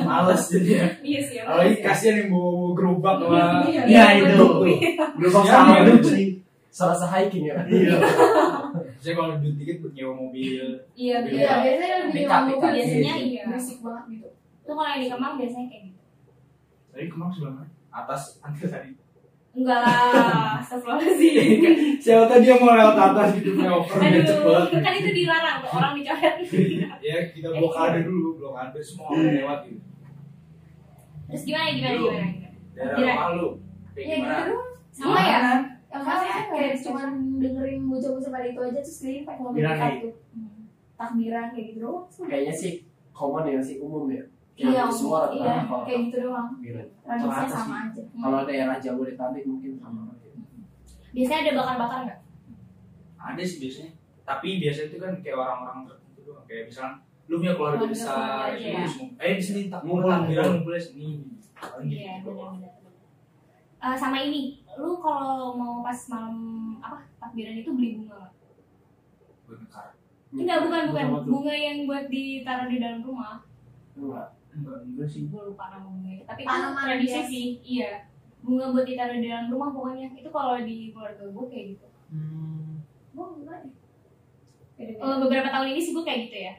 males 0.00 0.42
jadi 0.48 0.70
ya 0.72 0.86
iya 1.02 1.20
sih 1.20 1.36
apalagi 1.38 1.78
kasihan 1.78 2.16
yang 2.18 2.28
bawa 2.30 2.72
gerobak 2.72 3.14
sama 3.18 3.38
Iya, 3.62 3.82
Iya, 3.84 4.04
itu. 4.24 4.46
Gerobak 5.20 5.42
Iya, 5.42 5.50
sama 5.50 5.72
iya. 5.74 5.82
itu 5.86 6.08
sih. 6.08 6.26
Serasa 6.68 7.06
hiking 7.10 7.44
ya. 7.44 7.56
Iya. 7.64 7.96
saya 9.02 9.14
kalau 9.14 9.36
duit 9.36 9.56
dikit 9.56 9.76
buat 9.80 9.92
nyewa 9.92 10.12
mobil 10.16 10.64
iya 10.94 11.16
Iya. 11.20 11.22
betul 11.22 11.36
Iya, 11.36 11.54
biasanya 11.60 11.96
pick 12.08 12.24
gue 12.24 12.32
up. 12.32 12.42
biasanya 12.72 13.12
Iya. 13.12 13.14
iya 13.20 13.42
berisik 13.46 13.78
banget 13.78 14.04
gitu. 14.10 14.28
itu 14.58 14.72
kalau 14.72 14.88
yang 14.88 15.00
di 15.00 15.08
kemang 15.08 15.34
biasanya 15.36 15.66
kayak 15.68 15.82
gitu 15.86 16.00
tadi 16.88 17.06
kemang 17.06 17.30
sebelah 17.30 17.52
mana 17.54 17.68
atas 17.90 18.38
antar 18.38 18.68
tadi 18.68 18.90
enggak 19.50 19.80
lah 19.80 20.60
astagfirullahaladzim 20.60 21.60
siapa 22.02 22.24
tadi 22.26 22.44
yang 22.46 22.60
mau 22.60 22.72
lewat 22.72 22.94
atas 22.96 23.28
gitu 23.34 23.50
ngeoper 23.52 23.98
dia 24.00 24.22
cepet 24.22 24.62
kan 24.78 24.92
itu 24.94 25.10
dilarang 25.16 25.56
tuh 25.58 25.70
orang 25.72 25.92
dicoret. 25.92 26.34
ya 27.08 27.16
kita 27.28 27.48
blokade 27.50 27.98
dulu 28.02 28.28
blokade 28.36 28.78
semua 28.78 29.06
orang 29.10 29.34
lewat 29.34 29.58
gitu 29.66 29.80
Terus 31.28 31.42
gimana 31.44 31.68
gimana 31.70 31.92
gimana? 31.92 32.24
gimana? 32.24 32.48
daerah 32.72 32.94
Kira- 32.94 33.12
rumah 33.12 33.28
lu 33.34 33.48
kayak 33.90 34.06
Iya 34.06 34.16
gimana 34.16 34.40
gitu. 34.40 34.56
Sama 34.88 35.18
ya. 35.18 35.26
Gimana? 35.28 35.54
Yang 35.88 36.02
mana 36.02 36.24
kayak 36.48 36.74
cuma 36.78 37.02
dengerin 37.36 37.80
bocah-bocah 37.84 38.30
pada 38.30 38.46
itu 38.46 38.60
aja 38.62 38.78
terus 38.78 38.98
keliling 38.98 39.24
pakai 39.24 39.42
mobil 39.42 39.60
nih. 39.60 39.96
tuh. 39.98 40.14
Takbiran 40.94 41.46
kayak 41.50 41.64
gitu 41.66 41.78
doang. 41.78 42.04
Kayaknya 42.22 42.54
sih 42.54 42.72
common 43.10 43.44
ya 43.44 43.60
sih 43.60 43.76
umum 43.78 44.08
ya. 44.08 44.24
Iya, 44.58 44.74
Yang 44.74 44.90
semua 44.92 45.30
iya, 45.30 45.54
kayak 45.62 46.00
gitu 46.10 46.16
doang. 46.26 46.48
Rata 47.06 47.46
sama 47.46 47.76
aja. 47.86 48.02
Kalau 48.02 48.40
daerah 48.42 48.76
Jabodetabek 48.76 49.46
mungkin 49.46 49.78
sama. 49.78 50.10
Biasanya 51.08 51.40
ada 51.40 51.52
bakar-bakar 51.56 52.00
nggak? 52.04 52.20
ada 53.18 53.42
sih 53.42 53.58
biasanya 53.58 53.92
tapi 54.22 54.62
biasanya 54.62 54.88
itu 54.88 54.98
kan 54.98 55.12
kayak 55.18 55.36
orang-orang 55.36 55.78
tertentu 55.84 56.20
doang 56.22 56.44
kayak 56.46 56.70
misalnya 56.70 57.02
lu 57.26 57.34
punya 57.36 57.54
keluarga 57.54 57.84
besar 57.84 58.54
gitu 58.54 58.70
ya. 58.70 58.86
eh 59.18 59.34
di 59.34 59.42
sini 59.42 59.60
tak 59.66 59.82
Ngumpul, 59.82 60.06
ngumpul 60.06 60.12
takbiran 60.14 60.46
ngumpul. 60.54 60.74
sini 60.78 61.06
gitu 61.18 61.34
Iya. 61.82 62.14
Eh, 63.78 63.94
sama 63.94 64.18
ini, 64.20 64.62
lu 64.74 64.98
kalau 64.98 65.54
mau 65.54 65.82
pas 65.82 65.98
malam 66.08 66.36
apa 66.78 66.98
takbiran 67.18 67.58
itu 67.58 67.70
beli 67.74 67.90
bunga 67.96 68.14
nggak? 68.16 68.32
Ngekar. 69.50 69.86
Enggak, 70.28 70.58
bukan 70.62 70.82
bukan 70.88 71.04
Bunga 71.08 71.20
bunga 71.26 71.54
yang 71.54 71.78
buat 71.84 72.06
ditaruh 72.06 72.68
di 72.68 72.78
dalam 72.78 73.02
rumah. 73.02 73.42
Enggak. 73.94 74.37
Enggak 74.50 74.78
enggak 74.82 75.08
sih 75.08 75.22
Gue 75.26 75.42
lupa 75.46 75.64
nama 75.68 75.86
bunganya. 75.86 76.24
Tapi 76.24 76.40
itu 76.40 76.48
Tanaman 76.48 76.82
tradisi 76.84 77.20
sih, 77.24 77.46
iya. 77.60 77.92
Bunga 78.38 78.70
buat 78.70 78.84
ditaruh 78.84 79.16
di 79.16 79.26
dalam 79.26 79.48
rumah 79.48 79.70
pokoknya. 79.70 80.08
Itu 80.12 80.28
kalau 80.28 80.56
di 80.58 80.90
keluarga 80.90 81.24
gue 81.24 81.44
kayak 81.46 81.64
gitu. 81.72 81.86
Hmm. 82.08 82.80
Gue 83.10 83.26
enggak 83.36 83.58
deh. 83.62 83.74
Oh, 84.96 85.18
beberapa 85.18 85.50
tahun 85.50 85.66
ini 85.68 85.80
sih 85.80 85.90
gue 85.90 86.00
kayak 86.00 86.20
gitu 86.24 86.38
ya. 86.40 86.54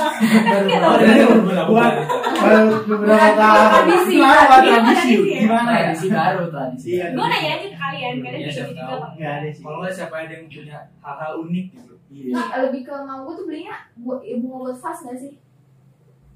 Ada 0.00 1.24
beberapa 1.30 1.68
Buat- 1.68 1.98
Baru 2.32 2.64
beberapa 2.82 3.28
tahun. 3.36 3.68
Tradisi, 3.68 4.14
Kenapa 4.16 4.56
tradisi. 4.58 5.12
Gimana 5.36 5.70
ya? 5.70 5.82
Tradisi 5.84 6.06
baru 6.08 6.44
tradisi. 6.48 6.88
Iya. 6.90 7.06
Gue 7.12 7.26
nanya 7.26 7.50
aja 7.52 7.66
ke 7.66 7.76
kalian, 7.76 8.14
kalian 8.16 8.40
Iya, 8.40 8.40
kayak 8.40 8.54
siapa 8.54 8.70
gitu 8.70 8.80
juga 8.80 8.96
Nggak 9.12 9.32
ada 9.34 9.48
sih. 9.50 9.60
kalau 9.60 9.76
nggak 9.78 9.94
siapa 9.94 10.14
ada 10.18 10.32
yang 10.32 10.44
punya 10.46 10.78
hal-hal 10.98 11.32
unik 11.40 11.66
gitu 11.70 11.94
Iya. 12.10 12.32
Nah, 12.32 12.46
lebih 12.64 12.80
ke 12.82 12.94
mau 12.98 13.18
gue 13.22 13.34
tuh 13.36 13.44
belinya 13.46 13.74
buat 13.96 14.20
ya, 14.20 14.34
bunga 14.34 14.56
buat 14.64 14.76
vas 14.80 14.98
gak 15.04 15.14
sih? 15.14 15.32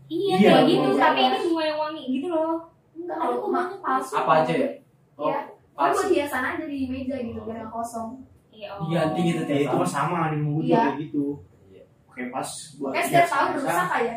Iya, 0.04 0.34
Iya, 0.36 0.48
kayak 0.50 0.64
gitu, 0.68 0.86
bunga 0.86 1.00
tapi 1.02 1.20
ini 1.22 1.38
bunga 1.44 1.64
yang 1.64 1.78
wangi 1.80 2.04
gitu 2.12 2.26
loh. 2.28 2.54
Enggak, 2.94 3.10
Ada 3.10 3.18
kalau 3.18 3.34
kok 3.34 3.42
bunga 3.42 3.58
banyak 3.58 3.80
palsu. 3.80 4.12
Apa 4.14 4.32
aja 4.38 4.54
ya? 4.54 4.70
Oh, 5.14 5.26
Iya. 5.26 5.38
Kan 5.74 5.90
buat 5.90 6.08
hiasan 6.08 6.44
aja 6.44 6.64
di 6.64 6.78
meja 6.86 7.16
gitu 7.18 7.40
biar 7.40 7.56
nggak 7.58 7.70
kosong. 7.70 8.10
Iya, 8.48 8.68
Diganti 8.78 9.20
gitu 9.24 9.40
Ya, 9.40 9.46
tiap 9.48 9.62
itu 9.64 9.76
mah 9.76 9.90
sama 9.90 10.30
di 10.30 10.38
mau 10.38 10.58
Iya. 10.60 10.78
kayak 10.84 10.96
gitu. 11.02 11.24
Iya. 11.66 11.82
Oke 12.06 12.22
pas 12.28 12.48
buat 12.76 12.92
Kayak 12.92 13.04
setiap 13.04 13.18
hiasan 13.20 13.34
tahun 13.34 13.50
rusak 13.56 13.88
aja. 13.90 14.14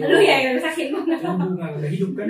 Lu 0.00 0.16
ya 0.18 0.34
yang 0.40 0.52
rusakin 0.56 0.88
banget. 0.90 1.18
kan 1.20 1.34
bunga 1.36 1.66
udah 1.76 1.90
hidup 1.92 2.10
kan 2.16 2.26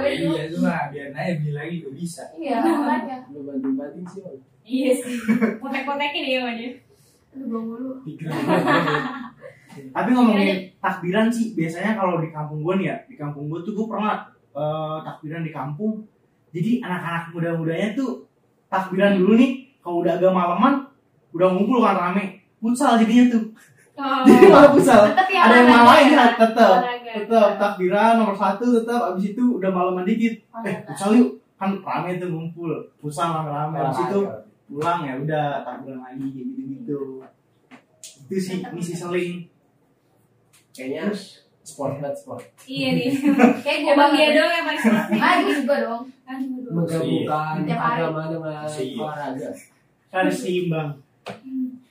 iya 0.00 0.42
itu 0.48 0.56
mah 0.56 0.88
biar 0.88 1.08
aja 1.12 1.32
beli 1.36 1.52
lagi 1.52 1.74
juga 1.76 1.90
bisa 1.92 2.22
Iya, 2.34 2.56
makanya. 2.64 3.16
Lu 3.28 3.40
banting-banting 3.44 4.06
sih. 4.08 4.22
Iya 4.64 4.90
sih. 4.96 5.14
Potek-potekin 5.60 6.24
ya 6.24 6.40
dia. 6.56 6.70
Aduh, 7.30 7.46
belum 7.46 7.64
dulu. 7.68 7.90
Tapi 9.70 10.08
ngomongin 10.10 10.74
takbiran 10.82 11.30
sih, 11.30 11.54
biasanya 11.54 11.94
kalau 11.94 12.18
di 12.18 12.28
kampung 12.34 12.60
gue 12.66 12.74
nih 12.82 12.86
ya, 12.90 12.96
di 13.06 13.14
kampung 13.14 13.46
gue 13.46 13.60
tuh 13.62 13.72
gue 13.78 13.86
pernah 13.86 14.26
eh, 14.54 14.96
takbiran 15.06 15.42
di 15.46 15.52
kampung. 15.54 16.02
Jadi 16.50 16.82
anak-anak 16.82 17.30
muda-mudanya 17.30 17.94
tuh 17.94 18.26
takbiran 18.66 19.14
dulu 19.14 19.38
nih, 19.38 19.70
kalau 19.78 20.02
udah 20.02 20.18
agak 20.18 20.32
malaman, 20.34 20.74
udah 21.30 21.48
ngumpul 21.54 21.78
kan 21.82 21.96
rame. 21.96 22.42
Futsal 22.58 22.98
jadinya 23.00 23.38
tuh. 23.38 23.44
Oh. 24.00 24.24
Jadi 24.26 24.46
malah 24.48 24.70
futsal. 24.74 25.02
Ya 25.30 25.40
Ada 25.46 25.54
yang 25.54 25.68
olahraga 25.68 25.84
malahin 25.84 26.08
ya? 26.10 26.26
tetep. 26.36 26.70
Olahraga. 26.72 27.10
Tetep 27.14 27.50
takbiran 27.60 28.12
nomor 28.18 28.36
satu 28.36 28.64
tetep, 28.80 29.00
abis 29.14 29.24
itu 29.32 29.42
udah 29.60 29.70
malaman 29.70 30.04
dikit. 30.04 30.34
Eh, 30.36 30.44
Olahraga. 30.50 30.86
futsal 30.90 31.10
yuk. 31.16 31.30
Kan 31.60 31.70
rame 31.84 32.10
tuh 32.18 32.28
ngumpul. 32.32 32.70
Futsal 32.98 33.28
rame-rame. 33.30 33.76
Abis 33.78 34.00
itu 34.08 34.20
pulang 34.70 35.00
ya 35.06 35.14
udah 35.18 35.44
takbiran 35.62 36.00
lagi 36.02 36.26
gitu-gitu. 36.34 37.22
Itu 38.26 38.36
sih 38.38 38.58
misi 38.74 38.94
seling. 38.96 39.46
Kayaknya 40.70 41.04
sport 41.60 41.98
net 41.98 42.14
sport. 42.14 42.42
Iya 42.62 42.88
nih. 42.92 43.08
Kayak 43.64 43.78
gue 43.80 43.86
dia 43.86 43.96
banget. 43.96 44.28
doang 44.32 44.52
yang 44.52 44.64
paling 44.64 44.80
nih. 44.80 45.20
Ah, 45.20 45.32
gue 45.38 45.54
juga 45.56 45.76
dong. 45.80 46.02
Aduh. 46.24 46.48
Menggabungkan 46.70 47.54
Tiap 47.62 47.80
hari. 47.80 48.00
agama 48.00 48.22
dengan 48.28 48.64
Iya. 48.66 48.96
olahraga. 48.96 49.48
Harus 50.08 50.36
seimbang. 50.36 50.90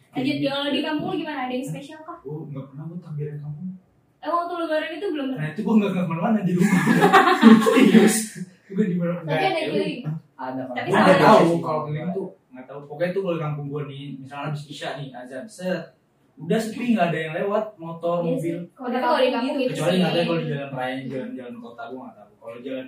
Lanjut 0.09 0.37
kalau 0.41 0.67
di 0.67 0.81
kampung 0.81 1.13
gimana? 1.15 1.39
Ada 1.45 1.53
yang 1.53 1.65
spesial 1.65 1.99
kah? 2.01 2.17
oh 2.21 2.43
nggak 2.45 2.65
pernah 2.65 2.83
gue 2.83 2.99
takbiran 2.99 3.37
kamu 3.37 3.61
Eh 4.19 4.27
waktu 4.27 4.53
lebaran 4.57 4.91
itu 4.91 5.07
belum 5.07 5.25
pernah. 5.29 5.39
nah 5.39 5.47
itu 5.49 5.61
gue 5.61 5.75
nggak 5.79 5.91
ke 5.91 6.01
mana-mana 6.03 6.39
di 6.43 6.51
rumah 6.51 6.81
serius 7.63 8.15
gue 8.67 8.85
di 8.85 8.95
mana 8.95 9.23
Tapi 9.23 9.45
ada 9.45 9.61
keliling. 9.63 10.01
Ada 10.35 10.61
Pak. 10.65 10.73
Tapi 10.75 10.89
Gue 10.89 10.99
aja 10.99 11.15
tahu 11.21 11.51
kalau 11.59 11.81
keliling 11.85 12.11
tuh 12.11 12.27
nggak 12.49 12.65
tahu 12.65 12.79
pokoknya 12.85 13.09
tuh 13.09 13.21
kalau 13.21 13.35
di 13.37 13.41
kampung 13.41 13.65
gue 13.69 13.81
nih 13.85 14.03
misalnya 14.17 14.43
habis 14.49 14.63
isya 14.65 14.89
nih 14.95 15.07
azan 15.13 15.45
set 15.45 15.81
udah 16.39 16.55
sepi 16.57 16.95
nggak 16.95 17.07
ada 17.09 17.19
yang 17.19 17.33
lewat 17.35 17.65
motor 17.75 18.15
Iya 18.17 18.27
mobil. 18.31 18.57
Kalau 18.71 18.89
kalau 18.93 19.17
di 19.17 19.29
kampung 19.29 19.57
gitu. 19.57 19.69
kecuali 19.69 19.95
nggak 19.97 20.13
tahu 20.13 20.23
kalau 20.23 20.39
di 20.39 20.47
jalan 20.47 20.69
raya 20.71 20.97
jalan-jalan 21.03 21.55
kota 21.59 21.83
gue 21.85 21.99
nggak 21.99 22.15
tahu 22.15 22.31
kalau 22.33 22.57
jalan 22.59 22.87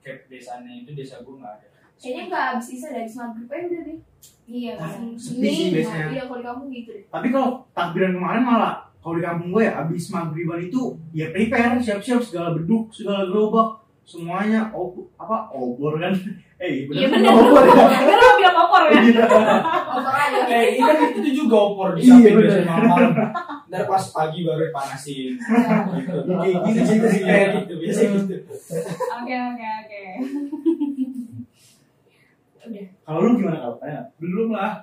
kayak 0.00 0.18
desanya 0.26 0.72
itu 0.76 0.90
desa 0.92 1.16
gue 1.18 1.34
nggak 1.34 1.54
ada 1.54 1.66
Kayaknya 1.96 2.22
nggak 2.26 2.44
habis 2.46 2.64
sisa 2.66 2.88
dari 2.88 3.10
maghrib 3.10 3.48
aja 3.50 3.66
udah 3.66 3.82
deh. 3.84 3.98
Iya, 4.46 4.72
sepi 5.14 5.46
sih 5.46 5.66
biasanya. 5.70 6.06
Iya, 6.10 6.22
kalau 6.24 6.38
di 6.38 6.46
kampung 6.46 6.68
gitu 6.70 6.90
deh. 6.90 7.04
Tapi 7.06 7.26
kalau 7.28 7.48
takbiran 7.70 8.12
kemarin 8.14 8.42
malah 8.42 8.74
kalau 8.98 9.14
di 9.16 9.22
kampung 9.22 9.48
gue 9.50 9.62
ya 9.62 9.72
abis 9.78 10.04
maghriban 10.08 10.60
itu 10.62 10.80
ya 11.10 11.28
prepare 11.28 11.76
siap-siap 11.76 12.20
segala 12.20 12.52
beduk 12.52 12.88
segala 12.88 13.24
gerobak 13.26 13.68
semuanya 14.02 14.68
ob 14.70 15.12
apa 15.14 15.48
obor 15.50 15.96
kan 15.96 16.12
eh 16.62 16.84
Iya 16.84 17.06
benar. 17.06 17.32
obor 17.32 17.64
ya 17.64 18.00
lo 18.10 18.28
bilang 18.34 18.56
opor 18.58 18.82
ya. 18.88 19.00
Iya. 19.90 20.42
Eh, 20.46 20.64
ini 20.72 20.82
kan 20.82 20.96
itu 21.12 21.30
juga 21.36 21.56
opor 21.64 21.88
di 21.92 22.00
Iya, 22.00 22.10
samping 22.12 22.34
biasanya 22.36 22.66
malam-malam. 22.66 23.12
Ntar 23.66 23.82
pas 23.84 24.04
pagi 24.10 24.38
baru 24.42 24.62
dipanasin. 24.64 25.32
Gitu. 25.34 26.18
Kayak 26.26 26.58
gitu 26.66 27.06
sih, 27.06 27.20
Kayak 27.22 27.48
gitu, 27.56 27.72
biasa 27.76 28.00
gitu. 28.04 28.34
Oke, 29.12 29.34
oke, 29.36 29.66
oke. 29.80 30.02
Udah. 32.60 32.86
kalau 33.02 33.18
lu 33.20 33.30
gimana 33.34 33.58
kalau 33.58 33.76
nggak? 33.78 34.04
Belum 34.16 34.48
lah. 34.52 34.74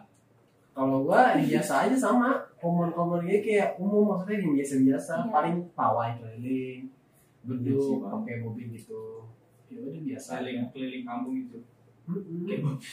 kalau 0.71 1.01
gua 1.01 1.33
biasa 1.33 1.87
aja 1.87 1.97
sama 1.97 2.29
komen-komennya 2.57 3.39
kayak 3.39 3.73
umum 3.77 4.05
maksudnya 4.07 4.37
yang 4.37 4.53
biasa-biasa 4.53 5.13
Iya. 5.19 5.31
paling 5.31 5.55
pawai 5.71 6.11
keliling 6.13 6.85
Iya 6.85 7.47
beduk 7.47 7.97
Bang. 7.99 8.21
pakai 8.21 8.35
mobil 8.39 8.67
gitu 8.71 9.25
ya 9.67 9.77
udah 9.79 10.01
biasa 10.03 10.31
keliling 10.37 10.69
keliling 10.69 11.01
kampung 11.01 11.35
itu 11.39 11.57
Mm-mm. 11.57 11.76
Kayak 12.07 12.63
babi 12.63 12.87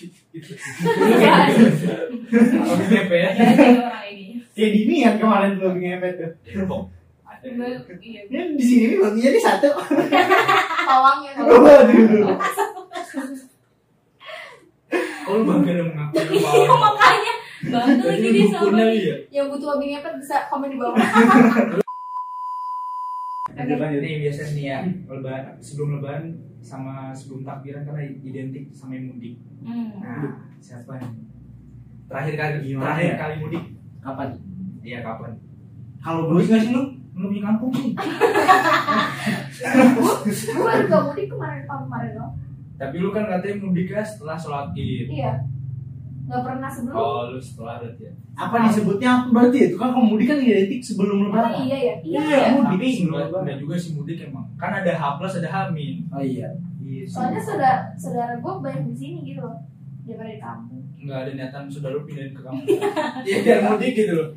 babi 2.66 2.84
ngepet 2.90 3.14
ya 3.14 3.30
ini. 4.10 4.42
Kayak 4.54 4.70
dini 4.74 4.96
kan 5.06 5.14
kemarin 5.22 5.52
babi 5.62 5.78
ngepet 5.86 6.14
tuh. 6.18 6.82
Ini 7.44 8.40
di 8.58 8.64
sini 8.64 8.98
babinya 8.98 9.30
nih 9.30 9.42
satu. 9.42 9.70
pawangnya 10.84 11.30
Waduh. 11.40 12.36
lu 15.24 15.42
bangga 15.48 15.72
dong 15.80 15.90
mengaku 15.96 16.20
Iya 16.36 16.68
makanya 16.68 17.32
bangga 17.72 18.04
lagi 18.06 18.28
dia 18.28 18.46
sama 18.52 18.84
yang 19.32 19.46
butuh 19.48 19.66
babi 19.74 19.84
ngepet 19.96 20.14
bisa 20.20 20.36
komen 20.52 20.68
di 20.68 20.78
bawah 20.78 21.00
Lanjut 23.54 23.78
lanjut 23.80 24.00
nih 24.04 24.20
biasanya 24.20 24.50
nih 24.52 24.64
ya 24.68 24.78
lebaran 25.08 25.54
sebelum 25.64 25.98
lebaran 25.98 26.53
sama 26.64 27.12
sebelum 27.12 27.44
takbiran 27.44 27.84
karena 27.84 28.02
identik 28.24 28.72
sama 28.72 28.96
yang 28.96 29.12
mudik. 29.12 29.36
Hmm. 29.60 30.00
Nah, 30.00 30.48
siapa 30.58 30.96
nih? 30.96 31.12
Terakhir 32.04 32.34
kali 32.34 32.54
Gimana 32.64 32.84
terakhir 32.88 33.04
ya? 33.06 33.16
kali 33.20 33.34
mudik. 33.38 33.64
kapan 34.00 34.28
Iya 34.80 34.98
kapan? 35.00 35.32
Kalau 36.00 36.20
Mudik 36.26 36.44
gue 36.44 36.52
nggak 36.52 36.60
sih 36.60 36.70
lu? 36.72 36.82
Lu 37.14 37.24
punya 37.28 37.42
kampung 37.46 37.72
sih. 37.72 37.92
gue 39.54 40.72
gak 40.84 41.02
mudik 41.04 41.26
kemarin 41.30 41.62
tahun 41.64 41.82
kemarin 41.86 42.12
loh 42.18 42.30
Tapi 42.74 42.96
lu 42.98 43.08
kan 43.08 43.24
katanya 43.24 43.56
mudiknya 43.62 44.02
setelah 44.02 44.34
sholat 44.34 44.74
id. 44.74 45.06
iya 45.08 45.40
nggak 46.24 46.40
pernah 46.42 46.68
sebelum 46.68 46.96
Oh 46.96 47.20
lu 47.28 47.38
setelah 47.38 47.76
berarti 47.78 48.02
ya. 48.02 48.12
apa 48.34 48.56
disebutnya 48.64 49.08
apa 49.14 49.26
berarti 49.28 49.58
itu 49.62 49.76
kan 49.76 49.88
kalau 49.90 50.06
mudik 50.06 50.26
kan 50.26 50.38
identik 50.38 50.80
sebelum 50.80 51.16
oh 51.18 51.24
lebaran. 51.28 51.52
iya 51.60 51.76
ya 51.78 51.94
Iya. 52.00 52.18
Iya, 52.18 52.38
mudik 52.54 52.68
Tapi 52.74 52.88
sebelum 52.96 53.18
lebaran. 53.22 53.56
juga 53.58 53.74
sih 53.76 53.90
mudik 53.92 54.16
emang. 54.18 54.46
Kan 54.54 54.72
ada 54.74 54.88
H 54.90 55.04
plus 55.14 55.34
ada 55.36 55.48
H 55.48 55.56
min. 55.70 55.94
oh 56.08 56.18
iya 56.18 56.48
Iya 56.80 57.02
sih. 57.02 57.12
soalnya 57.12 57.38
saudara 57.38 57.72
saudara 57.94 58.34
gue 58.34 58.52
banyak 58.58 58.84
di 58.86 58.94
sini 58.94 59.18
gitu 59.22 59.40
loh 59.40 59.56
daripada 60.02 60.30
di 60.30 60.38
kampung 60.38 60.80
Enggak 60.96 61.18
ada 61.18 61.30
niatan 61.34 61.64
sudah 61.66 61.88
lu 61.90 62.00
pindahin 62.02 62.32
ke 62.32 62.40
kampung. 62.40 62.66
Iya 63.26 63.36
biar 63.42 63.58
mudik 63.66 63.92
gitu 63.94 64.12
loh. 64.14 64.28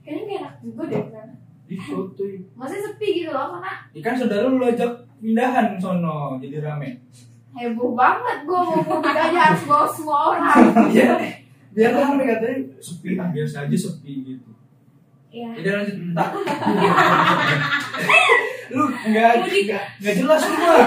kayaknya 0.00 0.22
gak 0.24 0.38
enak 0.38 0.54
juga 0.60 0.82
deh 0.84 1.00
di 1.00 1.10
sana 1.10 1.34
Itu 1.68 1.96
tuh. 2.14 2.30
masih 2.54 2.78
sepi 2.80 3.08
gitu 3.18 3.30
loh 3.30 3.52
karena 3.52 3.72
Ikan 3.92 4.14
saudara 4.14 4.46
lu 4.46 4.62
ajak 4.64 4.90
pindahan 5.16 5.66
sono 5.76 6.38
jadi 6.38 6.62
rame. 6.62 7.02
Heboh 7.58 7.90
banget 7.92 8.38
gue 8.42 8.60
mau 8.60 8.78
mudik 8.88 9.12
aja 9.12 9.40
harus 9.44 9.62
bawa 9.64 9.86
semua 9.86 10.16
orang 10.30 10.54
Iya. 10.94 11.10
Biar 11.68 11.90
rame 11.92 12.22
katanya 12.24 12.56
sepi 12.78 13.14
ah 13.14 13.28
biasa 13.28 13.56
aja 13.64 13.76
sepi 13.76 14.12
gitu. 14.24 14.50
iya 15.28 15.50
Jadi 15.52 15.68
lanjut 15.68 15.96
tak. 16.16 16.28
lu 18.68 18.84
enggak 19.02 19.30
enggak 19.44 19.84
enggak 19.98 20.14
jelas 20.16 20.40
lu 20.42 20.56
mah. 20.56 20.86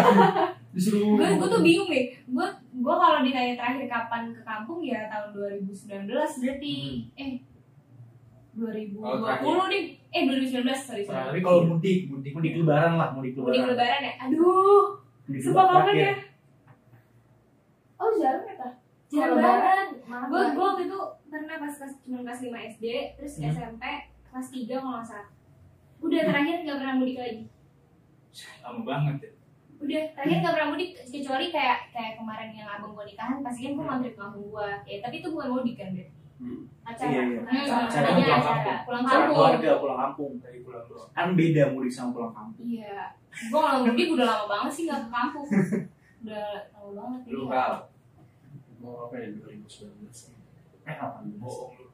Disuruh 0.71 1.03
gue 1.13 1.27
gue 1.29 1.47
tuh 1.49 1.61
bingung 1.61 1.87
deh 1.87 2.05
gue 2.15 2.47
gue 2.73 2.95
kalau 2.95 3.19
ditanya 3.21 3.53
terakhir 3.53 3.85
kapan 3.85 4.31
ke 4.31 4.41
kampung 4.41 4.79
ya 4.79 5.05
tahun 5.05 5.35
2019 5.61 6.07
berarti 6.09 6.73
eh 7.13 7.31
2020 8.51 8.99
Oh, 9.41 9.67
nih 9.67 9.81
eh 10.07 10.21
2019 10.23 10.63
sorry 10.77 11.03
sorry 11.03 11.23
Tapi 11.25 11.39
kalau 11.39 11.61
mudik, 11.65 12.07
mudik 12.07 12.31
mudik 12.31 12.53
lebaran 12.57 12.95
lah, 12.95 13.11
mudik 13.11 13.31
mudik 13.33 13.63
lebaran. 13.63 13.69
lebaran 13.69 14.01
ya 14.01 14.13
aduh 14.21 14.83
sumpah 15.33 15.63
lebaran 15.65 15.83
terakhir. 15.85 16.03
ya 16.03 16.13
oh 17.97 18.11
jarang 18.13 18.43
ya 18.43 18.55
kak 18.57 18.73
jarang 19.11 19.89
malah 20.03 20.25
gue 20.25 20.41
gue 20.51 20.63
waktu 20.65 20.83
itu 20.85 20.99
pernah 21.27 21.55
pas 21.57 21.73
kelas 21.73 21.93
cuma 21.99 22.19
kelas 22.21 22.39
5 22.41 22.71
SD 22.71 22.85
terus 23.15 23.33
Hmm. 23.37 23.51
SMP 23.51 23.83
kelas 24.25 24.47
3 24.49 24.71
kalau 24.73 24.91
nggak 24.93 25.05
salah 25.05 25.27
udah 25.99 26.21
terakhir 26.23 26.55
nggak 26.61 26.77
pernah 26.77 26.95
mudik 26.95 27.17
lagi 27.17 27.43
lama 28.61 28.81
banget 28.81 29.15
ya. 29.19 29.29
udah 29.77 30.01
terakhir 30.13 30.37
nggak 30.39 30.53
pernah 30.53 30.69
mudik 30.69 30.89
kecuali 31.03 31.45
kayak 31.49 31.77
kayak 31.89 32.13
kemarin 32.15 32.49
yang 32.51 32.69
abang 32.69 32.91
gue 32.91 33.05
nikahan 33.05 33.39
pasti 33.41 33.61
kan 33.61 33.71
gue 33.73 33.85
mampir 33.85 34.11
ke 34.11 34.17
kampung 34.17 34.47
gue 34.49 34.67
ya 34.85 34.97
tapi 34.99 35.15
itu 35.17 35.27
bukan 35.27 35.49
mudik 35.51 35.75
kan 35.75 35.89
Bre? 35.91 36.07
acara 36.81 37.05
Iya, 37.07 37.21
iya. 37.21 37.39
Hmm, 37.39 37.53
acara. 37.53 37.85
Acara 37.85 38.09
pulang 38.09 38.33
acara 38.33 38.41
kampung. 38.41 38.77
pulang 38.81 39.03
Acara 39.03 39.13
kampung 39.13 39.35
keluarga 39.35 39.71
pulang 39.77 39.99
kampung. 39.99 40.31
Dari 40.41 40.59
pulang 40.59 40.85
doang. 40.89 41.09
Kan 41.13 41.27
beda 41.37 41.63
mudik 41.69 41.91
sama 41.91 42.09
pulang 42.11 42.33
kampung. 42.33 42.65
iya 42.65 42.97
gue 43.29 43.59
kalau 43.61 43.79
mudik 43.83 44.07
udah 44.09 44.25
lama 44.25 44.45
banget 44.47 44.71
sih 44.73 44.83
nggak 44.85 44.99
ke 44.99 45.09
kampung 45.11 45.45
udah 46.21 46.45
lama 46.71 46.89
banget 46.97 47.19
Lu 47.27 47.43
Iya. 47.45 47.69
Mau 48.81 49.05
apa 49.05 49.15
ya 49.15 49.27
2019 49.37 49.87
eh 50.81 50.95
18 50.95 51.37
bohong 51.37 51.71
lu. 51.77 51.85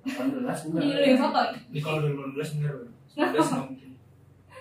18 0.00 0.12
jadi 0.12 0.68
lu 0.68 0.78
enggak 0.78 1.02
yang 1.02 1.18
foto 1.18 1.40
Ini 1.66 1.80
kalau 1.80 1.98
2018 2.00 2.56
bener. 2.56 2.74
19 3.10 3.36
nggak 3.36 3.64
mungkin. 3.66 3.88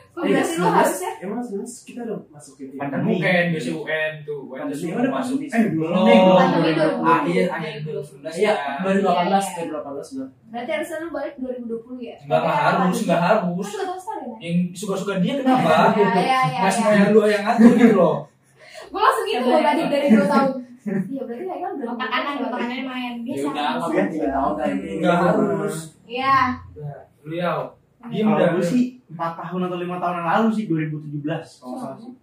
Kok 0.10 0.26
berarti 0.26 0.54
lu 0.56 0.66
harusnya 0.68 1.10
emang 1.22 1.40
19 1.40 1.86
kita 1.86 2.00
udah 2.02 2.18
masukin 2.28 2.68
ya? 2.68 2.80
Kan 2.82 3.06
UN, 3.06 3.46
biasa 3.54 3.70
UN 3.72 4.14
tuh. 4.22 4.40
UN 4.44 4.60
Pandemi 4.60 4.82
tuh 4.82 4.98
udah 4.98 5.14
masuk. 5.14 5.38
pandemi. 5.38 5.54
Eh, 5.54 5.64
belum 5.70 5.86
Belum. 5.86 6.04
nih, 6.04 6.18
belum. 6.18 6.36
Pandemi 6.36 6.72
belum. 6.74 6.92
2020. 6.98 7.14
Akhir 7.14 7.46
akhir 7.48 7.74
2019 7.80 8.34
iya 8.34 8.52
ya. 8.52 8.54
2018 8.82 8.90
Iya, 8.90 9.62
iya. 9.62 9.70
2018 9.70 10.10
benar 10.10 10.28
berarti 10.50 10.72
harusnya 10.74 10.98
lu 10.98 11.10
balik 11.10 11.34
2020 11.38 12.02
ya 12.02 12.16
Enggak 12.20 12.40
nggak 12.42 12.58
harus, 12.60 12.98
enggak 13.00 13.22
harus. 13.22 13.68
kan 13.70 13.88
kan 14.02 14.20
Yang 14.42 14.58
suka-suka 14.76 15.14
dia 15.20 15.34
kenapa? 15.38 15.70
ya 15.94 16.10
ya 16.10 16.20
ya, 16.20 16.40
Nggak 16.58 16.66
ya. 16.66 16.72
semuanya 16.74 17.04
lu 17.08 17.22
yang 17.24 17.44
ngatur 17.46 17.72
gitu 17.76 17.96
loh. 17.96 18.16
gue 18.82 18.98
langsung 19.00 19.26
gitu 19.26 19.46
loh 19.46 19.56
ya. 19.56 19.64
tadi 19.64 19.82
dari 19.88 20.08
2 20.10 20.26
tahun 20.26 20.50
iya 21.06 21.22
berarti 21.24 21.44
mereka 21.44 21.68
udah 21.72 21.88
otak 21.92 22.10
kanan 22.10 22.36
otak 22.42 22.60
kanan 22.60 22.82
main 22.84 23.14
Ya 23.16 23.24
biasa 23.26 23.46
udah, 23.46 23.68
nggak 23.70 23.90
biar 23.90 24.08
3 24.08 24.36
tahun 24.36 24.54
dari 24.56 24.78
Enggak 24.98 25.18
harus. 25.20 25.76
iya 26.04 26.36
Udah, 26.72 27.00
Lu 27.22 27.34
yau. 27.36 27.62
Diem 28.00 28.26
Kalau 28.26 28.40
dah. 28.40 28.50
gue 28.56 28.64
sih 28.64 28.84
4 29.08 29.20
tahun 29.20 29.62
atau 29.66 29.78
5 29.78 30.00
tahun 30.00 30.16
yang 30.16 30.30
lalu 30.30 30.48
sih 30.50 30.64
2017 30.66 31.20
kalau 31.22 31.36
nggak 31.36 31.48
salah 31.78 31.98
sih. 31.98 32.14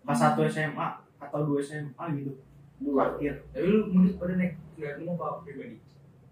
Pas 0.00 0.18
1 0.18 0.48
SMA 0.48 0.86
atau 1.20 1.40
2 1.44 1.60
SMA 1.60 2.04
gitu. 2.16 2.32
Parkir 2.80 3.34
Tapi 3.52 3.66
lu 3.66 3.78
pada 4.16 4.34
naik 4.34 4.56
kendaraan 4.72 5.04
umum 5.04 5.16
apa 5.16 5.44
pribadi? 5.44 5.76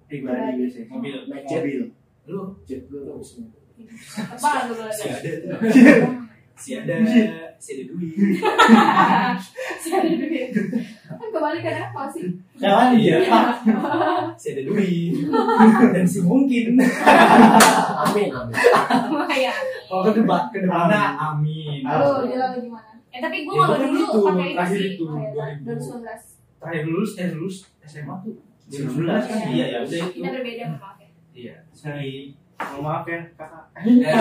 pribadi 0.08 0.64
biasanya. 0.64 0.86
Mobil. 0.88 1.16
Mobil. 1.28 1.82
Lu 2.24 2.40
jet 2.64 2.82
gue 2.88 3.00
tuh 3.04 3.20
apa 4.16 4.48
lu 4.66 4.74
si 4.90 5.04
ada. 5.06 5.30
Si 6.58 6.74
ada, 6.74 6.90
si 7.54 7.70
ada 7.70 7.84
duit. 7.86 8.18
si 9.78 9.88
ada 9.90 10.10
duit 10.10 10.50
kan 11.08 11.28
kebalikan 11.28 11.74
apa 11.84 12.02
sih 12.08 12.26
Jangan 12.54 12.90
Iya. 12.92 13.16
iya. 13.20 13.40
Si 14.34 14.46
ada 14.50 14.62
duit. 14.64 15.14
Dan 15.88 16.04
si 16.04 16.18
mungkin. 16.20 16.74
amin 16.74 18.28
amin 18.30 18.54
lumayan 19.08 19.64
Kalau 19.84 20.02
ke 20.04 20.12
depan, 20.16 20.42
ke 20.48 20.58
depannya 20.60 21.02
amin. 21.16 21.80
lu 21.82 22.26
jalan 22.26 22.50
gimana 22.56 22.90
eh 23.08 23.20
tapi 23.20 23.36
gue 23.40 23.50
Ya, 23.50 23.62
kalau 23.62 23.72
kan 23.72 23.88
dulu 23.88 23.98
itu, 24.00 24.18
pakai 24.20 24.44
itu 24.44 24.54
terakhir 24.54 24.76
sih 24.76 24.90
itu. 24.90 25.04
oh 25.04 25.16
ya 25.16 25.30
2019 25.64 26.58
Terakhir 26.58 26.84
lulus, 26.84 27.10
eh 27.14 27.28
lulus 27.32 27.56
SMA 27.82 28.14
tuh. 28.20 28.36
19 28.68 29.06
kan? 29.06 29.38
Iya. 29.40 29.46
Iya, 29.48 29.64
ya 29.64 29.78
udah 29.80 29.98
itu. 29.98 30.08
kita 30.12 30.28
berbeda 30.30 30.64
maaf 30.72 30.96
ya 30.98 31.08
Iya. 31.32 31.54
Sorry. 31.72 32.34
Mohon 32.58 32.82
maaf 32.84 33.04
ya 33.06 33.20
kakak. 33.32 33.64
Ya, 33.88 34.12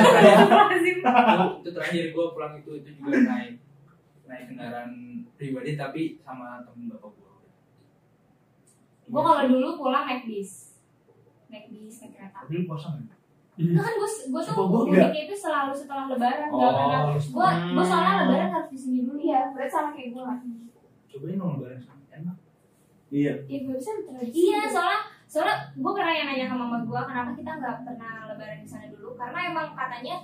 itu, 0.78 1.02
itu 1.60 1.70
terakhir 1.74 2.04
gue 2.08 2.26
pulang 2.32 2.54
itu 2.56 2.72
itu 2.76 2.90
juga 2.96 3.18
naik 3.20 3.54
naik 4.28 4.46
kendaraan 4.52 4.92
pribadi 5.40 5.80
tapi 5.80 6.02
sama 6.22 6.62
temen 6.68 6.92
bapak 6.92 7.12
gue. 7.16 7.32
gue 9.08 9.22
kalau 9.24 9.44
dulu 9.48 9.68
pulang 9.80 10.04
naik 10.04 10.28
bis. 10.28 10.76
Naik 11.48 11.72
bis 11.72 12.04
naik 12.04 12.12
kereta. 12.20 12.44
Tapi 12.44 12.54
lu 12.60 12.64
kosong 12.68 13.08
ya? 13.08 13.16
Nah 13.58 13.82
kan 13.82 13.94
gue 13.98 14.10
gue 14.30 14.42
tuh 14.46 14.54
mudiknya 14.70 15.22
itu 15.26 15.34
selalu 15.34 15.74
setelah 15.74 16.06
lebaran 16.12 16.52
nggak 16.52 16.74
pernah. 16.76 17.00
Oh, 17.10 17.18
gue 17.18 17.50
gue 17.74 17.86
soalnya 17.88 18.14
lebaran 18.28 18.50
harus 18.54 18.70
di 18.70 18.78
sini 18.78 18.98
dulu. 19.08 19.18
Iya 19.18 19.42
berarti 19.56 19.72
sama 19.74 19.90
kayak 19.96 20.12
gue 20.14 20.24
lah 20.24 20.38
cobain 21.08 21.40
dong 21.40 21.52
lebaran 21.58 21.80
sama 21.82 22.04
enak. 22.14 22.38
Iya. 23.08 23.34
iya 23.48 23.60
gue 23.64 23.76
bisa 23.80 23.92
iya 24.36 24.62
soalnya 24.68 25.00
soalnya 25.32 25.72
gue 25.80 25.92
pernah 25.96 26.12
yang 26.12 26.28
nanya 26.28 26.46
ke 26.52 26.56
mama 26.60 26.78
gue 26.84 27.02
kenapa 27.08 27.32
kita 27.40 27.52
nggak 27.56 27.78
pernah 27.88 28.14
lebaran 28.30 28.60
di 28.62 28.68
sana 28.68 28.86
dulu? 28.92 29.16
Karena 29.16 29.40
emang 29.50 29.68
katanya 29.74 30.16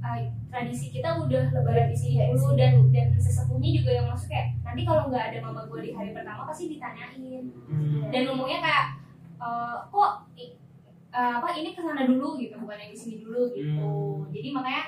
eh, 0.00 0.20
tradisi 0.46 0.86
kita 0.90 1.18
udah 1.18 1.42
lebaran 1.50 1.86
di 1.86 1.96
sini 1.96 2.14
dulu 2.28 2.54
dan 2.54 2.72
dan 2.88 3.06
sesepuhnya 3.14 3.70
juga 3.74 3.90
yang 3.92 4.06
masuk 4.06 4.28
kayak 4.28 4.56
nanti 4.60 4.82
kalau 4.82 5.06
nggak 5.06 5.24
ada 5.26 5.38
mama 5.40 5.62
gue 5.64 5.80
di 5.80 5.90
hari 5.90 6.10
pertama 6.10 6.44
pasti 6.44 6.68
ditanyain 6.68 7.44
dan 8.08 8.22
ngomongnya 8.24 8.58
kayak 8.60 8.86
eh, 9.36 9.76
kok 9.86 10.12
i- 10.34 10.56
eh, 11.10 11.32
apa 11.34 11.48
ini 11.52 11.72
ke 11.72 11.80
sana 11.80 12.04
dulu 12.04 12.36
gitu 12.36 12.54
bukan 12.56 12.78
yang 12.78 12.90
di 12.90 12.98
sini 12.98 13.14
dulu 13.20 13.50
gitu 13.50 13.68
Hmm. 13.72 14.30
jadi 14.30 14.48
makanya 14.50 14.82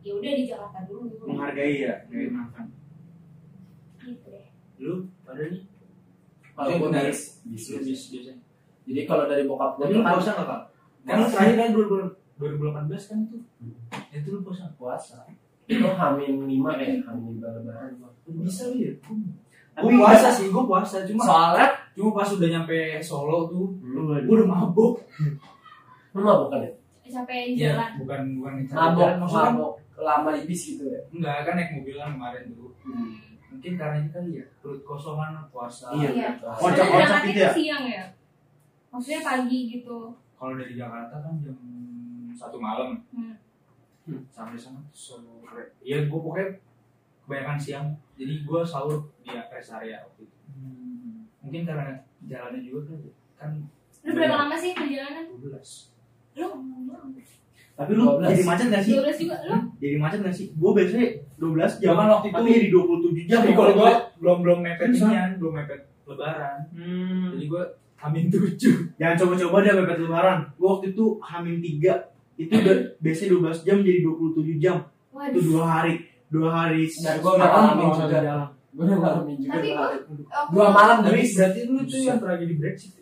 ya 0.00 0.12
udah 0.12 0.32
di 0.32 0.44
Jakarta 0.44 0.78
dulu 0.84 1.14
Menghargai 1.24 1.74
ya, 1.80 1.94
kayak 2.06 2.30
makan. 2.30 2.64
gitu 4.00 4.26
deh 4.28 4.46
Lu 4.78 4.94
pada 5.22 5.42
nih? 5.44 5.62
kalau 6.52 6.76
gue 6.76 6.90
bis 6.90 7.20
bis 7.44 7.64
Lu 7.68 7.78
bis 7.80 8.02
biasanya. 8.10 8.42
jadi 8.82 9.00
kalau 9.04 9.24
dari 9.24 9.44
bokap 9.44 9.78
gue 9.78 9.86
tuh 9.88 10.02
kan 10.02 10.12
puasa 10.12 10.32
nggak? 10.34 10.62
Kan 11.02 11.18
terakhir 11.24 11.54
kan 11.56 11.68
2018 11.70 12.50
kan 13.04 13.18
itu. 13.22 13.38
Itu 14.12 14.31
puasa. 14.82 15.22
itu 15.64 15.86
hamin 15.86 16.42
lima 16.44 16.74
kayak 16.74 17.06
hamin 17.06 17.32
lima 17.32 17.48
lebaran 17.52 17.94
gua. 17.96 18.10
Bisa 18.42 18.66
ya? 18.72 18.90
gue 18.92 19.16
Tapi 19.72 19.94
puasa 19.94 20.28
sih 20.28 20.46
gue 20.48 20.64
puasa 20.64 20.96
cuma 21.02 21.22
Soalnya 21.22 21.66
cuma 21.94 22.10
pas 22.12 22.28
udah 22.28 22.48
nyampe 22.50 22.76
Solo 23.00 23.46
tuh 23.46 23.72
Lu 23.80 24.04
gue 24.04 24.26
udah 24.28 24.44
mabuk 24.44 25.00
lu 26.10 26.20
mabuk 26.20 26.48
kan 26.48 26.60
ya? 26.60 26.72
capek 27.04 27.54
ya 27.54 27.72
jalan 27.72 27.90
bukan 27.98 28.20
bukan 28.36 28.52
Mabuk, 28.68 29.00
jalan, 29.00 29.16
maksudnya 29.18 29.42
kan 29.42 29.54
mabuk 29.54 29.74
lama 29.94 30.28
di 30.30 30.42
bis 30.44 30.62
gitu 30.66 30.84
ya. 30.86 31.00
enggak 31.10 31.36
kan 31.42 31.54
naik 31.54 31.70
mobil 31.72 31.94
kan 31.94 32.10
kemarin 32.12 32.42
tuh 32.50 32.70
mungkin 33.48 33.72
karena 33.76 33.96
itu 33.98 34.10
kali 34.10 34.30
ya 34.34 34.46
perut 34.58 34.80
kosongan 34.82 35.30
puasa 35.48 35.92
Iya. 35.92 36.08
Iya. 36.10 36.28
Kocak- 36.52 36.88
kocak 36.90 37.20
gitu 37.26 37.38
ya? 37.38 37.50
siang 37.52 37.84
ya 37.86 38.04
maksudnya 38.88 39.20
pagi 39.22 39.58
gitu 39.70 39.96
kalau 40.34 40.52
dari 40.54 40.72
Jakarta 40.72 41.14
kan 41.18 41.32
jam 41.38 41.56
satu 42.32 42.56
malam 42.56 43.00
Hmm. 43.08 43.36
Sampai 44.28 44.58
sana 44.58 44.82
sore 44.90 45.78
ya 45.80 46.02
gue 46.02 46.18
pokoknya 46.18 46.58
kebanyakan 47.22 47.56
siang. 47.56 47.86
Jadi 48.14 48.42
gue 48.42 48.60
sahur 48.62 48.98
di 49.18 49.30
rest 49.30 49.70
area 49.72 50.02
waktu 50.02 50.26
itu. 50.26 50.36
Mungkin 51.38 51.62
karena 51.62 51.94
jalannya 52.22 52.60
juga 52.60 52.80
kan 52.86 52.98
kan 53.38 53.50
lu 54.02 54.10
berapa 54.12 54.36
lama 54.36 54.56
sih 54.56 54.74
perjalanan? 54.74 55.26
12 55.38 55.94
lu? 56.34 56.48
Tapi 57.72 57.90
lu 57.94 58.04
12. 58.04 58.28
jadi 58.28 58.42
macet 58.44 58.66
gak 58.68 58.82
sih? 58.84 58.92
12 58.94 59.22
juga 59.22 59.36
lu? 59.42 59.56
Jadi 59.78 59.96
macet 59.96 60.18
gak 60.20 60.34
sih? 60.34 60.46
Gue 60.52 60.70
biasanya 60.74 61.06
12 61.38 61.72
jam 61.78 61.86
Jangan 61.88 62.06
waktu 62.10 62.26
itu- 62.28 62.36
Tapi 62.36 62.48
jadi 62.52 62.68
27 62.68 63.22
jam. 63.24 63.38
Tapi 63.38 63.50
kalau 63.54 63.72
gue 63.72 63.90
belum 64.18 64.36
belum 64.42 64.58
mepet 64.60 64.88
inian 64.92 65.30
belum 65.38 65.52
mepet 65.56 65.80
lebaran. 66.04 66.58
Hmm. 66.74 67.26
jadi 67.32 67.44
gue 67.48 67.62
hamin 67.96 68.24
tujuh. 68.28 68.74
Jangan 68.98 69.16
coba-coba 69.16 69.56
deh 69.62 69.72
mepet 69.72 69.98
lebaran. 70.00 70.38
Gue 70.52 70.68
waktu 70.68 70.86
itu 70.90 71.04
hamin 71.18 71.56
3 71.58 72.11
Itu 72.46 72.54
udah 72.58 72.76
biasanya 72.98 73.30
12 73.34 73.66
jam 73.66 73.76
jadi 73.82 73.98
27 74.00 74.56
jam. 74.58 74.76
Itu 75.12 75.40
dua 75.44 75.64
hari. 75.68 75.94
Dua 76.32 76.48
hari 76.48 76.88
Dan 76.88 77.20
gua 77.20 77.32
udah 77.36 77.44
setengah 77.44 77.52
ngalamin 77.52 77.88
juga. 77.92 78.18
Gue 78.72 78.84
udah 78.88 78.98
ngalamin 78.98 79.36
juga. 79.36 79.52
Tapi 79.52 79.68
dua 79.68 79.76
gua- 79.76 79.84
hari. 79.84 79.98
Dua 80.52 80.66
malam 80.72 80.96
tapi 81.04 81.10
dari 81.12 81.24
berarti 81.28 81.60
lu 81.68 81.80
tuh 81.84 82.00
yang 82.00 82.18
tragedi 82.18 82.54
Brexit 82.56 82.92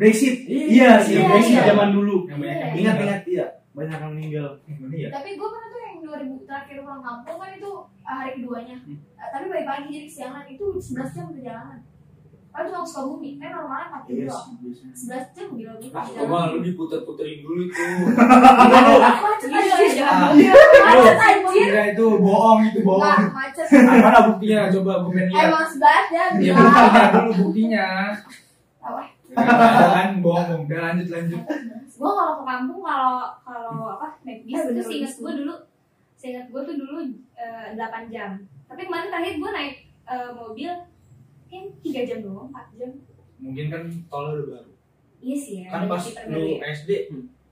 Brexit? 0.00 0.34
Iya, 0.48 0.64
Iya 0.64 0.90
sih 1.04 1.12
iya, 1.12 1.28
Brexit 1.28 1.54
iya. 1.60 1.64
zaman 1.68 1.88
dulu. 1.92 2.16
Yang 2.24 2.38
banyak 2.40 2.56
yang 2.56 2.74
Ingat 2.80 2.96
ingat. 2.96 3.20
Iya 3.28 3.46
Banyak 3.70 3.98
yang 4.00 4.12
meninggal. 4.16 4.48
Yang 4.64 4.78
mana 4.80 4.94
ya? 4.96 5.08
Tapi 5.12 5.28
gue 5.36 5.48
pernah 5.52 5.68
tuh 5.68 5.80
yang 5.84 5.96
2000 6.00 6.48
terakhir 6.48 6.76
pulang 6.80 7.02
kampung 7.04 7.36
kan 7.36 7.50
itu 7.52 7.70
hari 8.00 8.30
keduanya. 8.34 8.76
Hmm. 8.80 8.98
Tapi 9.20 9.44
balik 9.46 9.66
pagi 9.68 9.88
jadi 9.92 10.06
kesiangan 10.08 10.44
itu 10.48 10.64
11 10.74 11.14
jam 11.14 11.24
perjalanan 11.30 11.78
Padahal 12.50 12.66
cuma 12.68 12.82
Sukabumi, 12.82 13.38
kan 13.38 13.48
normalnya 13.52 13.86
4 13.94 14.02
jam 14.02 14.10
Iya 14.10 14.26
doang 14.26 14.42
sih 14.42 14.56
biasanya 14.58 14.92
11 15.22 15.36
jam 15.36 15.46
gila 15.52 15.72
gue 15.72 15.90
ah 15.92 16.04
coba 16.04 16.38
lu 16.50 16.58
diputer-puterin 16.60 17.38
dulu 17.40 17.60
itu. 17.62 17.78
Macet 19.22 19.48
Iya, 19.48 19.62
aja. 19.70 19.86
Jangan. 19.88 20.30
Macet 20.82 21.18
anjir. 21.20 21.68
itu 21.94 22.06
bohong 22.18 22.60
itu 22.64 22.78
bohong. 22.80 23.06
Enggak, 23.06 23.30
macet. 23.30 23.66
Mana 23.70 24.20
buktinya? 24.26 24.60
Coba 24.68 24.92
gue 24.98 25.10
pengen 25.10 25.28
lihat. 25.30 25.46
Emang 25.46 25.64
11 25.64 25.78
jam 26.10 26.30
ya 26.32 26.50
gila 26.50 26.58
buktinya 26.58 27.06
dulu 27.14 27.30
buktinya. 27.40 27.86
Apa? 28.80 29.02
Kan 29.94 30.08
bohong 30.18 30.48
udah 30.66 30.78
lanjut 30.84 31.06
lanjut. 31.08 31.42
Gue 31.92 32.10
kalau 32.10 32.34
ke 32.34 32.44
kampung 32.44 32.80
kalau 32.80 33.14
kalau 33.40 33.72
apa 33.92 34.06
naik 34.22 34.40
bis 34.42 34.52
Eh, 34.52 34.60
itu 34.60 34.70
bener, 34.72 34.82
seingat 34.82 35.12
bener. 35.12 35.20
gue 35.20 35.32
dulu 35.38 35.54
seingat 36.16 36.46
gue 36.48 36.60
tuh 36.60 36.74
dulu 36.76 36.94
eh, 37.36 37.66
8 37.72 38.10
jam. 38.10 38.30
Tapi 38.66 38.80
kemarin 38.82 39.06
terakhir 39.08 39.34
gue 39.36 39.50
naik 39.52 39.74
eh, 40.04 40.30
mobil 40.32 40.72
kan 41.50 41.64
3 41.76 42.06
jam 42.06 42.18
doang 42.20 42.48
4 42.48 42.78
jam 42.78 42.90
mungkin 43.36 43.66
kan 43.66 43.82
tol 44.06 44.24
udah 44.30 44.46
baru 44.48 44.72
iya 45.18 45.36
sih 45.36 45.54
ya 45.58 45.66
kan 45.66 45.78
ada 45.80 45.86
pas 45.88 46.04
lu 46.26 46.40
ya. 46.54 46.70
SD 46.70 46.90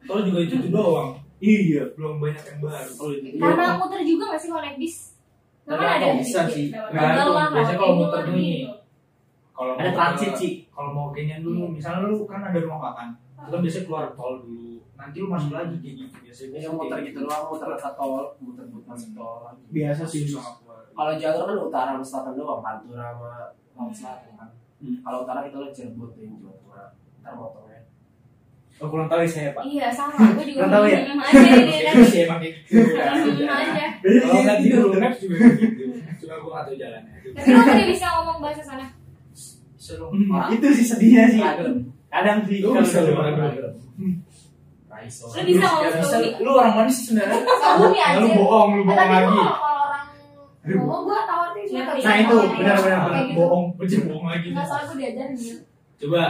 tol 0.01 0.21
juga 0.23 0.39
itu 0.41 0.55
tuh 0.59 0.71
doang 0.71 1.11
Iya 1.39 1.95
belum 1.95 2.19
banyak 2.19 2.43
yang 2.43 2.59
baru 2.61 2.91
Oh, 2.97 3.11
itu. 3.13 3.39
karena 3.39 3.79
muter 3.79 4.03
juga 4.03 4.25
gak 4.29 4.41
sih 4.41 4.49
kalau 4.49 4.59
naik 4.61 4.75
bis 4.77 4.97
Kan 5.63 5.77
Nggak, 5.77 5.93
ada 5.95 6.07
bisa 6.17 6.41
sih. 6.49 6.67
Nggak, 6.73 7.29
lah, 7.29 7.47
biasanya 7.53 7.79
kalau 7.79 7.95
muter 7.97 8.23
ini. 8.27 8.43
gitu. 8.59 8.75
kalau 9.53 9.73
Ada 9.73 9.85
mau 9.85 9.95
transit 9.95 10.31
ke- 10.31 10.37
sih 10.37 10.53
kalau 10.69 10.91
mau 10.91 11.09
kenyan 11.09 11.41
dulu 11.41 11.63
misalnya 11.69 12.07
lu 12.07 12.25
kan 12.25 12.41
ada 12.43 12.59
rumah 12.59 12.81
makan 12.85 13.09
itu 13.37 13.49
kan 13.49 13.61
biasanya 13.61 13.85
keluar 13.85 14.05
tol 14.13 14.35
dulu 14.41 14.67
nanti 14.93 15.17
lu 15.17 15.29
masuk 15.29 15.51
lagi 15.53 15.77
kayak 15.77 15.95
gitu 16.01 16.17
biasanya 16.21 16.59
Yang 16.59 16.75
muter 16.75 16.99
gitu 17.05 17.19
doang, 17.21 17.43
muter 17.47 17.69
ke 17.73 17.91
tol, 17.93 18.11
muter 18.41 18.65
buat 18.67 18.85
masuk 18.85 19.11
tol. 19.13 19.39
Biasa 19.69 20.03
sih 20.05 20.21
susah 20.25 20.59
keluar 20.59 20.83
Kalau 20.91 21.13
jalur 21.15 21.45
kan 21.45 21.57
utara 21.61 21.91
sama 21.93 22.03
selatan 22.05 22.33
doang, 22.35 22.59
Pantura 22.59 23.07
sama 23.09 23.31
laut 23.79 23.93
selatan 23.93 24.31
kan. 24.35 24.49
Hmm. 24.79 24.95
Kalau 25.01 25.19
utara 25.23 25.39
kita 25.43 25.57
lihat 25.57 25.73
Cirebon 25.73 26.09
tuh 26.09 26.19
Tengah. 26.19 26.87
Ntar 27.21 27.33
motongnya. 27.33 27.77
Oh 28.79 28.87
kurang 28.87 29.07
tahu 29.07 29.19
ya 29.21 29.27
saya 29.29 29.49
pak? 29.51 29.61
Iya 29.65 29.87
sama. 29.91 30.15
Gue 30.35 30.45
juga 30.45 30.59
Nggak 30.61 30.71
tahu 30.71 30.85
ya? 30.85 30.99
aja 31.03 31.13
dia 31.59 31.79
kan. 31.83 31.93
Sih 32.05 32.19
emang 32.23 32.39
gitu 32.39 32.57
aja. 33.43 33.85
Kalau 33.99 34.41
nggak 34.41 34.57
di 34.57 34.65
Google 34.69 35.01
Maps 35.01 35.19
juga 35.19 35.35
gitu. 35.57 35.83
Cuma 36.21 36.35
gue 36.37 36.49
nggak 36.49 36.65
tahu 36.65 36.77
jalannya. 36.77 37.13
Tapi 37.33 37.49
lo 37.49 37.61
udah 37.61 37.87
bisa 37.89 38.07
ngomong 38.13 38.39
bahasa 38.39 38.63
sana? 38.63 38.87
Hmm, 39.89 40.53
Itu 40.53 40.67
sih 40.75 40.85
sedihnya 40.85 41.25
sih. 41.29 41.41
Kadang 42.09 42.39
sih 42.45 42.61
Lu 42.61 42.69
bisa 42.77 42.99
gitu. 43.03 43.11
lu. 43.11 43.19
Lu 43.19 43.23
bisa 45.43 45.67
ngomong 45.67 45.93
lu 46.39 46.51
orang 46.53 46.73
mana 46.77 46.89
sih 46.89 47.05
sebenarnya? 47.05 47.37
Sukabumi 47.41 47.99
Nah, 47.99 48.13
lu 48.17 48.27
bohong 48.37 48.71
lu 48.75 48.79
Eh, 48.79 48.85
bohong 48.87 49.09
lagi. 49.09 49.27
gue 49.27 49.35
kalau 49.59 49.81
orang 49.81 50.05
ngomong 50.69 51.03
gue 51.03 51.19
cuma 51.19 51.48
Nah, 51.71 51.85
Nah 51.95 52.15
itu 52.17 52.37
benar-benar 52.53 53.01
Kayak 53.05 53.25
gitu. 53.25 53.37
bohong 53.37 53.65
berarti 53.75 53.97
bohong 54.03 54.27
lagi. 54.27 54.47
Enggak, 54.49 54.65
soalnya 54.65 54.87
gue 54.87 54.97
diajarin 54.97 55.35
gitu 55.35 55.55
coba. 55.99 56.25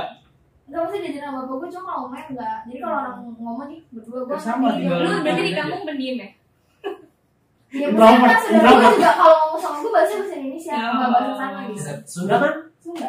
Enggak 0.64 0.80
maksudnya 0.80 1.02
diajarin 1.02 1.24
sama 1.24 1.38
bapak 1.40 1.56
gue 1.56 1.68
cuma 1.70 1.86
kalau 1.88 2.08
main 2.08 2.26
enggak 2.28 2.56
Jadi 2.64 2.78
kalau 2.78 2.96
orang 2.96 3.14
ngomong 3.34 3.66
nih 3.66 3.80
berdua 3.88 4.20
gue 4.20 4.30
Ya, 4.30 4.38
sama, 4.38 4.66
tinggal 4.72 4.98
lu 4.98 5.08
berarti 5.18 5.40
di 5.40 5.48
aja. 5.48 5.58
kampung 5.58 5.82
pendiam 5.84 6.16
ya? 6.16 6.28
Ya 7.70 7.86
mungkin 7.86 8.20
kan 8.24 8.38
saudara 8.40 8.70
gue 8.72 8.90
juga 8.94 9.10
kalau 9.14 9.36
ngomong 9.38 9.60
sama 9.60 9.76
gue 9.78 9.90
bahasa 9.90 10.12
bahasa 10.16 10.34
Indonesia 10.34 10.72
Ya. 10.72 10.86
Enggak 10.88 11.08
bahasa 11.10 11.32
sana 11.34 11.58
gitu. 11.66 11.92
Sunda 12.04 12.36
kan? 12.38 12.52
Sunda 12.78 13.08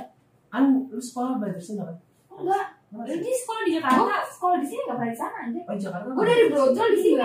Kan 0.50 0.64
lu 0.86 1.00
sekolah 1.00 1.32
belajar 1.38 1.62
Sunda 1.62 1.84
kan? 1.86 1.98
Enggak. 2.34 2.66
Lu 2.90 3.06
di 3.06 3.32
sekolah 3.32 3.62
di 3.64 3.72
Jakarta? 3.72 4.16
sekolah 4.28 4.58
di 4.58 4.68
sini 4.68 4.82
enggak 4.82 4.98
pernah 4.98 5.10
di 5.10 5.18
sana 5.18 5.38
anjir 5.42 5.64
Oh 5.64 5.76
Jakarta. 5.76 6.08
Gue 6.10 6.26
dari 6.26 6.44
Brojol 6.48 6.88
di 6.90 7.00
sini. 7.00 7.22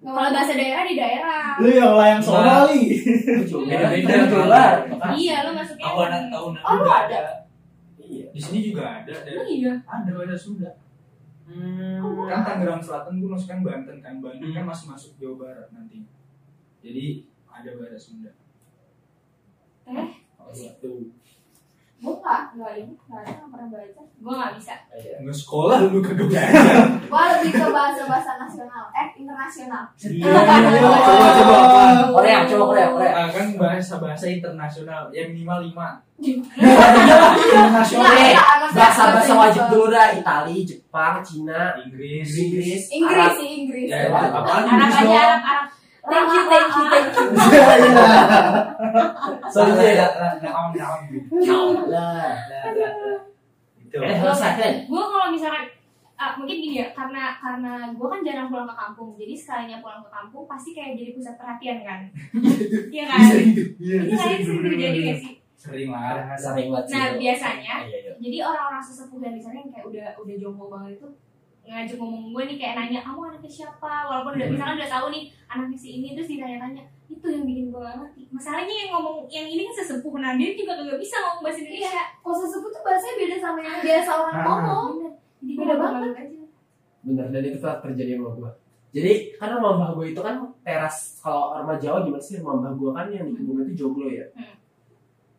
Kalau 0.00 0.32
bahasa 0.32 0.56
daerah 0.56 0.84
di 0.88 0.96
daerah. 0.96 1.60
Lu 1.60 1.68
yang 1.68 1.92
layang 1.92 2.22
Somali 2.24 2.96
Beda-beda 3.68 4.14
tuh. 4.24 4.40
Keluar. 4.48 4.72
iya 5.12 5.36
lu 5.44 5.50
masuknya 5.52 5.84
aku 5.84 6.00
anak 6.08 6.22
tahun 6.32 6.52
Oh, 6.56 6.74
lu 6.80 6.88
ada? 6.88 7.04
ada. 7.04 7.22
Iya. 8.00 8.26
di 8.32 8.40
sini 8.40 8.58
juga 8.72 9.04
ada 9.04 9.12
ada 9.12 9.30
Oh 9.36 9.44
iya. 9.46 9.72
Ada 9.86 10.10
bahasa 10.16 10.36
Sunda 10.40 10.70
kan 12.30 12.40
Tangerang 12.46 12.78
Selatan 12.78 13.18
gue 13.18 13.26
masukkan 13.26 13.60
Banten 13.66 13.98
kan. 13.98 14.14
Banten 14.22 14.50
kan 14.54 14.64
masih 14.64 14.86
masuk 14.94 15.12
Jawa 15.18 15.34
Barat 15.34 15.68
nanti. 15.74 16.06
Jadi 16.78 17.26
ada 17.50 17.70
bahasa 17.74 17.98
Sunda. 17.98 18.30
Eh? 19.90 20.08
Oh. 20.38 21.10
Gue 22.00 22.16
enggak, 22.16 22.42
enggak 22.52 22.72
ini 22.78 22.92
ada, 23.06 23.28
enggak 23.28 23.50
pernah 23.50 23.68
baca 23.68 24.00
gua 24.20 24.32
nggak 24.34 24.52
bisa. 24.56 24.74
Iya. 24.90 25.14
nggak 25.20 25.32
sekolah 25.34 25.78
lu 25.82 26.00
kagak 26.00 26.26
belajar 26.26 26.48
Gue 27.04 27.22
lebih 27.30 27.52
ke 27.52 27.66
bahasa-bahasa 27.70 28.30
nasional 28.36 28.84
Eh, 28.90 29.08
internasional. 29.16 29.84
Iya. 29.96 30.28
Coba 30.28 31.28
coba 31.34 31.56
Korea, 32.10 32.38
coba 32.44 32.64
Korea, 32.66 32.86
Korea. 32.90 33.12
Ah, 33.14 33.28
kan 33.28 33.46
bahasa 33.54 33.94
bahasa 33.96 34.26
internasional 34.26 35.08
yang 35.10 35.28
minimal 35.30 35.60
lima. 35.62 35.88
Internasional. 36.20 38.12
Bahasa-bahasa 38.70 39.02
bahasa 39.12 39.32
wajib 39.34 39.64
dulu 39.68 39.86
dah. 39.88 40.08
Itali, 40.12 40.56
Jepang, 40.62 41.20
Cina, 41.20 41.76
Inggris. 41.78 42.28
Inggris, 42.30 42.82
Inggris 42.88 43.32
sih, 43.36 43.50
Inggris. 43.60 43.88
Ya 43.88 44.08
apaan 44.08 44.64
Arab 44.64 44.88
Arab 44.94 45.40
Arab 45.42 45.66
thank 46.02 46.28
you 46.30 46.42
thank 46.48 46.68
you 46.70 46.84
thank 46.88 47.08
you. 47.12 47.94
Soalnya 49.50 49.88
ya. 49.92 50.06
naon 50.40 50.70
naon 50.72 51.00
gitu 51.10 51.28
Lah. 51.90 52.32
Selesai 53.90 54.52
kan? 54.54 54.74
gue 54.86 55.04
kalau 55.04 55.28
misalkan 55.28 55.66
ah, 56.14 56.36
mungkin 56.36 56.56
gini 56.60 56.78
ya 56.78 56.92
karena 56.92 57.34
karena 57.36 57.90
gue 57.90 58.06
kan 58.06 58.20
jarang 58.22 58.48
pulang 58.48 58.68
ke 58.68 58.76
kampung 58.76 59.16
jadi 59.16 59.34
sekalinya 59.34 59.78
pulang 59.80 60.04
ke 60.04 60.10
kampung 60.12 60.44
pasti 60.46 60.70
kayak 60.70 60.94
jadi 60.94 61.10
pusat 61.12 61.34
perhatian 61.34 61.78
kan? 61.82 62.00
Iya 62.94 63.04
kan 63.08 63.20
Iya 63.80 63.96
itu 64.06 64.14
kalian 64.14 64.40
sering 64.44 64.62
terjadi 64.68 64.98
gak 65.02 65.18
sih? 65.18 65.32
Sering 65.60 65.88
lah. 65.90 66.24
Sering 66.36 66.68
banget 66.70 66.84
sih. 66.86 66.94
nah 66.94 67.06
biasanya 67.18 67.74
Iya, 67.84 67.98
iya. 68.00 68.12
jadi 68.16 68.36
orang-orang 68.46 68.80
sesepuh 68.80 69.18
dan 69.18 69.32
di 69.34 69.42
sana 69.42 69.56
yang 69.58 69.70
kayak 69.72 69.84
udah 69.88 70.06
udah 70.16 70.34
jompo 70.38 70.64
banget 70.70 70.90
itu 70.96 71.08
ngajak 71.62 71.96
ngomong 71.96 72.22
gue 72.30 72.42
nih 72.44 72.56
kayak 72.56 72.74
nanya 72.74 73.00
kamu 73.00 73.20
anaknya 73.26 73.50
siapa 73.52 73.92
walaupun 74.04 74.32
udah 74.34 74.48
misalkan 74.48 74.76
udah 74.76 74.90
tahu 74.90 75.06
nih 75.08 75.22
anaknya 75.46 75.76
si 75.76 75.88
ini 75.94 76.08
terus 76.12 76.28
ditanya-tanya 76.28 76.82
itu 77.06 77.26
yang 77.26 77.44
bikin 77.44 77.64
gue 77.68 77.80
gak 77.80 77.96
ngerti 77.96 78.22
masalahnya 78.30 78.74
yang 78.76 78.90
ngomong 78.92 79.16
yang 79.26 79.46
ini 79.46 79.62
kan 79.64 79.74
sesepuh 79.76 80.14
nah 80.16 80.32
dia 80.34 80.50
juga 80.52 80.72
gak 80.78 80.96
bisa 80.96 81.16
ngomong 81.18 81.42
bahasa 81.42 81.60
Indonesia 81.60 82.02
Kalau 82.16 82.36
sesepuh 82.38 82.70
tuh 82.70 82.82
bahasanya 82.82 83.14
beda 83.16 83.36
sama 83.38 83.58
yang 83.60 83.78
biasa 83.80 84.10
orang 84.12 84.34
Ah. 84.34 84.44
ngomong 84.44 84.86
Bener. 84.90 85.12
jadi 85.40 85.52
Beda 85.56 85.74
banget. 85.76 86.12
aja 86.16 86.38
Bener, 87.00 87.26
dan 87.28 87.42
itu 87.42 87.58
telah 87.58 87.78
terjadi 87.80 88.12
sama 88.14 88.30
gue. 88.30 88.50
Jadi, 88.90 89.12
karena 89.32 89.54
rumah 89.56 89.72
mbah 89.72 89.90
gue 89.94 90.06
itu 90.08 90.20
kan 90.20 90.34
teras, 90.60 90.96
kalau 91.16 91.56
rumah 91.56 91.78
Jawa 91.78 92.02
gimana 92.02 92.20
sih? 92.20 92.36
Rumah 92.36 92.54
mbah 92.58 92.72
gue 92.74 92.90
kan 92.90 93.06
yang 93.08 93.26
di 93.26 93.38
kebun 93.38 93.62
itu 93.62 93.72
joglo 93.78 94.04
ya. 94.06 94.26
Hmm. 94.34 94.58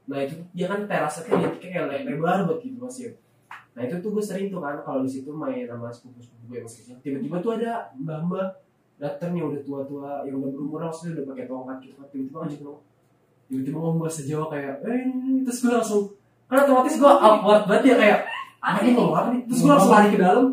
Nah 0.07 0.19
itu 0.19 0.41
dia 0.51 0.65
kan 0.65 0.79
terasnya 0.85 1.21
kayak 1.23 1.59
kayak 1.59 1.83
le- 1.85 2.03
lebar 2.09 2.17
banget 2.41 2.57
gitu 2.65 2.77
mas 2.79 2.97
ya. 2.97 3.11
Nah 3.71 3.81
itu 3.81 3.95
tuh 3.97 4.09
gue 4.09 4.21
sering 4.21 4.47
tuh 4.47 4.59
kan 4.59 4.75
kalau 4.79 5.01
di 5.01 5.09
situ 5.09 5.31
main 5.31 5.63
sama 5.63 5.87
sepupu-sepupu 5.87 6.43
gue 6.45 6.55
yang 6.55 6.65
masih 6.65 6.79
kecil. 6.81 6.95
Tiba-tiba 6.99 7.37
tuh 7.39 7.51
ada 7.55 7.71
mbah-mbah 7.95 8.47
datang 8.97 9.31
yang 9.31 9.47
udah 9.47 9.61
tua-tua, 9.61 10.11
yang 10.23 10.37
udah 10.37 10.49
berumur 10.49 10.79
maksudnya 10.81 11.11
udah 11.15 11.25
pakai 11.27 11.45
tongkat 11.45 11.77
gitu 11.81 11.93
kan. 11.95 12.07
Tiba-tiba 12.07 12.37
ngajak 12.39 12.59
ngomong, 12.61 12.83
tiba-tiba 13.47 13.77
ngomong 13.77 13.99
bahasa 13.99 14.21
Jawa 14.21 14.45
kayak 14.47 14.73
eh 14.81 14.97
ini 15.01 15.41
terus 15.41 15.57
gue 15.59 15.71
langsung 15.71 16.01
kan 16.45 16.57
otomatis 16.61 16.95
gue 16.95 17.07
awkward 17.09 17.63
banget 17.65 17.83
ya 17.85 17.95
kayak 17.97 18.19
nih 18.77 18.91
ngomong 18.91 19.15
apa 19.15 19.27
nih 19.29 19.41
terus 19.45 19.59
gue 19.59 19.71
langsung 19.71 19.91
lari 19.91 20.09
ke 20.09 20.19
dalam 20.19 20.45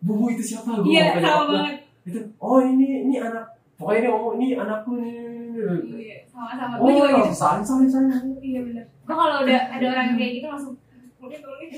bubu 0.00 0.24
itu 0.28 0.42
siapa 0.42 0.70
gue 0.74 0.88
Iya, 0.88 1.04
sama 1.06 1.20
nyokap 1.20 1.40
gue. 1.42 1.52
banget. 1.54 1.76
itu 2.04 2.18
oh 2.38 2.58
ini 2.60 2.86
ini 3.04 3.14
anak 3.18 3.44
pokoknya 3.74 4.00
dia 4.00 4.10
ngomong 4.10 4.32
ini 4.36 4.46
anakku 4.54 4.90
nih 4.96 5.16
Iya, 5.86 6.16
sama-sama. 6.26 6.74
oh 6.76 6.82
Gue 6.82 6.92
juga 6.94 7.06
gitu. 7.06 7.16
langsung 7.22 7.36
saling 7.38 7.64
saling 7.64 7.88
saling 7.88 8.10
Iya 8.38 8.60
benar. 8.62 8.84
Gue 9.00 9.14
kalau 9.14 9.36
udah 9.40 9.60
ada 9.70 9.84
orang 9.86 10.06
kayak 10.14 10.32
gitu 10.34 10.46
langsung 10.46 10.74
Oke, 11.24 11.36
tolongin. 11.40 11.68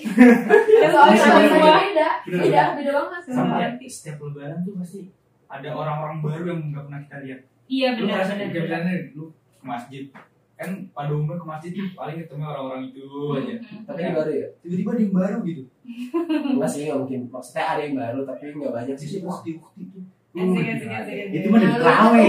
Ya, 0.83 0.89
soalnya 0.91 1.19
sama 1.23 1.41
beda, 1.47 2.09
beda, 2.27 2.63
beda, 2.75 2.93
banget. 2.99 3.23
Sama 3.31 3.55
setiap 3.87 4.19
lebaran 4.19 4.59
tuh 4.67 4.75
pasti 4.83 5.01
ada 5.47 5.69
orang-orang 5.71 6.19
baru 6.19 6.43
yang 6.51 6.61
nggak 6.75 6.85
pernah 6.91 7.01
kita 7.07 7.17
lihat. 7.23 7.41
Iya 7.67 7.89
Lu 7.99 8.07
benar. 8.07 8.17
rasanya 8.23 8.45
kayak 8.51 8.65
misalnya 8.67 8.95
lu 9.15 9.25
ke 9.35 9.65
masjid 9.67 10.05
kan 10.57 10.71
pada 10.97 11.13
umumnya 11.13 11.37
ke 11.37 11.47
masjid 11.47 11.71
tuh 11.77 11.87
paling 11.93 12.17
ketemu 12.17 12.43
orang-orang 12.49 12.83
itu 12.89 13.05
aja. 13.37 13.55
tapi 13.85 13.99
ini 14.01 14.13
baru 14.17 14.31
ya 14.33 14.47
Tiba-tiba 14.65 14.89
ada 14.89 15.01
yang 15.05 15.13
baru 15.13 15.37
gitu. 15.45 15.63
enggak 16.57 16.71
sih 16.73 16.81
nggak 16.89 16.99
mungkin 17.05 17.21
maksudnya 17.29 17.65
ada 17.69 17.81
yang 17.85 17.95
baru 18.01 18.21
tapi 18.25 18.43
nggak 18.57 18.73
banyak 18.73 18.97
sih 18.97 19.09
asik, 20.37 20.65
asik, 20.69 20.91
asik. 20.93 21.17
Itu 21.33 21.49
mah 21.49 21.61
di 21.65 21.69
Klawe. 21.81 22.25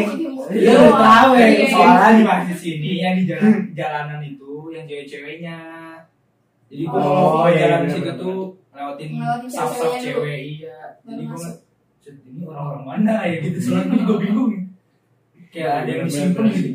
Iya, 0.47 0.71
Itu 0.71 0.79
di 0.79 0.91
Klawe. 0.95 1.35
Iya, 1.35 1.47
iya. 1.59 1.67
Soalnya 1.67 2.09
di 2.15 2.23
masjid 2.23 2.55
sini 2.55 2.91
yang 3.03 3.13
di 3.19 3.23
jalan 3.27 3.53
jalanan 3.75 4.19
itu 4.23 4.51
yang 4.71 4.83
cewek-ceweknya. 4.87 5.57
Jadi 6.67 6.83
gua 6.83 6.99
Oh, 6.99 7.07
kalau 7.37 7.47
iya, 7.47 7.59
jalan 7.61 7.77
di 7.77 7.81
bener, 7.81 7.93
situ 7.93 8.03
bener. 8.03 8.15
tuh 8.17 8.37
lewatin 8.69 9.07
cewek-ceweknya 9.47 9.79
dulu. 9.79 10.03
cewek 10.03 10.39
iya. 10.43 10.77
Jadi. 11.01 11.23
"Cet, 11.97 12.15
ini 12.23 12.41
orang-orang 12.43 12.83
mana 12.85 13.15
ya 13.23 13.35
gitu. 13.39 13.57
Soalnya 13.61 13.97
gua 14.01 14.17
bingung. 14.17 14.51
Kayak 15.47 15.71
ada 15.79 15.89
yang 15.91 16.05
disimpan 16.05 16.45
gitu. 16.49 16.71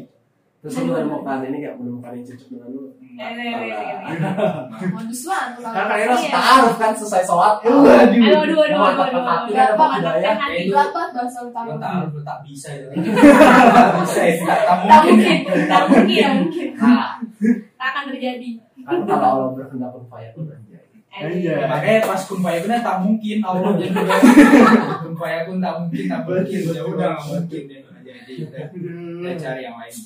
terus 0.59 0.79
lu 0.79 0.85
menemukan 0.89 1.43
ini 1.43 1.57
nggak 1.59 1.75
menemukan 1.75 2.11
yang 2.15 2.23
cocok 2.25 2.47
dengan 2.47 2.69
lu 2.71 2.83
asik, 3.13 3.51
asik. 3.51 4.89
Modus 4.95 5.21
banget 5.27 5.49
tuh 5.53 5.63
kan 5.67 5.85
kalian 5.85 6.07
harus 6.07 6.23
Iya. 6.23 6.31
taruh 6.33 6.75
kan 6.79 6.93
selesai 6.95 7.23
sholat. 7.25 7.55
Aduh, 7.61 7.83
aduh, 7.83 8.31
aduh, 8.31 8.59
aduh, 8.63 8.83
aduh. 9.03 9.23
Tidak 9.51 9.75
budaya. 9.75 10.23
kan 10.23 10.37
hati. 10.39 10.59
Itu- 10.63 10.71
berat 10.71 10.91
banget 10.95 11.11
bahasa 11.13 11.39
utama. 11.43 11.73
tak 12.23 12.39
bisa 12.47 12.69
itu. 12.73 12.87
Tak 12.95 13.91
bisa 13.99 14.23
mungkin. 15.03 15.39
tak 15.67 15.83
mungkin, 15.91 16.23
tak 16.23 16.33
mungkin. 16.39 16.69
Tak 17.75 17.87
akan 17.91 18.03
terjadi. 18.15 18.49
Kan 18.83 18.99
kalau 19.03 19.27
Allah 19.27 19.49
berkehendak 19.55 19.91
pun 19.91 20.05
fayakun 20.07 20.47
anjay 20.49 20.81
Iya. 21.13 21.69
Makanya 21.69 22.09
pas 22.09 22.25
kun 22.25 22.41
fayakun 22.41 22.73
tak 22.73 22.97
mungkin 23.05 23.39
Allah 23.45 23.77
jadi 23.77 23.93
kun 25.05 25.15
fayakun 25.15 25.59
tak 25.61 25.75
mungkin 25.77 26.03
tak 26.09 26.21
mungkin 26.25 26.61
ya 26.65 26.83
udah 26.83 27.09
nggak 27.13 27.25
mungkin 27.29 27.63
deh 27.69 27.81
jadi 28.03 28.33
kita 28.49 29.33
cari 29.37 29.63
yang 29.63 29.77
lain. 29.77 29.97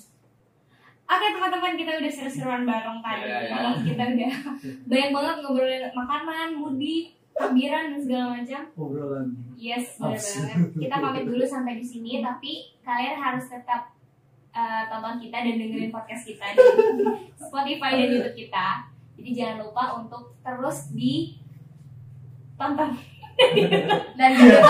Oke 1.07 1.27
teman-teman 1.31 1.79
kita 1.79 1.91
udah 2.03 2.11
seru-seruan 2.11 2.63
bareng 2.67 2.99
tadi. 2.99 3.23
Ya, 3.23 3.39
ya. 3.39 3.71
Kita 3.79 4.03
udah 4.11 4.33
banyak 4.91 5.11
banget 5.15 5.37
ngobrolin 5.39 5.85
makanan, 5.95 6.49
mudik, 6.59 7.15
takbiran 7.31 7.95
dan 7.95 8.01
segala 8.03 8.25
macam. 8.35 8.63
obrolan 8.75 9.27
Yes, 9.55 9.97
benar 9.97 10.19
Absurd. 10.19 10.43
banget. 10.51 10.83
Kita 10.83 10.95
pamit 10.99 11.25
dulu 11.25 11.45
sampai 11.47 11.79
di 11.79 11.87
sini, 11.87 12.19
tapi 12.19 12.53
kalian 12.83 13.17
harus 13.17 13.47
tetap 13.47 13.95
uh, 14.57 14.83
tonton 14.89 15.21
kita 15.21 15.37
dan 15.45 15.55
dengerin 15.61 15.93
podcast 15.93 16.25
kita 16.25 16.57
di 16.57 16.65
Spotify 17.37 17.91
dan 18.01 18.09
YouTube 18.09 18.37
kita. 18.49 18.89
Jadi 19.21 19.31
jangan 19.33 19.57
lupa 19.69 19.85
untuk 20.01 20.33
terus 20.41 20.89
di 20.97 21.37
tonton. 22.57 22.97
Dan 24.17 24.33
juga 24.33 24.65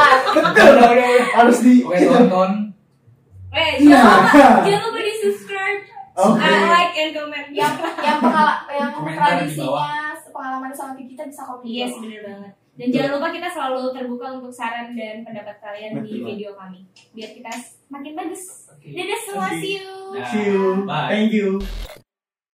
Harus 1.38 1.58
di 1.62 1.86
tonton. 1.86 2.50
Eh, 3.54 3.70
jangan 3.78 4.26
lupa, 4.26 4.66
jangan 4.66 4.82
lupa 4.90 5.00
di 5.00 5.14
subscribe, 5.22 5.80
uh, 6.18 6.34
like 6.66 6.94
and 6.98 7.12
comment. 7.14 7.48
yang 7.54 7.72
yang 8.02 8.18
pengala- 8.18 8.66
yang 8.68 8.90
tradisinya 8.92 10.12
pengalaman 10.28 10.72
sama 10.76 10.92
kita 10.98 11.24
bisa 11.24 11.42
komen. 11.46 11.64
Yes, 11.64 11.96
bener 11.96 12.20
banget. 12.26 12.52
Dan 12.76 12.88
jangan 12.92 13.10
lupa 13.16 13.28
kita 13.32 13.48
selalu 13.48 13.80
terbuka 13.96 14.26
untuk 14.36 14.52
saran 14.52 14.92
dan 14.92 15.24
pendapat 15.24 15.56
kalian 15.64 16.04
di 16.04 16.20
video 16.20 16.52
kami. 16.52 16.84
Biar 17.16 17.32
kita 17.32 17.48
makin 17.88 18.12
bagus. 18.12 18.65
Oke. 18.86 18.94
Dadah 18.94 19.18
semua, 19.26 19.48
see 19.58 19.82
you. 19.82 19.90
Nah, 20.14 20.30
See 20.30 20.44
you. 20.46 20.86
Bye. 20.86 21.10
Thank 21.10 21.30
you. 21.34 21.58